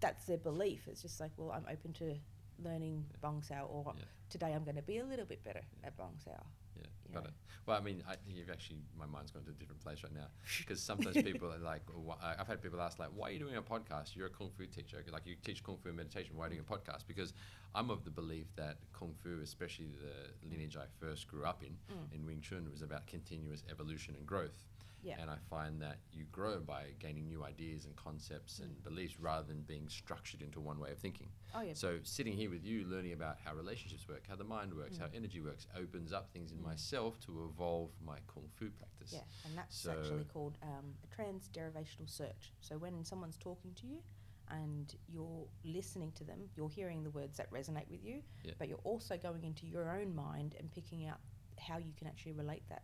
that's 0.00 0.26
their 0.26 0.36
belief. 0.36 0.86
It's 0.86 1.00
just 1.00 1.18
like 1.18 1.30
well 1.38 1.50
I'm 1.50 1.64
open 1.70 1.94
to 1.94 2.14
learning 2.58 3.04
Yeah. 3.10 3.16
bong 3.20 3.42
sao 3.42 3.66
or 3.66 3.94
Yeah. 3.96 4.04
today 4.28 4.52
I'm 4.54 4.64
going 4.64 4.76
to 4.76 4.82
be 4.82 4.98
a 4.98 5.04
little 5.04 5.26
bit 5.26 5.42
better 5.44 5.62
at 5.84 5.96
bong 5.96 6.18
sao. 6.24 6.46
Yeah, 6.76 6.86
you 7.06 7.14
got 7.14 7.24
know. 7.24 7.28
it. 7.28 7.34
Well, 7.66 7.76
I 7.76 7.80
mean, 7.80 8.02
I 8.08 8.16
think 8.16 8.36
you've 8.36 8.50
actually, 8.50 8.80
my 8.98 9.06
mind's 9.06 9.30
gone 9.30 9.44
to 9.44 9.50
a 9.50 9.54
different 9.54 9.80
place 9.82 10.02
right 10.02 10.12
now. 10.12 10.26
Because 10.58 10.80
sometimes 10.80 11.16
people 11.22 11.52
are 11.52 11.58
like, 11.58 11.82
wh- 11.90 12.16
I've 12.40 12.46
had 12.48 12.60
people 12.62 12.80
ask, 12.80 12.98
like, 12.98 13.10
why 13.14 13.28
are 13.28 13.32
you 13.32 13.38
doing 13.38 13.56
a 13.56 13.62
podcast? 13.62 14.16
You're 14.16 14.26
a 14.26 14.30
Kung 14.30 14.50
Fu 14.56 14.66
teacher. 14.66 15.04
Like, 15.12 15.26
you 15.26 15.36
teach 15.44 15.62
Kung 15.62 15.76
Fu 15.76 15.88
and 15.88 15.96
meditation. 15.98 16.36
Why 16.36 16.46
are 16.46 16.48
you 16.48 16.56
doing 16.56 16.66
a 16.68 16.72
podcast? 16.72 17.06
Because 17.06 17.34
I'm 17.74 17.90
of 17.90 18.04
the 18.04 18.10
belief 18.10 18.46
that 18.56 18.78
Kung 18.92 19.14
Fu, 19.22 19.38
especially 19.42 19.90
the 20.00 20.48
lineage 20.48 20.76
I 20.76 20.86
first 20.98 21.28
grew 21.28 21.44
up 21.44 21.62
in, 21.62 21.76
Mm. 21.94 22.14
in 22.14 22.26
Wing 22.26 22.40
Chun, 22.40 22.68
was 22.70 22.82
about 22.82 23.06
continuous 23.06 23.62
evolution 23.70 24.14
and 24.16 24.26
growth. 24.26 24.66
Yeah. 25.02 25.16
And 25.20 25.28
I 25.30 25.36
find 25.50 25.80
that 25.82 25.98
you 26.12 26.24
grow 26.30 26.60
by 26.60 26.92
gaining 27.00 27.26
new 27.26 27.42
ideas 27.44 27.84
and 27.86 27.96
concepts 27.96 28.60
and 28.60 28.70
Mm. 28.70 28.84
beliefs 28.84 29.18
rather 29.18 29.46
than 29.46 29.62
being 29.62 29.88
structured 29.88 30.42
into 30.42 30.60
one 30.60 30.78
way 30.78 30.92
of 30.92 30.98
thinking. 30.98 31.28
Oh 31.54 31.60
yeah. 31.60 31.74
So 31.74 31.98
sitting 32.04 32.34
here 32.36 32.48
with 32.50 32.64
you, 32.64 32.84
learning 32.86 33.12
about 33.12 33.38
how 33.40 33.54
relationships 33.54 34.06
work, 34.08 34.26
how 34.28 34.36
the 34.36 34.44
mind 34.44 34.72
works, 34.74 34.96
how 34.98 35.06
Mm. 35.08 35.14
energy 35.16 35.40
works, 35.40 35.66
opens 35.74 36.12
up 36.12 36.30
things 36.30 36.52
in 36.52 36.58
Mm. 36.58 36.62
myself 36.64 37.18
to 37.20 37.44
evolve 37.44 37.90
my 38.00 38.20
kung 38.28 38.48
fu 38.50 38.70
practice. 38.70 39.12
Yeah, 39.12 39.24
and 39.44 39.58
that's 39.58 39.76
So- 39.76 39.90
actually 39.98 40.24
called 40.24 40.56
um, 40.62 40.96
a 41.02 41.06
transderivational 41.08 42.08
search. 42.08 42.52
So 42.60 42.78
when 42.78 43.04
someone's 43.04 43.36
talking 43.36 43.74
to 43.74 43.86
you 43.86 44.02
and 44.48 44.94
you're 45.08 45.48
listening 45.64 46.12
to 46.12 46.24
them, 46.24 46.48
you're 46.54 46.68
hearing 46.68 47.02
the 47.02 47.10
words 47.10 47.36
that 47.38 47.50
resonate 47.50 47.88
with 47.88 48.04
you, 48.04 48.22
Yeah. 48.44 48.54
but 48.58 48.68
you're 48.68 48.78
also 48.84 49.18
going 49.18 49.42
into 49.44 49.66
your 49.66 49.90
own 49.90 50.14
mind 50.14 50.54
and 50.54 50.70
picking 50.70 51.06
out 51.06 51.20
how 51.58 51.78
you 51.78 51.92
can 51.94 52.06
actually 52.06 52.32
relate 52.32 52.66
that 52.68 52.82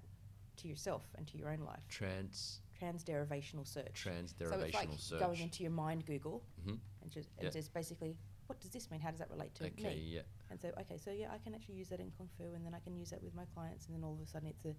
to 0.58 0.68
yourself 0.68 1.04
and 1.16 1.26
to 1.28 1.38
your 1.38 1.48
own 1.50 1.60
life. 1.60 1.82
Trans 1.88 2.60
Transderivational 2.80 3.66
search. 3.66 4.04
so 4.04 4.10
it's 4.12 4.32
transderivational 4.32 4.72
like 4.74 4.88
search. 4.98 5.18
going 5.20 5.40
into 5.40 5.62
your 5.64 5.72
mind 5.72 6.06
Google 6.06 6.44
Mhm. 6.60 6.78
and 7.02 7.10
just 7.10 7.30
Yeah. 7.38 7.44
and 7.44 7.52
just 7.52 7.72
basically, 7.72 8.16
what 8.46 8.60
does 8.60 8.70
this 8.70 8.90
mean? 8.90 9.00
How 9.00 9.10
does 9.10 9.18
that 9.18 9.30
relate 9.30 9.54
to 9.56 9.64
me? 9.64 9.70
okay, 9.70 9.94
me? 9.96 10.00
yeah. 10.14 10.22
And 10.50 10.60
so, 10.60 10.72
okay, 10.80 10.96
so 10.96 11.10
yeah, 11.10 11.32
I 11.32 11.38
can 11.38 11.54
actually 11.54 11.74
use 11.74 11.88
that 11.88 12.00
in 12.00 12.10
kung 12.12 12.28
fu, 12.38 12.54
and 12.54 12.64
then 12.64 12.74
I 12.74 12.80
can 12.80 12.94
use 12.96 13.10
that 13.10 13.22
with 13.22 13.34
my 13.34 13.44
clients, 13.46 13.86
and 13.86 13.94
then 13.96 14.04
all 14.04 14.14
of 14.14 14.20
a 14.20 14.26
sudden, 14.26 14.48
it's 14.48 14.64
a 14.64 14.74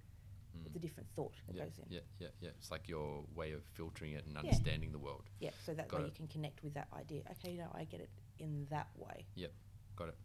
it's 0.65 0.75
a 0.75 0.79
Mm. 0.79 0.81
different 0.81 1.07
thought 1.11 1.35
that 1.45 1.55
yeah, 1.55 1.63
goes 1.65 1.77
in. 1.77 1.85
yeah, 1.89 1.99
yeah, 2.17 2.29
yeah. 2.39 2.49
It's 2.49 2.71
like 2.71 2.87
your 2.89 3.23
way 3.35 3.51
of 3.51 3.63
filtering 3.65 4.13
it 4.13 4.25
and 4.25 4.33
Yeah. 4.33 4.39
understanding 4.39 4.91
the 4.91 4.97
world. 4.97 5.29
Yeah, 5.39 5.51
so 5.63 5.75
that 5.75 5.87
Got 5.89 5.97
way 5.99 6.03
it. 6.05 6.07
you 6.07 6.13
can 6.13 6.27
connect 6.27 6.63
with 6.63 6.73
that 6.73 6.87
idea. 6.91 7.21
Okay, 7.33 7.55
no, 7.55 7.69
I 7.73 7.83
get 7.83 7.99
it 8.01 8.09
in 8.39 8.65
that 8.69 8.89
way. 8.97 9.27
Yep. 9.35 9.53
Got 9.95 10.09
it. 10.09 10.17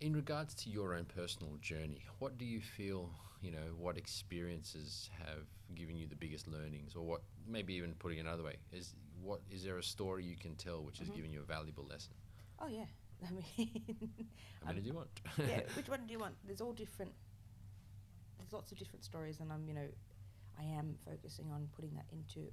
In 0.00 0.14
regards 0.14 0.54
to 0.54 0.70
your 0.70 0.94
own 0.94 1.06
personal 1.06 1.56
journey, 1.60 2.04
what 2.20 2.38
do 2.38 2.44
you 2.44 2.60
feel, 2.60 3.10
you 3.40 3.50
know, 3.50 3.74
what 3.76 3.96
experiences 3.98 5.10
have 5.18 5.44
given 5.74 5.96
you 5.96 6.06
the 6.06 6.14
biggest 6.14 6.46
learnings 6.46 6.94
or 6.94 7.04
what 7.04 7.22
maybe 7.46 7.74
even 7.74 7.94
putting 7.94 8.18
it 8.18 8.20
another 8.22 8.44
way, 8.44 8.56
is 8.72 8.94
what 9.20 9.40
is 9.50 9.64
there 9.64 9.76
a 9.78 9.82
story 9.82 10.24
you 10.24 10.36
can 10.36 10.54
tell 10.54 10.82
which 10.84 10.98
has 11.00 11.08
Mhm. 11.08 11.14
given 11.16 11.32
you 11.32 11.40
a 11.40 11.44
valuable 11.44 11.84
lesson? 11.84 12.14
Oh 12.60 12.68
yeah, 12.68 12.86
I 13.26 13.30
mean, 13.32 13.44
How 14.60 14.68
many 14.68 14.78
Um, 14.78 14.82
do 14.84 14.88
you 14.90 14.94
want? 14.94 15.08
yeah. 15.48 15.60
Which 15.74 15.88
one 15.88 16.06
do 16.06 16.12
you 16.12 16.18
want? 16.20 16.34
There's 16.44 16.60
all 16.60 16.72
different. 16.72 17.12
There's 18.38 18.52
lots 18.52 18.70
of 18.72 18.78
different 18.78 19.04
stories, 19.04 19.40
and 19.40 19.52
I'm, 19.52 19.66
you 19.66 19.74
know, 19.74 19.88
I 20.58 20.62
am 20.64 20.96
focusing 21.04 21.50
on 21.50 21.68
putting 21.74 21.94
that 21.94 22.06
into 22.12 22.50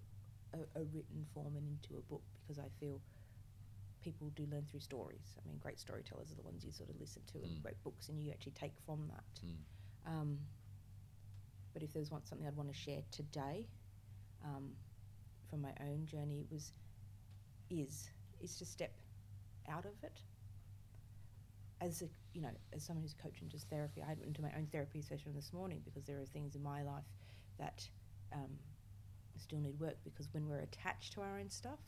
a, 0.54 0.60
a 0.80 0.84
written 0.86 1.26
form 1.34 1.56
and 1.56 1.68
into 1.68 1.98
a 1.98 2.02
book 2.02 2.24
because 2.42 2.60
I 2.60 2.70
feel 2.80 3.02
people 4.06 4.30
do 4.36 4.46
learn 4.52 4.66
through 4.70 4.80
stories. 4.80 5.36
I 5.44 5.48
mean, 5.48 5.58
great 5.58 5.80
storytellers 5.80 6.32
are 6.32 6.36
the 6.36 6.44
ones 6.44 6.64
you 6.64 6.72
sort 6.72 6.90
of 6.90 7.00
listen 7.00 7.24
to, 7.34 7.40
Mm. 7.40 7.44
and 7.46 7.64
great 7.64 7.82
books, 7.84 8.10
and 8.10 8.24
you 8.24 8.32
actually 8.32 8.52
take 8.54 8.78
from 8.86 9.08
that. 9.08 9.42
Mm. 9.46 9.58
Um, 10.06 10.40
but 11.74 11.82
if 11.84 11.92
there's 11.92 12.12
one 12.12 12.24
something 12.24 12.48
I'd 12.48 12.56
want 12.56 12.70
to 12.70 12.76
share 12.88 13.02
today, 13.12 13.68
um, 14.44 14.76
from 15.50 15.62
my 15.62 15.74
own 15.82 16.06
journey, 16.06 16.40
it 16.42 16.52
was 16.52 16.72
is 17.70 18.10
is 18.40 18.58
to 18.60 18.66
step 18.66 18.94
out 19.68 19.86
of 19.86 20.04
it. 20.04 20.22
As 21.82 22.02
a 22.04 22.10
you 22.34 22.42
know, 22.42 22.52
as 22.74 22.84
someone 22.84 23.02
who's 23.04 23.14
coaching 23.16 23.50
just 23.50 23.68
therapy, 23.70 24.02
I 24.04 24.08
went 24.10 24.24
into 24.24 24.42
my 24.42 24.52
own 24.56 24.68
therapy 24.68 25.02
session 25.02 25.34
this 25.34 25.52
morning 25.54 25.82
because 25.84 26.04
there 26.06 26.20
are 26.22 26.26
things 26.26 26.56
in 26.56 26.62
my 26.64 26.84
life 26.84 27.10
that 27.58 27.90
um, 28.34 28.52
still 29.38 29.60
need 29.60 29.80
work. 29.80 29.98
Because 30.04 30.28
when 30.34 30.48
we're 30.48 30.60
attached 30.60 31.14
to 31.14 31.22
our 31.22 31.40
own 31.40 31.50
stuff, 31.50 31.80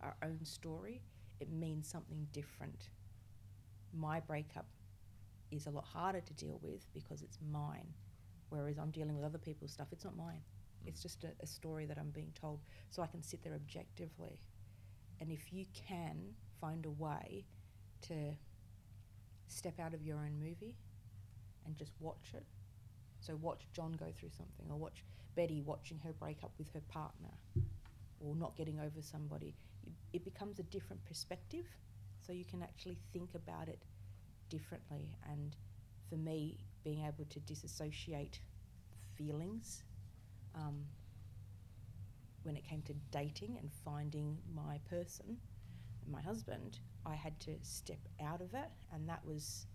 our 0.00 0.16
own 0.22 0.44
story, 0.44 1.02
it 1.40 1.50
means 1.50 1.88
something 1.88 2.26
different. 2.32 2.88
My 3.92 4.20
breakup 4.20 4.66
is 5.50 5.66
a 5.66 5.70
lot 5.70 5.84
harder 5.84 6.20
to 6.20 6.32
deal 6.34 6.60
with 6.62 6.86
because 6.92 7.22
it's 7.22 7.38
mine. 7.50 7.88
Whereas 8.50 8.78
I'm 8.78 8.90
dealing 8.90 9.16
with 9.16 9.24
other 9.24 9.38
people's 9.38 9.72
stuff, 9.72 9.88
it's 9.92 10.04
not 10.04 10.16
mine. 10.16 10.42
Mm. 10.84 10.88
It's 10.88 11.02
just 11.02 11.24
a, 11.24 11.28
a 11.40 11.46
story 11.46 11.86
that 11.86 11.98
I'm 11.98 12.10
being 12.10 12.32
told. 12.40 12.60
So 12.90 13.02
I 13.02 13.06
can 13.06 13.22
sit 13.22 13.42
there 13.42 13.54
objectively. 13.54 14.40
And 15.20 15.30
if 15.30 15.52
you 15.52 15.66
can 15.74 16.34
find 16.60 16.84
a 16.86 16.90
way 16.90 17.44
to 18.02 18.14
step 19.48 19.78
out 19.80 19.94
of 19.94 20.02
your 20.02 20.16
own 20.18 20.38
movie 20.38 20.76
and 21.66 21.76
just 21.76 21.92
watch 22.00 22.32
it. 22.34 22.44
So 23.20 23.36
watch 23.36 23.66
John 23.72 23.92
go 23.92 24.06
through 24.18 24.30
something, 24.30 24.66
or 24.70 24.76
watch 24.76 25.04
Betty 25.36 25.60
watching 25.60 25.98
her 26.04 26.12
break 26.12 26.38
up 26.42 26.52
with 26.58 26.72
her 26.72 26.80
partner, 26.88 27.30
or 28.20 28.34
not 28.34 28.56
getting 28.56 28.80
over 28.80 29.02
somebody. 29.02 29.54
It, 30.12 30.24
becomes 30.24 30.58
a 30.58 30.62
different 30.64 31.04
perspective, 31.04 31.66
so 32.24 32.32
you 32.32 32.44
can 32.44 32.62
actually 32.62 32.98
think 33.12 33.34
about 33.34 33.68
it 33.68 33.82
differently. 34.48 35.16
And 35.30 35.56
for 36.08 36.16
me, 36.16 36.58
being 36.84 37.04
able 37.04 37.24
to 37.30 37.40
disassociate 37.40 38.40
feelings 39.16 39.84
um, 40.54 40.84
when 42.42 42.56
it 42.56 42.64
came 42.64 42.82
to 42.82 42.94
dating 43.10 43.58
and 43.58 43.70
finding 43.84 44.38
my 44.54 44.78
person, 44.88 45.36
my 46.10 46.20
husband, 46.20 46.78
I 47.06 47.14
had 47.14 47.38
to 47.40 47.52
step 47.62 48.00
out 48.22 48.40
of 48.40 48.54
it, 48.54 48.70
and 48.92 49.08
that 49.08 49.24
was 49.24 49.66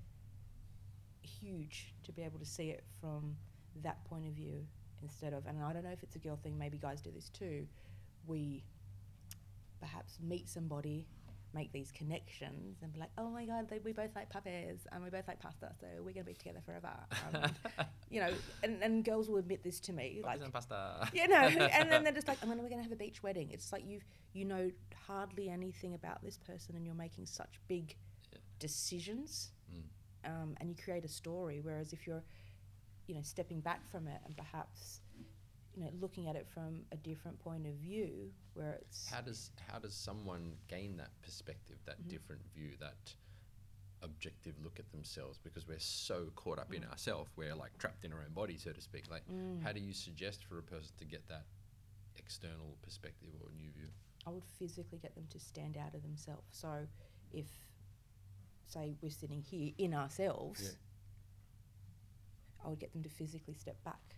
huge 1.22 1.94
to 2.04 2.12
be 2.12 2.22
able 2.22 2.40
to 2.40 2.46
see 2.46 2.70
it 2.70 2.84
from 3.00 3.36
that 3.84 4.04
point 4.06 4.26
of 4.28 4.34
view 4.34 4.66
instead 5.02 5.34
of, 5.34 5.46
and 5.46 5.62
I 5.62 5.74
don't 5.74 5.84
know 5.84 5.92
if 5.92 6.04
it's 6.04 6.16
a 6.16 6.20
girl 6.20 6.38
thing, 6.42 6.58
maybe 6.58 6.78
guys 6.78 7.02
do 7.02 7.12
this 7.12 7.30
too. 7.30 7.68
We 8.28 8.64
perhaps 9.80 10.18
meet 10.22 10.48
somebody, 10.50 11.06
make 11.54 11.72
these 11.72 11.92
connections 11.92 12.78
and 12.82 12.92
be 12.94 13.00
like, 13.00 13.12
oh 13.18 13.30
my 13.30 13.46
god, 13.46 13.70
they, 13.70 13.80
we 13.80 13.94
both 13.94 14.14
like 14.16 14.30
puppies 14.30 14.86
and 14.92 15.04
we 15.04 15.10
both 15.10 15.28
like 15.28 15.40
pasta, 15.40 15.72
so 15.80 15.88
we're 16.04 16.12
gonna 16.14 16.26
be 16.26 16.34
together 16.34 16.60
forever. 16.66 16.90
Um, 17.34 17.52
you 18.10 18.20
know, 18.22 18.30
and, 18.64 18.82
and 18.84 19.06
girls 19.06 19.30
will 19.30 19.38
admit 19.38 19.64
this 19.64 19.80
to 19.82 19.94
me, 19.94 20.22
like, 20.24 20.34
Puppies 20.40 20.44
and 20.44 20.54
pasta. 20.54 21.10
you 21.14 21.28
know, 21.28 21.36
and 21.38 21.92
then 21.92 22.04
they're 22.04 22.14
just 22.14 22.28
like, 22.28 22.38
I'm 22.44 22.50
gonna, 22.50 22.62
we're 22.62 22.70
gonna 22.70 22.84
have 22.84 22.92
a 22.92 22.96
beach 22.98 23.24
wedding. 23.24 23.50
It's 23.52 23.72
like 23.72 23.86
you 23.88 24.02
you 24.34 24.44
know 24.46 24.70
hardly 25.08 25.50
anything 25.50 25.94
about 25.94 26.22
this 26.24 26.38
person, 26.38 26.76
and 26.76 26.86
you're 26.86 26.96
making 26.96 27.26
such 27.26 27.60
big 27.68 27.96
Yeah. 28.34 28.40
decisions, 28.60 29.52
Mm. 29.74 30.30
um, 30.30 30.58
and 30.60 30.70
you 30.70 30.76
create 30.76 31.06
a 31.06 31.08
story. 31.08 31.62
Whereas 31.62 31.94
if 31.94 32.06
you're, 32.06 32.24
you 33.08 33.16
know, 33.16 33.22
stepping 33.24 33.62
back 33.62 33.90
from 33.90 34.08
it 34.08 34.20
and 34.26 34.36
perhaps, 34.36 35.00
you 35.76 35.84
know, 35.84 35.92
looking 36.00 36.28
at 36.28 36.36
it 36.36 36.48
from 36.48 36.86
a 36.92 36.96
different 36.98 37.38
point 37.40 37.66
of 37.68 37.74
view, 37.74 38.32
where 38.54 38.74
it's 38.82 39.08
How 39.10 39.22
does 39.22 39.52
how 39.70 39.80
does 39.80 39.94
someone 39.94 40.54
gain 40.68 40.98
that 40.98 41.12
perspective, 41.22 41.78
that 41.86 42.00
Mhm. 42.02 42.08
different 42.10 42.42
view, 42.54 42.78
that 42.80 43.14
objective 44.02 44.58
look 44.64 44.80
at 44.80 44.90
themselves? 44.92 45.38
Because 45.38 45.68
we're 45.68 45.80
so 45.80 46.32
caught 46.36 46.60
up 46.60 46.74
in 46.74 46.84
Mm. 46.84 46.92
ourselves, 46.92 47.30
we're 47.36 47.56
like 47.56 47.78
trapped 47.78 48.06
in 48.06 48.14
our 48.14 48.22
own 48.24 48.34
body, 48.34 48.58
so 48.58 48.72
to 48.72 48.82
speak. 48.82 49.10
Like, 49.10 49.26
Mm. 49.28 49.62
how 49.62 49.74
do 49.74 49.80
you 49.82 49.94
suggest 49.94 50.46
for 50.46 50.58
a 50.60 50.64
person 50.64 50.96
to 50.98 51.06
get 51.06 51.28
that 51.28 51.46
external 52.16 52.78
perspective 52.82 53.34
or 53.42 53.52
new 53.52 53.72
view? 53.72 53.92
I 54.26 54.30
would 54.32 54.46
physically 54.46 54.98
get 55.00 55.14
them 55.16 55.28
to 55.28 55.40
stand 55.40 55.76
out 55.78 55.94
of 55.94 56.02
themselves. 56.04 56.56
So 56.56 56.88
if, 57.32 57.50
say, 58.66 58.96
we're 59.02 59.12
sitting 59.12 59.42
here 59.42 59.74
in 59.78 59.94
ourselves, 59.94 60.62
Yeah. 60.64 60.72
I 62.64 62.70
would 62.70 62.80
get 62.80 62.94
them 62.94 63.04
to 63.04 63.10
physically 63.10 63.54
step 63.54 63.84
back 63.84 64.15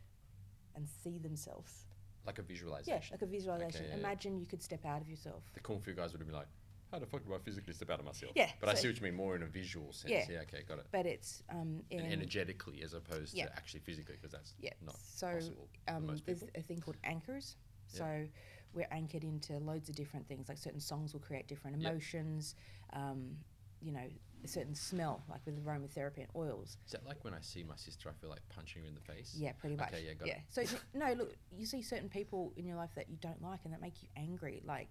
and 0.78 0.88
see 1.04 1.18
themselves. 1.18 1.86
Like 2.26 2.40
a 2.40 2.42
visualization. 2.42 2.94
Yeah, 2.94 3.08
like 3.12 3.22
a 3.22 3.26
visualization. 3.26 3.82
Okay, 3.82 3.90
yeah, 3.90 3.96
yeah. 3.96 4.00
Imagine 4.00 4.40
you 4.40 4.46
could 4.46 4.62
step 4.62 4.86
out 4.86 5.02
of 5.02 5.10
yourself. 5.10 5.44
The 5.54 5.60
kung 5.60 5.80
fu 5.82 5.94
guys 5.94 6.12
would 6.14 6.20
have 6.22 6.28
been 6.28 6.36
like, 6.36 6.48
"How 6.92 7.00
the 7.00 7.06
fuck 7.06 7.26
do 7.26 7.34
I 7.34 7.38
physically 7.40 7.74
step 7.74 7.90
out 7.90 8.00
of 8.00 8.06
myself?" 8.06 8.34
Yeah, 8.36 8.50
But 8.60 8.70
I 8.70 8.74
see 8.76 8.88
what 8.88 8.98
you 8.98 9.04
mean 9.04 9.16
more 9.16 9.36
in 9.36 9.44
a 9.44 9.48
visual 9.48 9.92
sense. 9.94 10.12
Yeah. 10.12 10.26
Yeah. 10.30 10.42
okay, 10.42 10.64
got 10.68 10.78
it. 10.80 10.88
But 10.92 11.06
it's 11.06 11.42
um, 11.50 11.84
energetically 11.92 12.82
as 12.84 12.94
opposed 12.94 13.34
Yeah. 13.34 13.46
to 13.46 13.56
actually 13.56 13.80
physically, 13.82 14.16
because 14.16 14.32
that's 14.32 14.54
yeah. 14.60 14.72
not 14.86 14.98
so 14.98 15.28
possible 15.32 15.68
for 15.88 15.94
um, 15.94 16.22
there's 16.26 16.44
a 16.56 16.62
thing 16.62 16.80
called 16.80 16.98
anchors. 17.04 17.56
Yeah. 17.94 18.00
So 18.00 18.28
we're 18.74 18.88
anchored 18.92 19.24
into 19.24 19.58
loads 19.60 19.88
of 19.88 19.96
different 19.96 20.28
things. 20.28 20.50
Like 20.50 20.58
certain 20.58 20.82
songs 20.82 21.14
will 21.14 21.22
create 21.22 21.48
different 21.48 21.82
Yeah. 21.82 21.90
emotions. 21.90 22.56
Um, 22.92 23.38
you 23.82 23.92
know, 23.94 24.08
a 24.44 24.48
certain 24.48 24.76
smell, 24.76 25.24
like 25.30 25.42
with 25.46 25.64
aromatherapy 25.66 26.18
and 26.20 26.28
oils. 26.36 26.78
Is 26.86 26.92
that 26.92 27.06
like 27.06 27.24
when 27.24 27.34
I 27.34 27.42
see 27.42 27.64
my 27.64 27.76
sister, 27.76 28.10
I 28.10 28.14
feel 28.22 28.30
like 28.30 28.42
punching 28.50 28.82
her 28.84 28.88
in 28.88 28.94
the 28.96 29.02
face? 29.02 29.36
Yeah, 29.38 29.52
pretty 29.54 29.76
much. 29.76 29.90
Okay, 29.94 30.04
yeah, 30.08 30.14
got 30.14 30.28
it. 30.30 30.38
So 30.50 30.64
no, 30.94 31.14
look, 31.14 31.34
you 31.52 31.66
see 31.66 31.82
certain 31.82 32.10
people 32.10 32.54
in 32.56 32.66
your 32.66 32.76
life 32.78 32.92
that 32.96 33.10
you 33.10 33.18
don't 33.22 33.42
like 33.42 33.60
and 33.66 33.74
that 33.74 33.82
make 33.82 34.02
you 34.04 34.10
angry, 34.16 34.62
like 34.66 34.90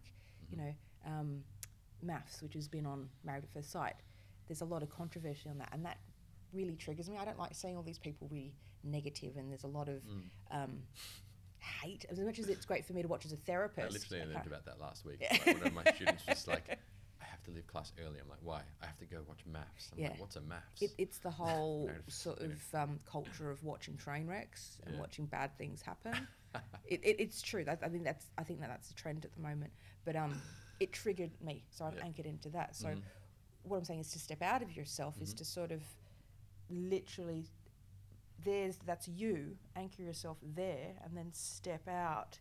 you 0.51 0.57
Mhm. 0.57 0.61
know, 0.61 0.75
um, 1.07 1.45
MAFS, 2.05 2.43
which 2.43 2.55
has 2.55 2.69
been 2.69 2.87
on 2.87 3.09
Married 3.25 3.45
at 3.45 3.51
First 3.51 3.71
Sight. 3.71 3.95
There's 4.47 4.61
a 4.61 4.65
lot 4.67 4.83
of 4.83 4.91
controversy 4.91 5.49
on 5.49 5.59
that, 5.59 5.71
and 5.73 5.85
that 5.85 5.99
really 6.53 6.77
triggers 6.77 7.09
me. 7.11 7.17
I 7.19 7.25
don't 7.25 7.39
like 7.39 7.55
seeing 7.55 7.77
all 7.77 7.83
these 7.83 7.99
people 7.99 8.29
really 8.31 8.55
negative, 8.85 9.37
and 9.37 9.51
there's 9.51 9.65
a 9.65 9.69
lot 9.69 9.89
of 9.89 10.03
Mm. 10.05 10.23
um, 10.51 10.83
hate. 11.59 12.05
As 12.09 12.21
much 12.21 12.39
as 12.39 12.49
it's 12.49 12.65
great 12.65 12.85
for 12.85 12.93
me 12.93 13.03
to 13.03 13.09
watch 13.09 13.25
as 13.27 13.33
a 13.33 13.37
therapist, 13.37 13.87
I 13.89 13.91
literally 13.91 14.23
I 14.23 14.35
learned 14.37 14.47
about 14.47 14.65
that 14.67 14.79
last 14.81 15.05
week. 15.05 15.19
Yeah. 15.21 15.37
Like 15.47 15.59
one 15.59 15.67
of 15.67 15.73
my 15.73 15.85
students 15.95 16.27
was 16.27 16.47
like, 16.47 16.79
to 17.47 17.51
leave 17.53 17.67
class 17.67 17.93
early. 18.05 18.19
I'm 18.21 18.29
like, 18.29 18.39
why? 18.43 18.63
I 18.83 18.87
have 18.87 18.99
to 18.99 19.07
go 19.07 19.19
watch 19.27 19.41
MAFS. 19.51 19.93
I'm 19.93 20.01
Yeah. 20.01 20.09
like, 20.11 20.21
what's 20.21 20.37
a 20.37 20.41
MAFS? 20.41 20.83
It, 20.83 20.91
it's 20.99 21.19
the 21.19 21.31
whole 21.43 21.91
sort 22.09 22.41
of 22.41 22.75
um, 22.75 23.01
culture 23.11 23.51
of 23.51 23.63
watching 23.65 23.97
train 23.97 24.27
wrecks 24.27 24.79
and 24.87 24.95
Yeah. 24.95 25.01
watching 25.01 25.27
bad 25.27 25.57
things 25.59 25.83
happen. 25.83 26.27
it, 26.89 27.01
it, 27.03 27.17
it's 27.19 27.41
true. 27.43 27.65
That, 27.65 27.81
I 27.83 27.89
think 27.89 28.05
that's 28.05 28.27
I 28.39 28.43
think 28.45 28.61
that 28.61 28.69
that's 28.69 28.89
the 28.89 28.95
trend 28.95 29.25
at 29.25 29.33
the 29.35 29.41
moment. 29.41 29.73
But 30.05 30.17
um, 30.17 30.41
it 30.81 30.93
triggered 30.93 31.31
me, 31.43 31.65
so 31.71 31.85
I've 31.85 31.97
Yeah. 31.97 32.05
anchored 32.05 32.27
into 32.27 32.49
that. 32.51 32.77
So 32.77 32.89
Mhm. 32.89 33.03
what 33.63 33.77
I'm 33.79 33.85
saying 33.85 34.01
is 34.01 34.11
to 34.13 34.19
step 34.19 34.43
out 34.43 34.63
of 34.63 34.77
yourself 34.77 35.21
is 35.21 35.33
Mhm. 35.33 35.37
to 35.39 35.45
sort 35.45 35.73
of 35.73 35.83
literally 36.69 37.47
there's 38.45 38.77
that's 38.85 39.09
you 39.09 39.57
anchor 39.77 40.03
yourself 40.03 40.39
there 40.43 40.95
and 41.05 41.17
then 41.17 41.33
step 41.33 41.89
out 41.89 42.39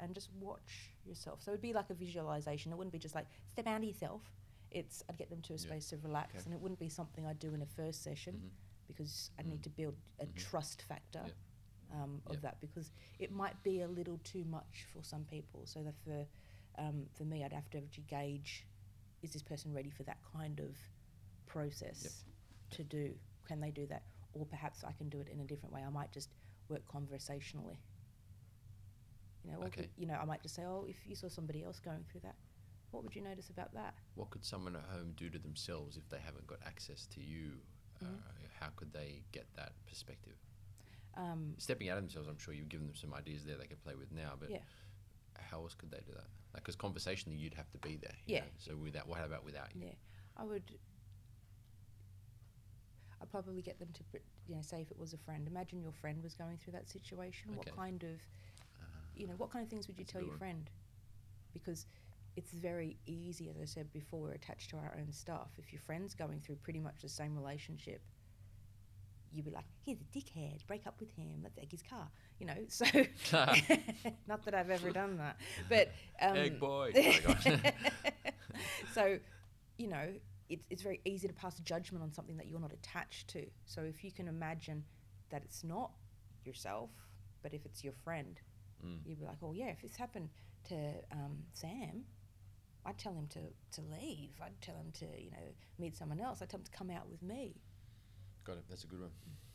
and 0.00 0.14
just 0.14 0.28
watch 0.38 0.90
yourself 1.06 1.42
so 1.42 1.50
it'd 1.52 1.60
be 1.62 1.72
like 1.72 1.88
a 1.90 1.94
visualization 1.94 2.70
it 2.70 2.76
wouldn't 2.76 2.92
be 2.92 2.98
just 2.98 3.14
like 3.14 3.26
step 3.52 3.66
out 3.66 3.78
of 3.78 3.84
yourself 3.84 4.20
it's 4.70 5.02
i'd 5.08 5.16
get 5.16 5.30
them 5.30 5.40
to 5.42 5.52
a 5.54 5.56
Yeah. 5.56 5.62
space 5.62 5.92
of 5.92 6.04
relax 6.04 6.34
Okay. 6.34 6.44
and 6.44 6.54
it 6.54 6.60
wouldn't 6.60 6.78
be 6.80 6.88
something 6.88 7.26
i'd 7.26 7.38
do 7.38 7.54
in 7.54 7.62
a 7.62 7.66
first 7.66 8.02
session 8.02 8.34
Mhm. 8.34 8.50
because 8.86 9.30
i 9.38 9.42
Mm. 9.42 9.46
need 9.50 9.62
to 9.64 9.70
build 9.70 9.96
a 10.20 10.26
Mhm. 10.26 10.34
trust 10.36 10.82
factor 10.82 11.24
um, 11.90 12.20
of 12.26 12.34
Yeah. 12.34 12.40
that 12.40 12.60
because 12.60 12.92
it 13.18 13.30
might 13.32 13.62
be 13.62 13.80
a 13.80 13.88
little 13.88 14.18
too 14.18 14.44
much 14.44 14.84
for 14.92 15.02
some 15.02 15.24
people 15.24 15.64
so 15.66 15.82
that 15.82 15.96
for 16.04 16.26
um, 16.76 17.08
for 17.14 17.24
me 17.24 17.44
i'd 17.44 17.52
have 17.52 17.68
to 17.70 17.80
gauge 18.02 18.66
is 19.22 19.32
this 19.32 19.42
person 19.42 19.72
ready 19.72 19.90
for 19.90 20.02
that 20.04 20.22
kind 20.22 20.60
of 20.60 20.76
process 21.46 22.24
to 22.70 22.84
do 22.84 23.18
can 23.46 23.58
they 23.60 23.70
do 23.70 23.86
that 23.86 24.02
or 24.34 24.44
perhaps 24.46 24.84
i 24.84 24.92
can 24.92 25.08
do 25.08 25.18
it 25.20 25.28
in 25.28 25.40
a 25.40 25.44
different 25.44 25.72
way 25.74 25.82
i 25.82 25.88
might 25.88 26.12
just 26.12 26.28
work 26.68 26.86
conversationally 26.86 27.80
you 29.44 29.50
know 29.50 29.58
or 29.58 29.66
Okay. 29.66 29.88
you 29.96 30.06
know 30.06 30.14
i 30.14 30.24
might 30.24 30.42
just 30.42 30.54
say 30.54 30.64
oh 30.64 30.84
if 30.88 31.06
you 31.06 31.14
saw 31.16 31.28
somebody 31.28 31.62
else 31.64 31.80
going 31.80 32.04
through 32.04 32.20
that 32.20 32.36
what 32.90 33.02
would 33.04 33.14
you 33.14 33.22
notice 33.22 33.50
about 33.50 33.72
that 33.74 33.94
What 34.14 34.30
could 34.30 34.44
someone 34.44 34.74
at 34.76 34.84
home 34.90 35.12
do 35.16 35.30
to 35.30 35.38
themselves 35.38 35.96
if 35.96 36.08
they 36.08 36.18
haven't 36.18 36.46
got 36.46 36.58
access 36.66 37.06
to 37.08 37.20
you? 37.20 37.52
Mhm. 38.02 38.18
Uh, 38.18 38.32
how 38.60 38.68
could 38.76 38.92
they 38.92 39.22
get 39.32 39.46
that 39.56 39.72
perspective? 39.86 40.36
um, 41.14 41.54
Stepping 41.58 41.88
out 41.88 41.98
of 41.98 42.04
themselves, 42.04 42.28
I'm 42.28 42.38
sure 42.38 42.54
you've 42.54 42.68
given 42.68 42.86
them 42.86 42.94
some 42.96 43.12
ideas 43.14 43.44
there 43.44 43.56
they 43.56 43.66
could 43.66 43.82
play 43.82 43.94
with 43.96 44.12
now, 44.12 44.34
but 44.38 44.50
Yeah. 44.50 44.62
how 45.36 45.62
else 45.62 45.74
could 45.74 45.90
they 45.90 46.00
do 46.06 46.12
that? 46.14 46.26
Because 46.54 46.76
conversationally, 46.76 47.36
you'd 47.38 47.54
have 47.54 47.70
to 47.72 47.78
be 47.78 47.96
there. 47.96 48.14
you 48.26 48.34
Yeah. 48.36 48.40
know? 48.44 48.50
So 48.58 48.76
without, 48.76 49.06
what 49.08 49.24
about 49.24 49.44
without 49.44 49.74
you? 49.74 49.86
Yeah, 49.86 49.94
I 50.36 50.44
would. 50.44 50.78
I'd 53.20 53.30
probably 53.30 53.62
get 53.62 53.78
them 53.80 53.88
to, 53.94 54.02
you 54.46 54.54
know, 54.54 54.62
say 54.62 54.80
if 54.80 54.90
it 54.90 54.98
was 54.98 55.12
a 55.12 55.18
friend. 55.18 55.46
Imagine 55.48 55.80
your 55.80 55.92
friend 55.92 56.22
was 56.22 56.34
going 56.34 56.56
through 56.56 56.74
that 56.74 56.88
situation. 56.88 57.50
Okay. 57.50 57.56
What 57.58 57.76
kind 57.76 58.02
of, 58.04 58.20
Uh, 58.80 58.84
you 59.14 59.26
know, 59.26 59.34
what 59.36 59.50
kind 59.50 59.64
of 59.64 59.68
things 59.70 59.88
would 59.88 59.98
you 59.98 60.04
That's 60.04 60.12
tell 60.12 60.22
your 60.22 60.30
one. 60.30 60.38
friend? 60.38 60.70
Because 61.52 61.86
it's 62.38 62.52
very 62.52 62.96
easy, 63.04 63.48
as 63.50 63.56
I 63.60 63.64
said 63.64 63.92
before, 63.92 64.20
we're 64.20 64.30
attached 64.32 64.70
to 64.70 64.76
our 64.76 64.94
own 64.96 65.10
stuff. 65.10 65.48
If 65.58 65.72
your 65.72 65.80
friend's 65.80 66.14
going 66.14 66.40
through 66.40 66.56
pretty 66.62 66.78
much 66.78 67.02
the 67.02 67.08
same 67.08 67.34
relationship, 67.34 68.00
you'd 69.32 69.44
be 69.44 69.50
like, 69.50 69.64
"He's 69.84 69.98
a 70.00 70.04
dickhead. 70.16 70.64
Break 70.68 70.86
up 70.86 71.00
with 71.00 71.10
him. 71.10 71.40
Let's 71.42 71.58
egg 71.58 71.72
his 71.72 71.82
car." 71.82 72.08
You 72.38 72.46
know. 72.46 72.54
So, 72.68 72.84
not 74.28 74.44
that 74.44 74.54
I've 74.54 74.70
ever 74.70 74.90
done 74.92 75.18
that, 75.18 75.36
but 75.68 75.90
um, 76.22 76.36
Egg 76.36 76.60
boy. 76.60 76.92
Oh 77.28 77.34
so, 78.94 79.18
you 79.76 79.88
know, 79.88 80.06
it's, 80.48 80.64
it's 80.70 80.82
very 80.82 81.00
easy 81.04 81.26
to 81.26 81.34
pass 81.34 81.58
judgment 81.58 82.04
on 82.04 82.12
something 82.12 82.36
that 82.36 82.46
you're 82.46 82.60
not 82.60 82.72
attached 82.72 83.26
to. 83.30 83.44
So 83.66 83.82
if 83.82 84.04
you 84.04 84.12
can 84.12 84.28
imagine 84.28 84.84
that 85.30 85.42
it's 85.44 85.64
not 85.64 85.90
yourself, 86.44 86.90
but 87.42 87.52
if 87.52 87.66
it's 87.66 87.82
your 87.82 87.94
friend, 88.04 88.40
Mm. 88.86 88.98
you'd 89.04 89.18
be 89.18 89.24
like, 89.26 89.38
oh, 89.42 89.52
yeah, 89.52 89.70
if 89.70 89.82
this 89.82 89.96
happened 89.96 90.28
to 90.68 90.76
um, 91.10 91.38
Sam, 91.52 92.04
I'd 92.86 92.98
tell 92.98 93.12
him 93.14 93.26
to, 93.28 93.40
to 93.72 93.80
leave. 94.00 94.30
I'd 94.42 94.58
tell 94.60 94.76
him 94.76 94.90
to, 95.00 95.04
you 95.20 95.30
know, 95.30 95.46
meet 95.78 95.96
someone 95.96 96.20
else. 96.20 96.40
I'd 96.42 96.48
tell 96.48 96.58
him 96.60 96.64
to 96.64 96.70
come 96.72 96.90
out 96.90 97.08
with 97.10 97.22
me. 97.22 97.54
Got 98.44 98.56
it. 98.58 98.64
That's 98.68 98.84
a 98.84 98.86
good 98.86 99.00
one. 99.00 99.10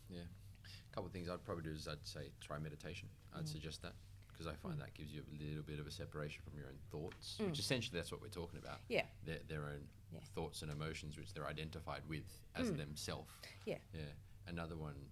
Yeah. 0.10 0.20
A 0.22 0.94
couple 0.96 1.08
of 1.08 1.14
things 1.14 1.30
I'd 1.30 1.44
probably 1.44 1.64
do 1.64 1.72
is 1.72 1.88
I'd 1.88 2.06
say 2.06 2.30
try 2.42 2.60
meditation. 2.60 3.10
I'd 3.36 3.46
Mm. 3.46 3.48
suggest 3.52 3.82
that 3.82 3.94
because 4.28 4.48
I 4.48 4.56
find 4.56 4.76
Mm. 4.76 4.80
that 4.80 4.94
gives 4.94 5.12
you 5.12 5.24
a 5.24 5.44
little 5.44 5.64
bit 5.64 5.80
of 5.80 5.88
a 5.88 5.92
separation 5.92 6.42
from 6.44 6.58
your 6.58 6.68
own 6.68 6.78
thoughts, 6.92 7.38
Mm. 7.40 7.48
which 7.50 7.60
essentially 7.60 7.98
that's 8.00 8.12
what 8.12 8.22
we're 8.22 8.28
talking 8.30 8.60
about. 8.60 8.82
Yeah. 8.90 9.06
Their, 9.24 9.40
their 9.48 9.66
own 9.66 9.88
Yeah. 10.12 10.20
thoughts 10.36 10.62
and 10.62 10.72
emotions, 10.72 11.18
which 11.18 11.34
they're 11.34 11.48
identified 11.48 12.08
with 12.08 12.26
as 12.56 12.70
Mm. 12.72 12.78
themselves. 12.78 13.32
Yeah. 13.66 13.80
Yeah. 13.94 14.12
Another 14.46 14.76
one 14.78 15.10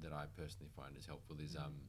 that 0.00 0.12
I 0.12 0.26
personally 0.26 0.70
find 0.74 0.96
is 0.96 1.06
helpful 1.06 1.38
is 1.40 1.54
Mm. 1.54 1.66
um, 1.66 1.88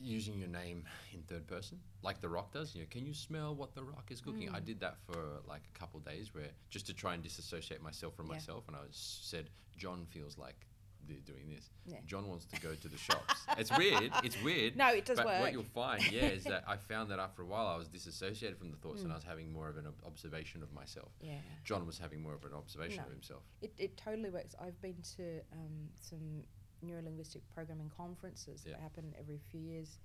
using 0.00 0.38
your 0.38 0.48
name 0.48 0.84
in 1.12 1.22
third 1.22 1.46
person, 1.46 1.80
like 2.02 2.20
The 2.20 2.28
Rock 2.28 2.52
does. 2.52 2.74
You 2.74 2.82
know, 2.82 2.86
can 2.90 3.04
you 3.06 3.14
smell 3.14 3.54
what 3.54 3.74
The 3.74 3.82
Rock 3.82 4.10
is 4.10 4.20
cooking? 4.20 4.48
I 4.50 4.60
Mm. 4.60 4.64
did 4.64 4.80
that 4.80 4.96
for 5.06 5.40
like 5.46 5.62
a 5.74 5.78
couple 5.78 6.00
days, 6.00 6.34
where 6.34 6.50
just 6.70 6.86
to 6.86 6.94
try 6.94 7.14
and 7.14 7.22
disassociate 7.22 7.82
myself 7.82 8.14
from 8.14 8.26
Yeah. 8.26 8.34
myself, 8.34 8.68
and 8.68 8.76
I 8.76 8.80
was, 8.80 8.96
said, 8.96 9.50
John 9.76 10.06
feels 10.06 10.38
like 10.38 10.66
th- 11.06 11.24
doing 11.24 11.48
this. 11.48 11.70
Yeah. 11.86 12.00
John 12.06 12.28
wants 12.28 12.44
to 12.46 12.60
go 12.60 12.74
to 12.74 12.88
the 12.88 12.96
shops. 12.98 13.46
it's 13.56 13.74
weird. 13.78 14.12
It's 14.22 14.40
weird. 14.42 14.76
No, 14.84 14.88
it 14.88 15.04
does 15.06 15.16
but 15.16 15.26
work. 15.26 15.40
what 15.40 15.52
you'll 15.52 15.62
find, 15.64 16.02
yeah, 16.12 16.26
is 16.26 16.44
that 16.44 16.64
I 16.68 16.76
found 16.76 17.10
that 17.10 17.18
after 17.18 17.42
a 17.42 17.46
while 17.46 17.66
I 17.66 17.76
was 17.76 17.88
disassociated 17.88 18.58
from 18.58 18.70
the 18.70 18.76
thoughts, 18.76 19.00
and 19.02 19.10
Mm. 19.10 19.14
I 19.14 19.16
was 19.16 19.24
having 19.24 19.52
more 19.52 19.68
of 19.68 19.78
an 19.78 19.86
ob- 19.86 20.02
observation 20.04 20.62
of 20.62 20.72
myself. 20.72 21.10
Yeah. 21.20 21.40
John 21.64 21.86
was 21.86 21.98
having 21.98 22.22
more 22.22 22.34
of 22.34 22.44
an 22.44 22.52
observation 22.52 22.98
No. 22.98 23.04
of 23.06 23.10
himself. 23.12 23.42
It, 23.62 23.72
it 23.78 23.96
totally 23.96 24.30
works. 24.30 24.54
I've 24.60 24.80
been 24.82 25.00
to 25.16 25.40
um, 25.52 25.88
some 26.00 26.44
neurolinguistic 26.84 27.42
programming 27.54 27.90
conferences 27.96 28.64
Yeah. 28.66 28.72
that 28.72 28.80
happen 28.80 29.14
every 29.18 29.38
few 29.50 29.60
years, 29.60 29.98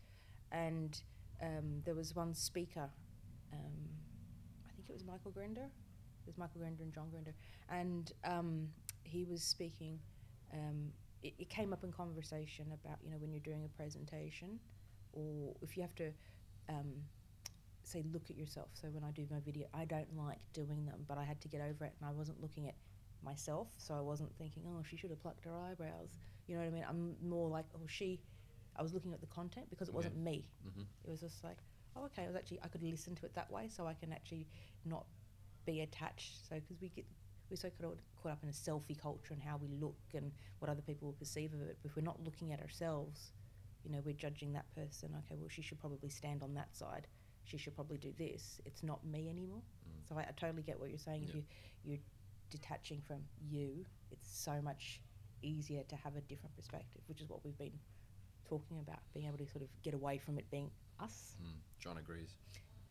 and 0.52 1.02
um, 1.42 1.82
there 1.86 1.96
was 1.96 2.16
one 2.16 2.34
speaker. 2.34 2.90
Um, 3.52 3.90
I 4.68 4.72
think 4.76 4.90
it 4.90 4.94
was 4.94 5.04
Michael 5.06 5.32
Grinder. 5.32 5.70
There's 6.26 6.38
Michael 6.38 6.60
Grinder 6.62 6.84
and 6.84 6.94
John 6.94 7.10
Grinder, 7.10 7.34
and 7.70 8.12
um, 8.24 8.70
he 9.04 9.26
was 9.26 9.44
speaking. 9.44 10.00
Um, 10.54 10.92
it, 11.22 11.34
it 11.40 11.50
came 11.50 11.74
up 11.74 11.84
in 11.84 11.92
conversation 11.92 12.68
about 12.74 12.98
you 13.04 13.12
know 13.12 13.18
when 13.18 13.32
you're 13.32 13.40
doing 13.42 13.64
a 13.66 13.70
presentation, 13.78 14.60
or 15.12 15.56
if 15.62 15.76
you 15.76 15.82
have 15.84 15.96
to 15.96 16.12
um, 16.70 16.94
say 17.84 18.04
look 18.14 18.30
at 18.30 18.38
yourself. 18.38 18.70
So 18.74 18.88
when 18.90 19.04
I 19.04 19.12
do 19.12 19.26
my 19.30 19.40
video, 19.40 19.68
I 19.74 19.86
don't 19.86 20.16
like 20.18 20.40
doing 20.54 20.86
them, 20.86 21.04
but 21.08 21.18
I 21.18 21.24
had 21.24 21.42
to 21.42 21.48
get 21.48 21.62
over 21.62 21.86
it, 21.86 21.94
and 22.00 22.10
I 22.10 22.12
wasn't 22.12 22.42
looking 22.42 22.68
at 22.68 22.76
myself, 23.24 23.68
so 23.78 23.94
I 23.94 24.02
wasn't 24.02 24.36
thinking, 24.38 24.64
oh, 24.68 24.84
she 24.90 24.96
should 24.98 25.10
have 25.10 25.22
plucked 25.22 25.46
her 25.46 25.58
eyebrows. 25.58 26.18
You 26.48 26.56
know 26.56 26.62
what 26.62 26.68
I 26.68 26.72
mean? 26.72 26.86
I'm 26.88 27.16
more 27.28 27.50
like, 27.50 27.66
oh, 27.76 27.88
she. 27.88 28.22
I 28.76 28.82
was 28.82 28.94
looking 28.94 29.14
at 29.14 29.22
the 29.22 29.28
content 29.28 29.68
because 29.70 29.88
it 29.88 29.94
wasn't 29.94 30.18
me. 30.18 30.48
hmm 30.64 30.82
It 31.06 31.10
was 31.12 31.20
just 31.20 31.44
like, 31.44 31.58
oh, 31.96 32.06
okay. 32.06 32.24
I 32.24 32.28
was 32.28 32.36
actually 32.36 32.60
I 32.64 32.68
could 32.68 32.82
listen 32.84 33.16
to 33.16 33.26
it 33.26 33.36
that 33.36 33.52
way, 33.52 33.70
so 33.70 33.86
I 33.86 33.94
can 33.94 34.12
actually 34.12 34.48
not 34.86 35.06
be 35.66 35.82
attached. 35.82 36.48
So 36.50 36.56
because 36.56 36.82
we 36.82 36.90
get 36.90 37.06
we're 37.50 37.58
so 37.58 37.70
caught, 37.70 38.00
caught 38.22 38.32
up 38.32 38.44
in 38.44 38.50
a 38.50 38.54
selfie 38.54 39.00
culture 39.00 39.34
and 39.34 39.42
how 39.42 39.58
we 39.58 39.68
look 39.68 40.00
and 40.16 40.32
what 40.60 40.72
other 40.72 40.82
people 40.82 41.08
will 41.08 41.14
perceive 41.14 41.54
of 41.54 41.62
it. 41.62 41.78
But 41.82 41.90
if 41.90 41.96
we're 41.96 42.02
not 42.02 42.24
looking 42.24 42.52
at 42.52 42.60
ourselves, 42.62 43.32
you 43.84 43.92
know, 43.92 44.00
we're 44.04 44.14
judging 44.14 44.54
that 44.54 44.66
person. 44.76 45.14
Okay, 45.26 45.36
well, 45.38 45.50
she 45.50 45.62
should 45.62 45.80
probably 45.80 46.10
stand 46.10 46.42
on 46.42 46.54
that 46.56 46.76
side. 46.76 47.08
She 47.44 47.58
should 47.58 47.76
probably 47.76 47.98
do 47.98 48.14
this. 48.18 48.60
It's 48.66 48.82
not 48.82 49.06
me 49.06 49.30
anymore. 49.30 49.62
Mm. 49.88 50.08
So 50.10 50.16
I, 50.18 50.22
I 50.22 50.32
totally 50.36 50.64
get 50.64 50.80
what 50.80 50.90
you're 50.90 50.98
saying. 50.98 51.26
If 51.28 51.36
you 51.36 51.44
you're 51.84 52.00
detaching 52.50 53.02
from 53.06 53.22
you, 53.50 53.86
it's 54.12 54.30
so 54.36 54.62
much 54.62 55.02
easier 55.44 55.84
to 55.84 55.96
have 55.98 56.16
a 56.16 56.22
different 56.22 56.56
perspective, 56.56 57.02
which 57.08 57.22
is 57.22 57.30
what 57.30 57.44
we've 57.44 57.58
been 57.58 57.80
talking 58.48 58.80
about. 58.80 59.00
Being 59.14 59.28
able 59.28 59.38
to 59.38 59.48
sort 59.48 59.64
of 59.64 59.70
get 59.84 59.94
away 59.94 60.18
from 60.18 60.38
it 60.38 60.50
being 60.50 60.72
us. 61.00 61.36
Mm. 61.42 61.60
John 61.80 61.98
agrees. 61.98 62.36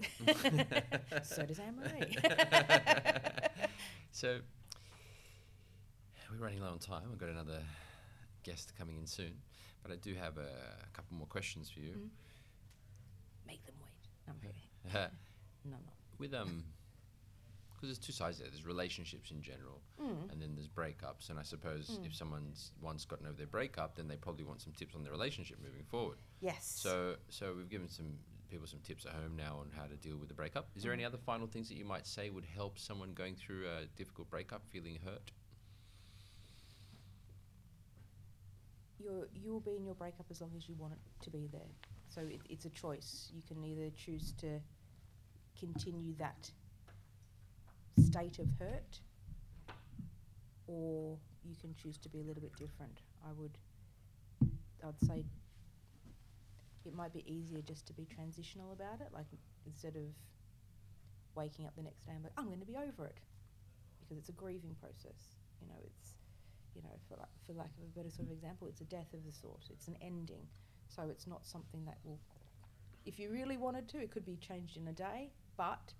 so 1.22 1.44
does 1.44 1.58
Annmaree. 1.58 2.16
so 4.12 4.38
we're 6.30 6.44
running 6.44 6.60
low 6.60 6.68
on 6.68 6.78
time. 6.78 7.04
I've 7.12 7.18
got 7.18 7.28
another 7.28 7.60
guest 8.42 8.72
coming 8.76 8.96
in 8.96 9.06
soon, 9.06 9.34
but 9.82 9.92
I 9.92 9.96
do 9.96 10.14
have 10.14 10.38
a, 10.38 10.50
couple 10.92 11.16
more 11.16 11.26
questions 11.26 11.70
for 11.70 11.80
you. 11.80 11.92
Mm. 11.92 12.08
Make 13.46 13.64
them 13.64 13.74
wait. 13.82 13.92
No, 14.26 14.32
I'm 14.34 14.40
kidding. 14.40 15.10
No, 15.64 15.76
no. 15.76 15.92
With 16.18 16.34
um, 16.34 16.64
because 17.82 17.96
there's 17.98 18.06
two 18.06 18.12
sides 18.12 18.38
there. 18.38 18.48
There's 18.48 18.64
relationships 18.64 19.32
in 19.32 19.42
general, 19.42 19.82
Mm. 20.00 20.30
and 20.30 20.40
then 20.40 20.54
there's 20.54 20.68
breakups. 20.68 21.30
And 21.30 21.38
I 21.38 21.42
suppose 21.42 21.88
Mm. 21.98 22.06
if 22.06 22.14
someone's 22.14 22.70
once 22.80 23.04
gotten 23.04 23.26
over 23.26 23.36
their 23.36 23.48
breakup, 23.48 23.96
then 23.96 24.06
they 24.06 24.16
probably 24.16 24.44
want 24.44 24.60
some 24.62 24.72
tips 24.72 24.94
on 24.94 25.02
their 25.02 25.10
relationship 25.10 25.58
moving 25.58 25.84
forward. 25.86 26.18
Yes. 26.40 26.64
So, 26.64 27.16
so 27.28 27.52
we've 27.56 27.68
given 27.68 27.88
some 27.88 28.20
people 28.48 28.68
some 28.68 28.78
tips 28.82 29.04
at 29.04 29.14
home 29.14 29.34
now 29.34 29.58
on 29.58 29.70
how 29.72 29.86
to 29.88 29.96
deal 29.96 30.16
with 30.16 30.28
the 30.28 30.34
breakup. 30.34 30.68
Is 30.76 30.84
there 30.84 30.92
any 30.92 31.02
Mhm. 31.02 31.06
other 31.06 31.18
final 31.18 31.48
things 31.48 31.68
that 31.70 31.74
you 31.74 31.84
might 31.84 32.06
say 32.06 32.30
would 32.30 32.44
help 32.44 32.78
someone 32.78 33.14
going 33.14 33.34
through 33.34 33.68
a 33.68 33.86
difficult 33.86 34.30
breakup, 34.30 34.64
feeling 34.68 34.96
hurt? 35.00 35.32
you're 38.98 39.26
you'll 39.34 39.58
be 39.58 39.74
in 39.74 39.84
your 39.84 39.96
breakup 39.96 40.26
as 40.30 40.40
long 40.40 40.52
as 40.56 40.68
you 40.68 40.76
want 40.76 40.92
it 40.92 41.00
to 41.20 41.28
be 41.30 41.48
there. 41.48 41.72
So 42.08 42.20
it, 42.20 42.40
it's 42.48 42.66
a 42.66 42.70
choice. 42.70 43.32
You 43.34 43.42
can 43.42 43.64
either 43.64 43.90
choose 43.96 44.30
to 44.34 44.60
continue 45.58 46.14
that 46.18 46.52
state 48.00 48.38
of 48.38 48.48
hurt, 48.58 49.00
or 50.66 51.18
you 51.44 51.56
can 51.60 51.74
choose 51.74 51.98
to 51.98 52.08
be 52.08 52.20
a 52.20 52.24
little 52.24 52.42
bit 52.42 52.56
different. 52.56 53.00
I 53.26 53.32
would, 53.32 53.58
I'd 54.86 55.00
say, 55.06 55.24
it 56.84 56.94
might 56.94 57.12
be 57.12 57.24
easier 57.30 57.60
just 57.60 57.86
to 57.86 57.92
be 57.92 58.06
transitional 58.06 58.72
about 58.72 59.00
it. 59.00 59.08
Like 59.12 59.26
instead 59.66 59.96
of 59.96 60.04
waking 61.34 61.66
up 61.66 61.74
the 61.76 61.82
next 61.82 62.06
day 62.06 62.12
and 62.14 62.22
like, 62.22 62.32
I'm 62.36 62.46
going 62.46 62.60
to 62.60 62.66
be 62.66 62.76
over 62.76 63.06
it, 63.06 63.18
because 64.00 64.18
it's 64.18 64.28
a 64.28 64.32
grieving 64.32 64.76
process. 64.80 65.36
You 65.60 65.68
know, 65.68 65.80
it's 65.84 66.14
you 66.74 66.82
know, 66.82 66.96
for, 67.06 67.16
like, 67.18 67.28
for 67.46 67.52
lack 67.52 67.70
of 67.76 67.84
a 67.84 67.98
better 67.98 68.10
sort 68.10 68.28
of 68.28 68.32
example, 68.32 68.66
it's 68.66 68.80
a 68.80 68.84
death 68.84 69.12
of 69.12 69.24
the 69.26 69.32
sort. 69.32 69.60
It's 69.70 69.88
an 69.88 69.96
ending. 70.00 70.46
So 70.88 71.02
it's 71.10 71.26
not 71.26 71.44
something 71.44 71.84
that 71.84 71.98
will, 72.02 72.18
if 73.04 73.18
you 73.18 73.30
really 73.30 73.58
wanted 73.58 73.88
to, 73.90 73.98
it 73.98 74.10
could 74.10 74.24
be 74.24 74.36
changed 74.36 74.78
in 74.78 74.88
a 74.88 74.92
day. 74.92 75.32
But 75.58 75.92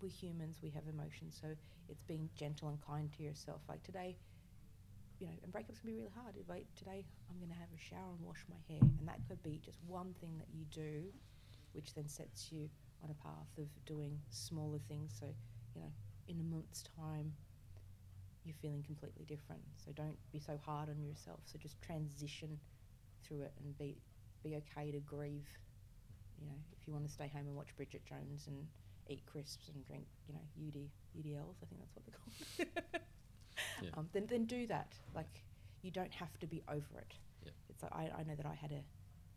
we're 0.00 0.08
humans, 0.08 0.58
we 0.62 0.70
have 0.70 0.84
emotions. 0.88 1.38
So 1.40 1.48
it's 1.88 2.02
being 2.02 2.28
gentle 2.34 2.68
and 2.68 2.80
kind 2.80 3.12
to 3.16 3.22
yourself. 3.22 3.60
Like 3.68 3.82
today, 3.82 4.16
you 5.18 5.26
know, 5.26 5.32
and 5.42 5.52
breakups 5.52 5.80
can 5.80 5.90
be 5.90 5.94
really 5.94 6.12
hard. 6.14 6.34
Like 6.48 6.66
today, 6.76 7.04
I'm 7.30 7.38
going 7.38 7.50
to 7.50 7.58
have 7.58 7.68
a 7.74 7.80
shower 7.80 8.12
and 8.16 8.24
wash 8.26 8.44
my 8.48 8.56
hair. 8.68 8.82
And 8.98 9.08
that 9.08 9.20
could 9.28 9.42
be 9.42 9.60
just 9.64 9.78
one 9.86 10.14
thing 10.20 10.38
that 10.38 10.48
you 10.52 10.64
do, 10.70 11.04
which 11.72 11.94
then 11.94 12.08
sets 12.08 12.52
you 12.52 12.68
on 13.02 13.10
a 13.10 13.14
path 13.22 13.48
of 13.58 13.68
doing 13.84 14.18
smaller 14.30 14.78
things. 14.88 15.16
So, 15.18 15.26
you 15.74 15.80
know, 15.80 15.92
in 16.28 16.40
a 16.40 16.44
month's 16.44 16.82
time, 16.82 17.32
you're 18.44 18.54
feeling 18.62 18.82
completely 18.82 19.24
different. 19.24 19.62
So 19.84 19.92
don't 19.92 20.16
be 20.32 20.38
so 20.38 20.58
hard 20.64 20.88
on 20.88 21.02
yourself. 21.02 21.40
So 21.44 21.58
just 21.58 21.80
transition 21.80 22.58
through 23.24 23.42
it 23.42 23.52
and 23.62 23.76
be 23.76 23.96
be 24.44 24.56
okay 24.56 24.92
to 24.92 25.00
grieve. 25.00 25.48
You 26.40 26.46
know, 26.46 26.58
if 26.78 26.86
you 26.86 26.92
want 26.92 27.06
to 27.06 27.12
stay 27.12 27.28
home 27.32 27.46
and 27.46 27.56
watch 27.56 27.74
Bridget 27.76 28.04
Jones 28.04 28.46
and 28.46 28.66
eat 29.08 29.24
crisps 29.26 29.68
and 29.68 29.84
drink, 29.84 30.06
you 30.28 30.34
know, 30.34 30.40
UD 30.66 30.90
UDLs, 31.18 31.56
I 31.62 31.66
think 31.66 31.80
that's 31.80 31.94
what 31.96 32.04
they're 32.06 32.18
called. 32.18 32.68
Yeah. 33.82 33.90
um, 33.96 34.08
then 34.12 34.26
then 34.26 34.44
do 34.46 34.66
that. 34.68 34.94
Like 35.14 35.44
you 35.82 35.90
don't 35.90 36.12
have 36.12 36.38
to 36.40 36.46
be 36.46 36.62
over 36.68 36.98
it. 36.98 37.14
Yeah. 37.44 37.52
It's 37.68 37.82
like 37.82 37.92
I, 37.94 38.10
I 38.18 38.22
know 38.24 38.34
that 38.34 38.46
I 38.46 38.54
had 38.54 38.72
a 38.72 38.82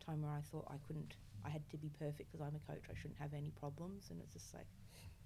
time 0.04 0.22
where 0.22 0.32
I 0.32 0.40
thought 0.40 0.66
I 0.70 0.76
couldn't. 0.86 1.14
I 1.44 1.48
had 1.50 1.68
to 1.70 1.76
be 1.78 1.88
perfect 1.90 2.30
because 2.30 2.40
I'm 2.46 2.54
a 2.56 2.72
coach. 2.72 2.84
I 2.90 2.94
shouldn't 3.00 3.18
have 3.18 3.32
any 3.34 3.50
problems, 3.50 4.08
and 4.10 4.20
it's 4.20 4.32
just 4.32 4.52
like 4.54 4.66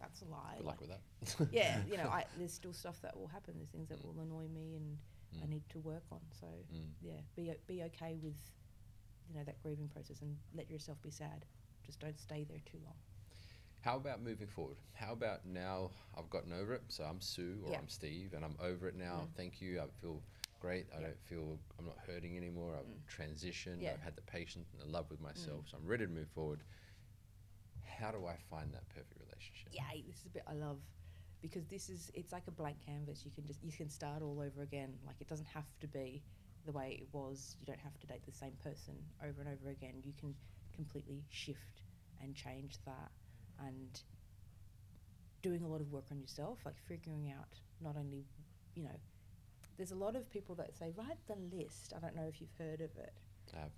that's 0.01 0.22
a 0.22 0.26
lie. 0.26 0.55
Good 0.59 0.66
like, 0.66 0.80
luck 0.80 0.80
with 0.80 0.90
that. 0.90 1.47
yeah, 1.53 1.78
you 1.88 1.97
know, 1.97 2.05
I, 2.09 2.24
there's 2.36 2.53
still 2.53 2.72
stuff 2.72 3.01
that 3.03 3.16
will 3.16 3.28
happen. 3.28 3.55
There's 3.57 3.70
things 3.70 3.88
that 3.88 3.99
Mm. 3.99 4.05
will 4.14 4.22
annoy 4.22 4.49
me, 4.49 4.74
and 4.76 4.99
I 5.42 5.47
Mm. 5.47 5.51
need 5.51 5.68
to 5.70 5.78
work 5.80 6.05
on. 6.12 6.20
So 6.40 6.47
Mm. 6.72 6.90
yeah, 7.01 7.20
be 7.36 7.53
be 7.66 7.82
okay 7.84 8.16
with 8.22 8.36
you 9.28 9.34
know 9.34 9.45
that 9.45 9.61
grieving 9.62 9.88
process, 9.88 10.22
and 10.22 10.38
let 10.55 10.70
yourself 10.70 11.01
be 11.03 11.11
sad. 11.11 11.47
Just 11.84 12.01
don't 12.01 12.18
stay 12.18 12.45
there 12.45 12.61
too 12.64 12.78
long. 12.84 12.97
How 13.85 13.97
about 13.97 14.22
moving 14.22 14.47
forward? 14.47 14.78
How 14.95 15.12
about 15.12 15.45
now 15.45 15.91
I've 16.16 16.30
gotten 16.30 16.55
over 16.55 16.72
it, 16.72 16.85
so 16.89 17.05
I'm 17.05 17.20
Sue 17.20 17.61
or 17.66 17.72
Yeah. 17.72 17.80
I'm 17.80 17.89
Steve, 17.89 18.32
and 18.32 18.43
I'm 18.43 18.57
over 18.59 18.89
it 18.89 18.95
now. 18.97 19.28
Mm. 19.28 19.37
Thank 19.37 19.61
you. 19.61 19.78
I 19.78 19.89
feel 20.01 20.22
great. 20.59 20.87
I 20.91 21.01
Yeah. 21.01 21.09
don't 21.09 21.20
feel 21.20 21.59
I'm 21.78 21.85
not 21.85 21.99
hurting 21.99 22.35
anymore. 22.39 22.78
I've 22.78 22.87
Mm. 22.87 23.05
transitioned. 23.07 23.82
Yeah. 23.82 23.93
I've 23.93 24.01
had 24.01 24.16
the 24.16 24.22
patience 24.22 24.72
and 24.72 24.80
the 24.80 24.87
love 24.87 25.11
with 25.11 25.20
myself, 25.20 25.68
so 25.68 25.76
I'm 25.76 25.85
ready 25.85 26.07
to 26.07 26.11
move 26.11 26.30
forward. 26.30 26.64
How 27.82 28.11
do 28.11 28.24
I 28.24 28.39
find 28.39 28.72
that 28.72 28.89
perfect 28.89 29.20
relationship? 29.20 29.74
Yay! 29.74 30.01
This 30.07 30.20
is 30.20 30.26
a 30.26 30.30
bit 30.30 30.45
I 30.47 30.55
love 30.55 30.80
because 31.43 31.66
this 31.66 31.91
is 31.91 32.11
it's 32.14 32.32
like 32.32 32.49
a 32.49 32.53
blank 32.53 32.80
canvas. 32.80 33.26
You 33.26 33.32
can 33.32 33.45
just 33.45 33.62
you 33.62 33.70
can 33.70 33.91
start 33.91 34.22
all 34.22 34.41
over 34.41 34.62
again. 34.62 34.99
Like 35.05 35.20
it 35.20 35.28
doesn't 35.28 35.49
have 35.49 35.68
to 35.80 35.87
be 35.87 36.24
the 36.64 36.72
way 36.72 36.93
it 37.03 37.12
was. 37.12 37.55
You 37.61 37.66
don't 37.66 37.80
have 37.80 37.99
to 37.99 38.07
date 38.07 38.24
the 38.24 38.32
same 38.32 38.57
person 38.62 38.97
over 39.22 39.43
and 39.43 39.51
over 39.51 39.68
again. 39.68 40.01
You 40.03 40.14
can 40.14 40.35
completely 40.72 41.26
shift 41.28 41.82
and 42.22 42.35
change 42.35 42.82
that 42.87 43.12
and 43.61 44.00
doing 45.42 45.62
a 45.62 45.68
lot 45.68 45.80
of 45.80 45.90
work 45.92 46.05
on 46.11 46.20
yourself, 46.20 46.59
like 46.64 46.76
figuring 46.88 47.32
out 47.36 47.48
not 47.80 47.96
only, 47.96 48.24
you 48.74 48.84
know, 48.84 48.96
there's 49.76 49.92
a 49.92 49.96
lot 49.96 50.16
of 50.16 50.30
people 50.30 50.55
that 50.57 50.76
say 50.76 50.92
write 50.96 51.18
the 51.26 51.36
list. 51.57 51.92
I 51.96 52.00
don't 52.00 52.14
know 52.16 52.26
if 52.28 52.40
you've 52.40 52.55
heard 52.59 52.80
of 52.80 52.96
it. 52.96 53.12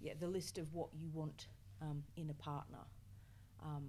Yeah, 0.01 0.13
the 0.19 0.29
list 0.29 0.59
of 0.59 0.73
what 0.75 0.89
you 0.95 1.09
want 1.13 1.49
um, 1.83 2.03
in 2.17 2.31
a 2.31 2.35
partner. 2.35 2.79
Um, 3.63 3.89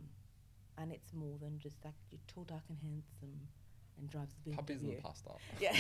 and 0.77 0.91
it's 0.91 1.13
more 1.13 1.37
than 1.41 1.59
just 1.59 1.83
like 1.83 1.93
you're 2.11 2.19
tall, 2.27 2.43
dark, 2.43 2.63
and 2.69 2.77
handsome 2.81 3.39
and 3.99 4.09
drives 4.09 4.35
the 4.45 4.51
Puppies 4.51 4.81
BMW. 4.81 4.93
and 4.93 5.03
pasta. 5.03 5.31
Yeah, 5.59 5.71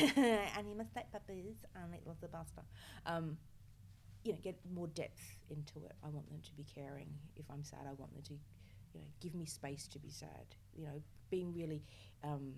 and 0.57 0.69
you 0.69 0.75
must 0.75 0.93
take 0.93 1.11
puppies 1.11 1.65
and 1.75 1.93
eat 1.93 2.05
lots 2.05 2.23
of 2.23 2.31
pasta. 2.31 2.61
Um, 3.05 3.37
you 4.23 4.33
know, 4.33 4.39
get 4.43 4.57
more 4.73 4.87
depth 4.87 5.21
into 5.49 5.85
it. 5.85 5.93
I 6.03 6.09
want 6.09 6.27
them 6.29 6.41
to 6.43 6.53
be 6.55 6.63
caring. 6.63 7.07
If 7.35 7.45
I'm 7.51 7.63
sad, 7.63 7.81
I 7.87 7.93
want 7.93 8.13
them 8.13 8.23
to, 8.23 8.33
you 8.93 9.01
know, 9.01 9.07
give 9.19 9.35
me 9.35 9.45
space 9.45 9.87
to 9.87 9.99
be 9.99 10.09
sad. 10.09 10.55
You 10.75 10.85
know, 10.85 11.01
being 11.29 11.53
really 11.53 11.83
um, 12.23 12.53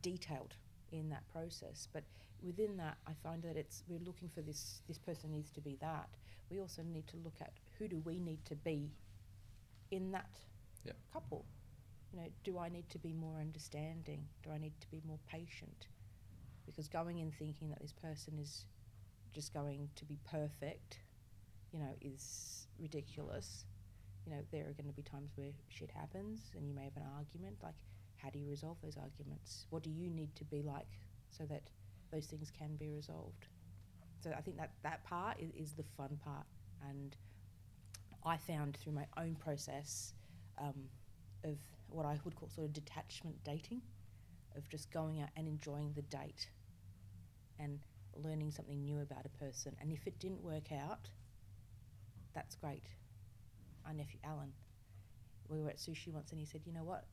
detailed 0.00 0.54
in 0.92 1.08
that 1.10 1.28
process. 1.32 1.88
But 1.92 2.04
within 2.42 2.76
that, 2.78 2.96
I 3.06 3.12
find 3.22 3.42
that 3.42 3.56
it's 3.56 3.82
we're 3.88 4.04
looking 4.04 4.28
for 4.28 4.40
this. 4.42 4.82
This 4.88 4.98
person 4.98 5.32
needs 5.32 5.50
to 5.52 5.60
be 5.60 5.76
that. 5.80 6.08
We 6.50 6.60
also 6.60 6.82
need 6.82 7.06
to 7.08 7.16
look 7.24 7.36
at 7.40 7.52
who 7.78 7.88
do 7.88 8.02
we 8.04 8.18
need 8.18 8.44
to 8.46 8.56
be 8.56 8.90
in 9.90 10.12
that 10.12 10.26
couple. 11.12 11.44
You 12.12 12.20
know, 12.20 12.26
do 12.44 12.58
I 12.58 12.68
need 12.68 12.88
to 12.90 12.98
be 12.98 13.12
more 13.12 13.38
understanding? 13.38 14.26
Do 14.42 14.50
I 14.50 14.58
need 14.58 14.72
to 14.80 14.90
be 14.90 15.00
more 15.06 15.18
patient? 15.28 15.86
Because 16.66 16.88
going 16.88 17.18
in 17.18 17.30
thinking 17.30 17.68
that 17.70 17.80
this 17.80 17.92
person 17.92 18.38
is 18.40 18.64
just 19.32 19.54
going 19.54 19.88
to 19.96 20.04
be 20.04 20.18
perfect, 20.28 20.98
you 21.72 21.78
know, 21.78 21.94
is 22.00 22.66
ridiculous. 22.80 23.64
You 24.30 24.36
know, 24.36 24.42
there 24.52 24.62
are 24.62 24.72
going 24.72 24.86
to 24.86 24.92
be 24.94 25.02
times 25.02 25.32
where 25.34 25.48
shit 25.68 25.90
happens 25.90 26.52
and 26.56 26.68
you 26.68 26.72
may 26.72 26.84
have 26.84 26.96
an 26.96 27.02
argument. 27.16 27.56
Like, 27.62 27.74
how 28.16 28.30
do 28.30 28.38
you 28.38 28.48
resolve 28.48 28.76
those 28.80 28.96
arguments? 28.96 29.66
What 29.70 29.82
do 29.82 29.90
you 29.90 30.08
need 30.08 30.36
to 30.36 30.44
be 30.44 30.62
like 30.62 31.00
so 31.30 31.44
that 31.46 31.62
those 32.12 32.26
things 32.26 32.52
can 32.56 32.76
be 32.76 32.90
resolved? 32.90 33.48
So 34.22 34.32
I 34.36 34.40
think 34.40 34.56
that 34.58 34.70
that 34.84 35.02
part 35.04 35.40
is, 35.40 35.50
is 35.56 35.72
the 35.72 35.82
fun 35.96 36.16
part. 36.24 36.46
And 36.88 37.16
I 38.24 38.36
found 38.36 38.76
through 38.76 38.92
my 38.92 39.06
own 39.16 39.34
process 39.34 40.12
um, 40.58 40.74
of 41.42 41.56
what 41.88 42.06
I 42.06 42.16
would 42.24 42.36
call 42.36 42.48
sort 42.50 42.66
of 42.66 42.72
detachment 42.72 43.42
dating, 43.42 43.82
of 44.56 44.68
just 44.68 44.92
going 44.92 45.20
out 45.20 45.30
and 45.36 45.48
enjoying 45.48 45.92
the 45.94 46.02
date 46.02 46.50
and 47.58 47.80
learning 48.14 48.52
something 48.52 48.84
new 48.84 49.00
about 49.00 49.24
a 49.24 49.44
person. 49.44 49.74
And 49.80 49.90
if 49.90 50.06
it 50.06 50.20
didn't 50.20 50.44
work 50.44 50.70
out, 50.70 51.08
that's 52.32 52.54
great. 52.54 52.84
Our 53.90 53.96
nephew 53.96 54.20
Alan, 54.22 54.52
we 55.48 55.60
were 55.60 55.68
at 55.68 55.78
sushi 55.78 56.12
once, 56.12 56.30
and 56.30 56.38
he 56.38 56.46
said, 56.46 56.64
"You 56.64 56.72
know 56.72 56.84
what? 56.84 57.06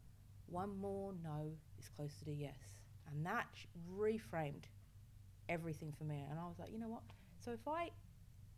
One 0.46 0.78
more 0.78 1.12
no 1.24 1.58
is 1.80 1.90
closer 1.90 2.24
to 2.26 2.32
yes," 2.32 2.78
and 3.08 3.26
that 3.26 3.48
reframed 3.90 4.66
everything 5.50 5.92
for 5.92 6.04
me. 6.04 6.24
And 6.30 6.40
I 6.40 6.46
was 6.46 6.60
like, 6.60 6.72
you 6.72 6.78
know 6.78 6.88
what? 6.88 7.02
So 7.40 7.52
if 7.52 7.68
I 7.68 7.90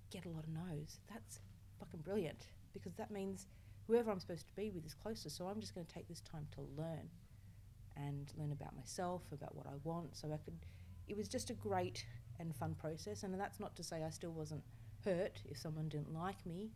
get 0.10 0.26
a 0.26 0.30
lot 0.30 0.44
of 0.44 0.50
no's, 0.50 1.00
that's 1.08 1.40
fucking 1.80 2.02
brilliant 2.02 2.48
because 2.74 2.94
that 2.96 3.10
means 3.10 3.48
whoever 3.88 4.12
I'm 4.12 4.20
supposed 4.20 4.48
to 4.48 4.54
be 4.54 4.70
with 4.70 4.86
is 4.86 4.94
closer. 4.94 5.30
So 5.30 5.48
I'm 5.48 5.62
just 5.62 5.74
going 5.74 5.86
to 5.86 5.94
take 5.94 6.10
this 6.10 6.20
time 6.20 6.48
to 6.56 6.62
learn 6.62 7.10
and 7.96 8.34
learn 8.36 8.52
about 8.52 8.76
myself, 8.76 9.24
about 9.32 9.56
what 9.56 9.66
I 9.66 9.76
want. 9.86 10.18
So 10.18 10.34
I 10.34 10.38
could. 10.44 10.66
It 11.08 11.16
was 11.16 11.30
just 11.30 11.50
a 11.52 11.54
great 11.54 12.06
and 12.38 12.54
fun 12.54 12.76
process, 12.76 13.24
and 13.24 13.40
that's 13.40 13.62
not 13.62 13.78
to 13.78 13.84
say 13.84 14.04
I 14.04 14.10
still 14.10 14.34
wasn't 14.34 14.64
hurt 15.06 15.42
if 15.46 15.58
someone 15.58 15.88
didn't 15.88 16.14
like 16.14 16.46
me. 16.46 16.72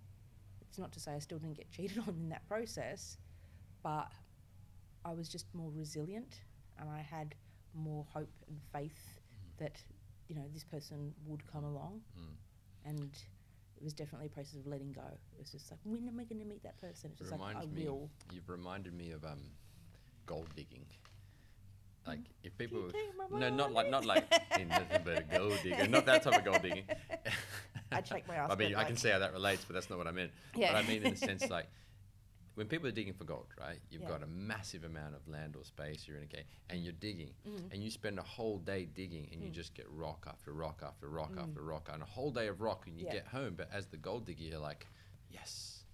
It's 0.73 0.79
not 0.79 0.91
to 0.93 0.99
say 0.99 1.13
I 1.13 1.19
still 1.19 1.37
didn't 1.37 1.55
get 1.57 1.69
cheated 1.69 1.99
on 1.99 2.15
in 2.19 2.29
that 2.29 2.47
process, 2.47 3.19
but 3.83 4.11
I 5.05 5.13
was 5.13 5.29
just 5.29 5.45
more 5.53 5.69
resilient, 5.71 6.39
and 6.79 6.89
I 6.89 6.97
had 6.99 7.35
more 7.75 8.07
hope 8.11 8.31
and 8.47 8.59
faith 8.71 9.19
that 9.59 9.79
you 10.27 10.33
know 10.33 10.41
this 10.51 10.63
person 10.63 11.13
would 11.27 11.45
come 11.45 11.63
along, 11.63 12.01
Mm. 12.19 12.89
and 12.89 13.11
it 13.77 13.83
was 13.83 13.93
definitely 13.93 14.25
a 14.25 14.29
process 14.31 14.55
of 14.55 14.65
letting 14.65 14.91
go. 14.93 15.03
It 15.33 15.37
was 15.41 15.51
just 15.51 15.69
like, 15.69 15.79
when 15.83 16.07
am 16.07 16.19
I 16.19 16.23
going 16.23 16.39
to 16.41 16.45
meet 16.47 16.63
that 16.63 16.81
person? 16.81 17.11
It's 17.11 17.21
It 17.21 17.25
just 17.25 17.31
like 17.39 17.41
I 17.41 17.49
reminds 17.59 17.75
me. 17.75 17.85
will. 17.85 18.09
You've 18.31 18.49
reminded 18.49 18.93
me 18.95 19.11
of 19.11 19.23
um, 19.25 19.41
gold 20.25 20.47
digging. 20.55 20.87
Like 22.07 22.21
if 22.43 22.57
people, 22.57 22.89
no, 23.31 23.49
not 23.51 23.71
like 23.73 23.91
not 23.91 24.05
like 24.05 24.27
but 25.05 25.19
a 25.19 25.23
gold 25.37 25.53
digger, 25.61 25.87
not 25.87 26.07
that 26.07 26.23
type 26.23 26.39
of 26.39 26.43
gold 26.43 26.63
digging. 26.63 26.85
I'd 27.97 28.07
shake 28.07 28.27
my 28.27 28.35
ass, 28.35 28.51
I 28.51 28.55
mean, 28.55 28.75
I 28.75 28.83
can 28.83 28.97
see 28.97 29.09
how 29.09 29.19
that 29.19 29.33
relates, 29.33 29.63
but 29.65 29.73
that's 29.73 29.89
not 29.89 29.97
what 29.97 30.07
I 30.07 30.11
meant. 30.11 30.31
Yeah. 30.55 30.73
But 30.73 30.83
I 30.83 30.87
mean 30.87 31.03
in 31.03 31.11
the 31.11 31.17
sense 31.29 31.49
like 31.49 31.67
when 32.55 32.67
people 32.67 32.87
are 32.87 32.91
digging 32.91 33.13
for 33.13 33.23
gold, 33.23 33.47
right? 33.59 33.79
You've 33.89 34.03
Yeah. 34.03 34.09
got 34.09 34.21
a 34.23 34.27
massive 34.27 34.83
amount 34.83 35.15
of 35.15 35.27
land 35.27 35.55
or 35.55 35.63
space 35.63 36.07
you're 36.07 36.17
in 36.17 36.23
a 36.23 36.27
cave, 36.27 36.45
and 36.69 36.83
you're 36.83 36.93
digging, 36.93 37.33
Mm. 37.47 37.71
and 37.71 37.83
you 37.83 37.89
spend 37.89 38.19
a 38.19 38.23
whole 38.23 38.59
day 38.59 38.85
digging, 38.85 39.27
and 39.31 39.41
you 39.41 39.49
Mm. 39.49 39.53
just 39.53 39.73
get 39.73 39.89
rock 39.89 40.27
after 40.29 40.53
rock 40.53 40.83
after 40.83 41.09
rock 41.09 41.31
Mm. 41.35 41.41
after 41.47 41.63
rock, 41.63 41.89
and 41.91 42.03
a 42.03 42.05
whole 42.05 42.29
day 42.31 42.47
of 42.47 42.61
rock, 42.61 42.85
and 42.85 42.95
you 42.99 43.05
Yeah. 43.05 43.13
get 43.13 43.27
home. 43.27 43.55
But 43.55 43.71
as 43.71 43.87
the 43.87 43.97
gold 43.97 44.25
digger, 44.27 44.43
you're 44.43 44.59
like, 44.59 44.87
yes, 45.29 45.85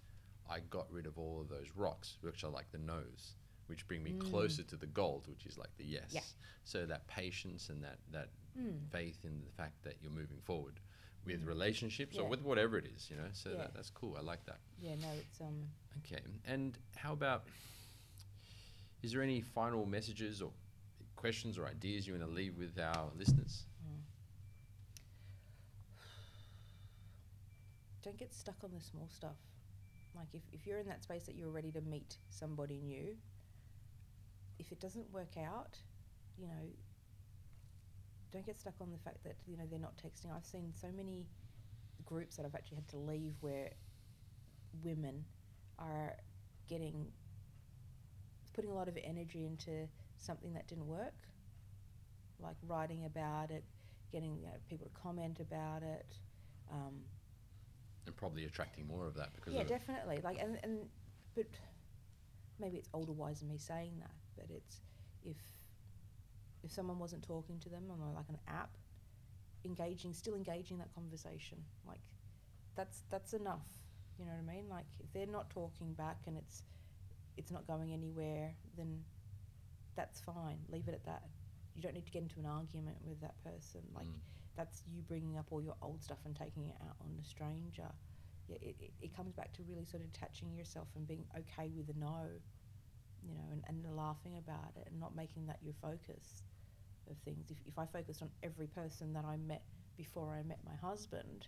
I 0.47 0.59
got 0.59 0.91
rid 0.91 1.05
of 1.05 1.17
all 1.17 1.39
of 1.39 1.47
those 1.47 1.71
rocks, 1.71 2.17
which 2.21 2.43
are 2.43 2.49
like 2.51 2.69
the 2.71 2.77
nose, 2.77 3.35
which 3.67 3.87
bring 3.87 4.03
me 4.03 4.11
Mm. 4.13 4.19
closer 4.19 4.63
to 4.63 4.75
the 4.75 4.87
gold, 4.87 5.27
which 5.27 5.45
is 5.45 5.57
like 5.57 5.73
the 5.77 5.85
yes. 5.85 6.11
Yeah. 6.11 6.23
So 6.65 6.85
that 6.87 7.07
patience 7.07 7.69
and 7.69 7.81
that 7.85 7.99
that 8.11 8.31
Mm. 8.57 8.89
faith 8.89 9.23
in 9.23 9.45
the 9.45 9.51
fact 9.51 9.81
that 9.83 10.01
you're 10.01 10.11
moving 10.11 10.41
forward 10.41 10.81
with 11.25 11.43
relationships 11.43 12.17
or 12.17 12.27
with 12.27 12.41
whatever 12.41 12.77
it 12.77 12.85
is, 12.95 13.09
you 13.09 13.17
know. 13.17 13.29
So 13.33 13.49
Yeah. 13.49 13.57
that, 13.57 13.73
that's 13.75 13.89
cool. 13.89 14.15
I 14.17 14.21
like 14.21 14.45
that. 14.45 14.59
Yeah, 14.81 14.95
no, 14.95 15.09
it's 15.19 15.41
um. 15.41 15.67
Okay. 16.05 16.21
And 16.45 16.77
how 16.95 17.13
about 17.13 17.43
is 19.03 19.11
there 19.13 19.21
any 19.21 19.41
final 19.41 19.85
messages 19.85 20.41
or 20.41 20.51
questions 21.15 21.57
or 21.57 21.65
ideas 21.67 22.07
you 22.07 22.13
want 22.13 22.25
to 22.25 22.31
leave 22.31 22.57
with 22.57 22.77
our 22.79 23.09
listeners? 23.17 23.65
mm. 23.85 23.99
Don't 28.01 28.17
get 28.17 28.33
stuck 28.33 28.55
on 28.63 28.71
the 28.73 28.81
small 28.81 29.09
stuff. 29.09 29.37
Like 30.15 30.33
if, 30.33 30.41
if 30.51 30.65
you're 30.65 30.79
in 30.79 30.87
that 30.87 31.03
space 31.03 31.25
that 31.25 31.35
you're 31.35 31.51
ready 31.51 31.71
to 31.71 31.81
meet 31.81 32.17
somebody 32.29 32.81
new, 32.81 33.15
if 34.57 34.71
it 34.71 34.79
doesn't 34.79 35.11
work 35.11 35.37
out, 35.37 35.77
you 36.37 36.47
know, 36.47 36.53
don't 38.31 38.45
get 38.45 38.57
stuck 38.57 38.75
on 38.81 38.91
the 38.91 38.97
fact 38.97 39.23
that 39.23 39.35
you 39.47 39.57
know 39.57 39.63
they're 39.69 39.79
not 39.79 39.97
texting. 39.97 40.35
I've 40.35 40.45
seen 40.45 40.73
so 40.73 40.87
many 40.95 41.25
groups 42.05 42.35
that 42.37 42.45
I've 42.45 42.55
actually 42.55 42.77
had 42.77 42.87
to 42.89 42.97
leave 42.97 43.35
where 43.41 43.69
women 44.83 45.25
are 45.77 46.15
getting 46.67 47.07
putting 48.53 48.69
a 48.69 48.73
lot 48.73 48.87
of 48.87 48.97
energy 49.03 49.45
into 49.45 49.87
something 50.17 50.53
that 50.53 50.67
didn't 50.67 50.87
work, 50.87 51.13
like 52.39 52.55
writing 52.67 53.05
about 53.05 53.51
it, 53.51 53.63
getting 54.11 54.37
you 54.37 54.47
know, 54.47 54.53
people 54.69 54.85
to 54.87 54.93
comment 55.01 55.39
about 55.39 55.83
it. 55.83 56.17
Um, 56.71 57.05
And 58.05 58.15
probably 58.15 58.45
attracting 58.45 58.87
more 58.87 59.07
of 59.07 59.15
that 59.15 59.33
because 59.35 59.53
yeah, 59.53 59.61
of 59.61 59.67
definitely. 59.67 60.19
Like, 60.23 60.39
and, 60.41 60.59
and 60.63 60.79
but 61.35 61.45
maybe 62.59 62.77
it's 62.77 62.89
older 62.93 63.11
wise 63.11 63.39
than 63.39 63.49
me 63.49 63.57
saying 63.57 63.93
that, 63.99 64.11
but 64.35 64.45
it's 64.49 64.81
if 65.23 65.37
if 66.63 66.71
someone 66.71 66.99
wasn't 66.99 67.23
talking 67.23 67.59
to 67.59 67.69
them 67.69 67.85
on 67.91 67.99
a, 68.01 68.13
like 68.13 68.29
an 68.29 68.37
app, 68.47 68.77
engaging, 69.65 70.13
still 70.13 70.35
engaging 70.35 70.77
that 70.79 70.93
conversation, 70.93 71.59
like 71.85 72.01
that's 72.75 73.03
that's 73.09 73.33
enough. 73.33 73.67
You 74.17 74.25
know 74.25 74.31
what 74.31 74.51
I 74.51 74.55
mean? 74.55 74.69
Like 74.69 74.85
if 74.99 75.11
they're 75.13 75.25
not 75.27 75.49
talking 75.49 75.93
back 75.93 76.19
and 76.27 76.37
it's 76.37 76.63
it's 77.37 77.51
not 77.51 77.67
going 77.67 77.93
anywhere, 77.93 78.55
then 78.75 79.03
that's 79.95 80.19
fine. 80.19 80.59
Leave 80.69 80.87
it 80.87 80.93
at 80.93 81.05
that. 81.05 81.23
You 81.75 81.81
don't 81.81 81.93
need 81.93 82.05
to 82.05 82.11
get 82.11 82.21
into 82.23 82.39
an 82.39 82.45
argument 82.45 82.97
with 83.03 83.21
that 83.21 83.35
person. 83.43 83.81
Like 83.93 84.07
Mm. 84.07 84.21
that's 84.55 84.83
you 84.87 85.01
bringing 85.01 85.37
up 85.37 85.47
all 85.51 85.61
your 85.61 85.77
old 85.81 86.03
stuff 86.03 86.19
and 86.25 86.35
taking 86.35 86.67
it 86.67 86.75
out 86.81 86.95
on 87.01 87.15
the 87.17 87.23
stranger. 87.23 87.89
Yeah, 88.47 88.57
it, 88.61 88.75
it, 88.79 88.93
it 89.01 89.15
comes 89.15 89.33
back 89.33 89.53
to 89.53 89.63
really 89.63 89.85
sort 89.85 90.03
of 90.03 90.11
detaching 90.11 90.55
yourself 90.55 90.89
and 90.95 91.07
being 91.07 91.25
okay 91.37 91.69
with 91.69 91.89
a 91.89 91.93
no, 91.93 92.41
you 93.27 93.33
know, 93.33 93.43
and, 93.51 93.63
and 93.67 93.95
laughing 93.95 94.37
about 94.37 94.71
it 94.75 94.87
and 94.89 94.99
not 94.99 95.15
making 95.15 95.47
that 95.47 95.57
your 95.61 95.73
focus 95.81 96.43
of 97.09 97.17
things. 97.25 97.49
If, 97.49 97.57
if 97.65 97.77
I 97.77 97.85
focused 97.85 98.21
on 98.21 98.29
every 98.43 98.67
person 98.67 99.13
that 99.13 99.25
I 99.25 99.37
met 99.37 99.63
before 99.97 100.33
I 100.33 100.43
met 100.43 100.59
my 100.65 100.75
husband, 100.75 101.47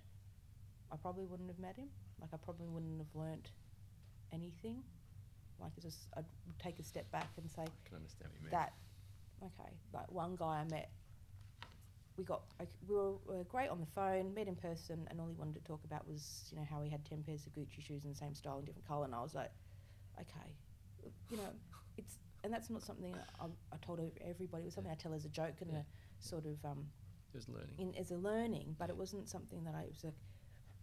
I 0.92 0.98
probably 0.98 1.26
wouldn't 1.26 1.50
have 1.50 1.60
met 1.60 1.78
him. 1.78 1.88
Like, 2.20 2.32
I 2.34 2.38
probably 2.38 2.68
wouldn't 2.68 3.00
have 3.00 3.14
learnt 3.16 3.52
anything. 4.34 4.84
Like, 5.60 5.72
it's 5.78 5.86
just, 5.86 6.08
I'd 6.18 6.26
take 6.60 6.80
a 6.80 6.84
step 6.84 7.12
back 7.12 7.30
and 7.38 7.50
say, 7.50 7.62
I 7.64 7.68
can 7.88 7.98
understand 7.98 8.32
what 8.32 8.40
you 8.42 8.46
mean. 8.46 8.52
that 8.52 8.74
okay 9.44 9.70
like 9.94 10.12
one 10.12 10.36
guy 10.36 10.60
i 10.60 10.64
met 10.66 10.90
we 12.18 12.24
got 12.24 12.44
ok- 12.62 12.70
we 12.88 12.96
were, 12.96 13.14
were 13.26 13.44
great 13.46 13.70
on 13.70 13.80
the 13.80 13.86
phone 13.86 14.34
met 14.34 14.48
in 14.48 14.56
person 14.56 15.08
and 15.10 15.20
all 15.20 15.28
he 15.28 15.34
wanted 15.34 15.56
to 15.56 15.62
talk 15.64 15.84
about 15.86 16.08
was 16.08 16.48
you 16.52 16.58
know 16.58 16.66
how 16.70 16.82
he 16.82 16.90
had 16.90 17.04
10 17.06 17.24
pairs 17.24 17.46
of 17.48 17.54
gucci 17.54 17.82
shoes 17.82 18.04
in 18.04 18.10
the 18.12 18.16
same 18.16 18.36
style 18.36 18.58
and 18.58 18.66
different 18.66 18.88
color 18.88 19.06
and 19.06 19.16
i 19.16 19.22
was 19.22 19.34
like 19.34 19.52
okay 20.20 20.56
you 21.30 21.38
know 21.38 21.50
it's 21.98 22.18
and 22.44 22.52
that's 22.54 22.70
not 22.70 22.82
something 22.82 23.14
I, 23.40 23.46
I 23.46 23.78
told 23.82 24.00
everybody 24.22 24.64
it 24.64 24.66
was 24.66 24.74
something 24.76 24.92
i 24.92 24.96
tell 24.96 25.14
as 25.14 25.26
a 25.26 25.30
joke 25.30 25.56
and 25.62 25.72
Yeah. 25.72 25.80
a 25.80 25.86
sort 26.20 26.46
of 26.46 26.64
um 26.66 26.88
Just 27.34 27.50
learning. 27.50 27.76
in 27.78 27.96
as 27.96 28.12
a 28.12 28.18
learning 28.18 28.76
but 28.80 28.90
it 28.90 28.98
wasn't 28.98 29.28
something 29.30 29.64
that 29.66 29.76
i 29.76 29.86
was 29.88 30.04
like 30.04 30.16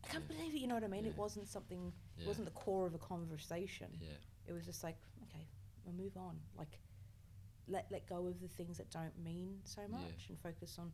i 0.05 0.09
can't 0.09 0.25
Yeah. 0.29 0.37
believe 0.37 0.55
it 0.55 0.59
you 0.59 0.67
know 0.69 0.75
what 0.75 0.85
i 0.85 0.89
mean 0.89 1.05
Yeah. 1.05 1.11
it 1.11 1.17
wasn't 1.19 1.49
something 1.49 1.93
yeah. 2.17 2.25
it 2.25 2.29
wasn't 2.29 2.47
the 2.47 2.53
core 2.53 2.87
of 2.87 2.95
a 2.95 2.99
conversation 2.99 3.89
yeah. 4.01 4.09
it 4.47 4.53
was 4.53 4.65
just 4.65 4.83
like 4.85 4.97
okay 5.25 5.47
we'll 5.85 5.95
move 5.95 6.17
on 6.17 6.39
like 6.57 6.81
let 7.67 7.87
let 7.91 8.07
go 8.09 8.27
of 8.27 8.41
the 8.41 8.49
things 8.49 8.79
that 8.79 8.91
don't 8.91 9.17
mean 9.23 9.59
so 9.65 9.83
Yeah. 9.83 9.89
much 9.99 10.27
and 10.29 10.39
focus 10.41 10.79
on 10.79 10.91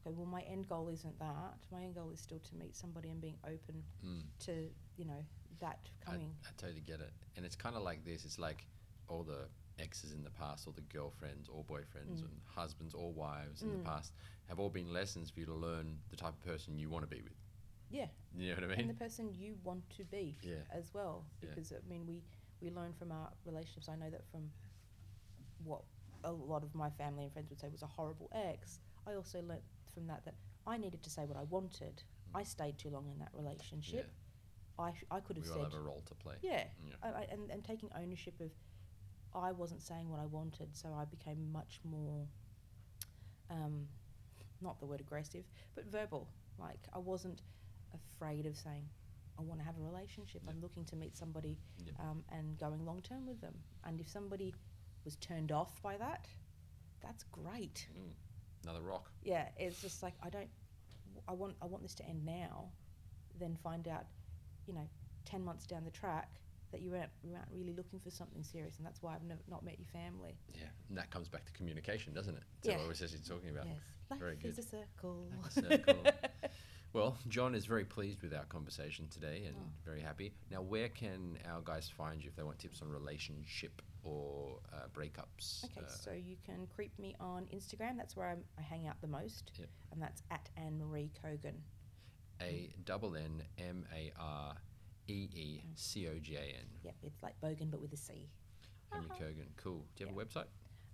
okay 0.00 0.14
well 0.14 0.26
my 0.26 0.42
end 0.42 0.68
goal 0.68 0.88
isn't 0.88 1.18
that 1.18 1.58
my 1.72 1.82
end 1.82 1.94
goal 1.94 2.10
is 2.10 2.20
still 2.20 2.38
to 2.40 2.54
meet 2.56 2.76
somebody 2.76 3.10
and 3.10 3.20
being 3.20 3.38
open 3.44 3.82
Mm. 4.04 4.22
to 4.46 4.68
you 4.96 5.04
know 5.06 5.24
that 5.66 5.80
I, 6.06 6.12
coming 6.12 6.32
I 6.46 6.50
totally 6.56 6.80
get 6.92 7.00
it. 7.00 7.12
And 7.36 7.44
it's 7.46 7.56
kind 7.56 7.76
of 7.76 7.82
like 7.82 8.04
this. 8.04 8.24
It's 8.24 8.38
like 8.38 8.66
all 9.08 9.22
the 9.22 9.42
exes 9.78 10.12
in 10.12 10.22
the 10.22 10.30
past, 10.30 10.66
all 10.66 10.72
the 10.72 10.88
girlfriends 10.96 11.48
or 11.48 11.64
boyfriends 11.64 12.18
Mm. 12.20 12.26
and 12.28 12.34
husbands 12.46 12.94
or 12.94 13.12
wives 13.12 13.62
in 13.62 13.68
Mm. 13.68 13.78
the 13.78 13.84
past 13.90 14.12
have 14.48 14.58
all 14.60 14.70
been 14.70 14.92
lessons 14.92 15.30
for 15.30 15.40
you 15.40 15.46
to 15.46 15.54
learn 15.54 15.98
the 16.10 16.16
type 16.16 16.34
of 16.38 16.42
person 16.52 16.78
you 16.78 16.88
want 16.94 17.02
to 17.08 17.12
be 17.16 17.22
with. 17.22 17.38
yeah 17.90 18.08
You 18.36 18.48
know 18.48 18.54
what 18.54 18.64
I 18.64 18.66
mean? 18.74 18.80
and 18.80 18.90
the 18.90 18.94
person 19.06 19.24
you 19.42 19.50
want 19.68 19.84
to 19.98 20.04
be 20.04 20.26
Yeah. 20.42 20.64
as 20.80 20.86
well 20.94 21.16
Yeah. 21.40 21.48
because 21.48 21.72
i 21.72 21.80
mean 21.92 22.02
we 22.06 22.16
we 22.62 22.70
learn 22.78 22.92
from 23.00 23.10
our 23.18 23.28
relationships 23.44 23.88
i 23.88 23.96
know 23.96 24.10
that 24.16 24.24
from 24.32 24.44
what 25.62 25.82
a 26.24 26.32
lot 26.32 26.62
of 26.64 26.74
my 26.74 26.90
family 26.90 27.24
and 27.24 27.32
friends 27.32 27.50
would 27.50 27.60
say 27.60 27.68
was 27.68 27.82
a 27.82 27.86
horrible 27.86 28.28
ex 28.32 28.80
i 29.06 29.14
also 29.14 29.38
learnt 29.42 29.62
from 29.92 30.06
that 30.06 30.24
that 30.24 30.34
i 30.66 30.76
needed 30.76 31.02
to 31.02 31.10
say 31.10 31.24
what 31.30 31.36
i 31.38 31.44
wanted 31.44 32.02
Mm. 32.30 32.40
i 32.40 32.42
stayed 32.42 32.78
too 32.78 32.90
long 32.90 33.06
in 33.12 33.18
that 33.18 33.32
relationship 33.34 34.10
i 34.78 34.92
sh- 34.92 35.04
i 35.10 35.20
could 35.20 35.36
We 35.36 35.42
have 35.42 35.50
all 35.52 35.64
said 35.64 35.72
have 35.72 35.80
a 35.80 35.84
role 35.84 36.02
to 36.06 36.14
play. 36.14 36.34
yeah 36.42 36.64
Yeah. 36.86 36.94
I, 37.02 37.08
I, 37.08 37.26
and, 37.30 37.50
and 37.50 37.64
taking 37.64 37.90
ownership 37.96 38.40
of 38.40 38.50
I 39.36 39.50
wasn't 39.52 39.82
saying 39.82 40.08
what 40.10 40.20
I 40.20 40.26
wanted, 40.26 40.76
so 40.76 40.94
I 40.94 41.04
became 41.06 41.50
much 41.52 41.80
more, 41.82 42.28
um, 43.50 43.88
not 44.60 44.78
the 44.78 44.86
word 44.86 45.00
aggressive, 45.00 45.44
but 45.74 45.86
verbal. 45.86 46.28
Like 46.58 46.78
I 46.92 46.98
wasn't 46.98 47.42
afraid 47.92 48.46
of 48.46 48.56
saying, 48.56 48.84
I 49.36 49.42
want 49.42 49.58
to 49.60 49.66
have 49.66 49.76
a 49.76 49.82
relationship. 49.82 50.42
I'm 50.48 50.60
looking 50.60 50.84
to 50.84 50.96
meet 50.96 51.16
somebody 51.16 51.58
um, 51.98 52.22
and 52.30 52.56
going 52.58 52.84
long 52.86 53.02
term 53.02 53.26
with 53.26 53.40
them. 53.40 53.54
And 53.84 54.00
if 54.00 54.08
somebody 54.08 54.54
was 55.04 55.16
turned 55.16 55.50
off 55.50 55.82
by 55.82 55.96
that, 55.96 56.28
that's 57.02 57.24
great. 57.24 57.88
Mm. 57.98 58.12
Another 58.62 58.82
rock. 58.82 59.10
Yeah, 59.22 59.48
it's 59.56 59.80
just 59.80 60.00
like 60.02 60.14
I 60.22 60.30
don't. 60.30 60.48
I 61.26 61.32
want. 61.32 61.56
I 61.60 61.66
want 61.66 61.82
this 61.82 61.94
to 61.96 62.06
end 62.08 62.24
now. 62.24 62.66
Then 63.38 63.56
find 63.64 63.88
out, 63.88 64.04
you 64.66 64.74
know, 64.74 64.88
ten 65.24 65.44
months 65.44 65.66
down 65.66 65.84
the 65.84 65.90
track 65.90 66.28
that 66.72 66.80
you 66.82 66.90
weren't 66.90 67.10
you 67.22 67.32
weren't 67.32 67.48
really 67.52 67.72
looking 67.72 68.00
for 68.00 68.10
something 68.10 68.42
serious, 68.42 68.76
and 68.78 68.86
that's 68.86 69.02
why 69.02 69.14
I've 69.14 69.22
never, 69.22 69.40
not 69.48 69.64
met 69.64 69.78
your 69.78 69.88
family. 69.88 70.36
Yeah. 70.54 70.62
And 70.88 70.98
that 70.98 71.10
comes 71.10 71.28
back 71.28 71.44
to 71.46 71.52
communication, 71.52 72.12
doesn't 72.14 72.34
it? 72.34 72.42
Yeah. 72.62 72.76
What 72.78 72.86
we're 72.86 72.92
essentially 72.92 73.20
talking 73.28 73.50
about. 73.50 73.66
Yes, 73.66 73.76
life 74.10 74.20
Very 74.20 74.36
is 74.42 74.56
good. 74.56 74.64
a 74.64 74.68
circle. 74.68 75.28
Like 75.42 75.50
a 75.66 75.70
circle. 75.76 76.04
Well, 76.92 77.16
John 77.28 77.56
is 77.56 77.66
very 77.66 77.84
pleased 77.84 78.22
with 78.22 78.32
our 78.32 78.44
conversation 78.44 79.08
today 79.08 79.44
and 79.46 79.56
Oh. 79.58 79.68
very 79.84 80.00
happy. 80.00 80.32
Now, 80.50 80.62
where 80.62 80.88
can 80.88 81.38
our 81.50 81.60
guys 81.60 81.88
find 81.88 82.22
you 82.22 82.28
if 82.30 82.36
they 82.36 82.44
want 82.44 82.60
tips 82.60 82.82
on 82.82 82.88
relationship 82.88 83.82
or 84.04 84.60
uh, 84.72 84.86
breakups? 84.92 85.64
Okay, 85.64 85.80
Uh, 85.84 85.88
so 85.88 86.12
you 86.12 86.36
can 86.46 86.68
creep 86.68 86.96
me 87.00 87.16
on 87.18 87.46
Instagram. 87.52 87.96
That's 87.96 88.14
where 88.16 88.28
I'm, 88.28 88.44
I 88.58 88.62
hang 88.62 88.86
out 88.86 89.00
the 89.00 89.08
most, 89.08 89.50
Yep. 89.58 89.68
and 89.90 90.00
that's 90.02 90.22
at 90.30 90.48
Anne 90.56 90.78
Marie 90.78 91.10
Kogan. 91.24 91.54
A 92.40 92.74
double 92.84 93.16
N 93.16 93.42
M 93.58 93.84
A 93.94 94.12
R 94.18 94.54
E 95.08 95.28
E 95.34 95.62
C 95.74 96.08
O 96.08 96.18
G 96.20 96.36
A 96.36 96.40
N. 96.40 96.66
Yep, 96.84 96.94
it's 97.02 97.22
like 97.22 97.34
Bogan 97.42 97.70
but 97.70 97.80
with 97.80 97.92
a 97.92 97.96
C. 97.96 98.28
Henry 98.92 99.08
Cogan. 99.18 99.46
Cool. 99.56 99.84
Do 99.96 100.04
you 100.04 100.06
have 100.08 100.16
a 100.16 100.18
website? 100.24 100.46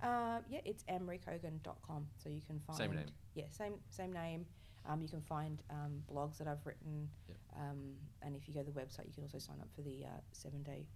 Uh, 0.02 0.40
yeah, 0.48 0.60
it's 0.64 0.82
annmareecogan.com. 0.84 2.06
So 2.16 2.30
you 2.30 2.40
can 2.46 2.58
find 2.66 2.78
Same 2.78 2.94
name. 2.94 3.04
Yeah, 3.34 3.44
same 3.50 3.74
same 3.90 4.12
name. 4.12 4.46
Um, 4.88 5.02
you 5.02 5.08
can 5.08 5.20
find 5.20 5.62
um, 5.70 6.02
blogs 6.10 6.38
that 6.38 6.48
I've 6.48 6.64
written, 6.64 7.06
Yep. 7.28 7.36
um, 7.58 7.78
and 8.22 8.34
if 8.34 8.48
you 8.48 8.54
go 8.54 8.62
to 8.62 8.70
the 8.70 8.80
website, 8.80 9.06
you 9.06 9.12
can 9.12 9.22
also 9.24 9.36
sign 9.38 9.56
up 9.60 9.68
for 9.76 9.82
the 9.82 10.04
uh, 10.06 10.20
seven 10.32 10.62
day, 10.62 10.86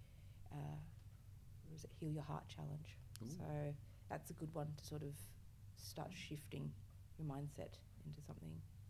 uh, 0.51 0.55
what 1.67 1.75
is 1.75 1.83
it, 1.83 1.91
Heal 1.99 2.09
Your 2.09 2.23
Heart 2.23 2.45
Challenge. 2.47 2.97
Ooh. 3.23 3.29
So 3.29 3.43
that's 4.09 4.31
a 4.31 4.33
good 4.33 4.51
one 4.55 4.69
to 4.77 4.83
sort 4.85 5.03
of 5.03 5.13
start 5.77 6.09
shifting 6.11 6.71
your 7.19 7.27
mindset 7.27 7.77
into 8.07 8.21
something 8.25 8.49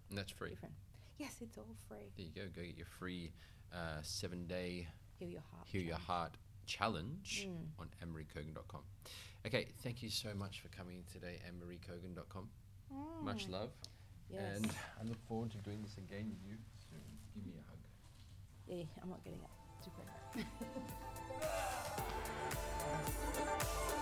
And 0.10 0.18
that's 0.18 0.32
free. 0.32 0.52
different. 0.52 0.74
Yes, 1.18 1.36
it's 1.42 1.58
all 1.58 1.66
free. 1.88 2.12
There 2.18 2.26
you 2.26 2.32
go. 2.36 2.42
Go 2.56 2.62
get 2.66 2.76
your 2.78 2.88
free 3.00 3.32
uh, 3.74 4.02
seven 4.02 4.46
day 4.48 4.88
Heal 5.20 5.30
Your 5.30 5.42
Heart. 5.52 5.68
Heal 5.68 5.82
Your 5.82 5.98
Challenge. 5.98 6.08
Heart 6.08 6.38
challenge 6.66 7.48
Mm. 7.48 7.68
on 7.80 7.90
annmareecogan.com. 8.04 8.82
Okay, 9.46 9.68
thank 9.84 10.02
you 10.02 10.10
so 10.10 10.34
much 10.34 10.62
for 10.62 10.68
coming 10.70 11.04
today, 11.14 11.40
annmareecogan.com. 11.48 12.50
Much 13.24 13.48
Mm, 13.48 13.52
love. 13.52 13.70
Yes. 14.30 14.58
And 14.58 14.72
I 15.00 15.04
look 15.04 15.22
forward 15.28 15.52
to 15.52 15.58
doing 15.60 15.82
this 15.84 15.98
again 15.98 16.30
with 16.32 16.44
you 16.44 16.58
soon. 16.90 17.02
Give 17.36 17.46
me 17.46 17.54
a 17.60 17.64
hug. 17.70 17.78
yeah, 18.68 18.86
I'm 19.04 19.10
not 19.10 19.24
getting 19.24 19.40
it. 19.42 19.50
Too 19.84 19.92
great. 19.96 20.46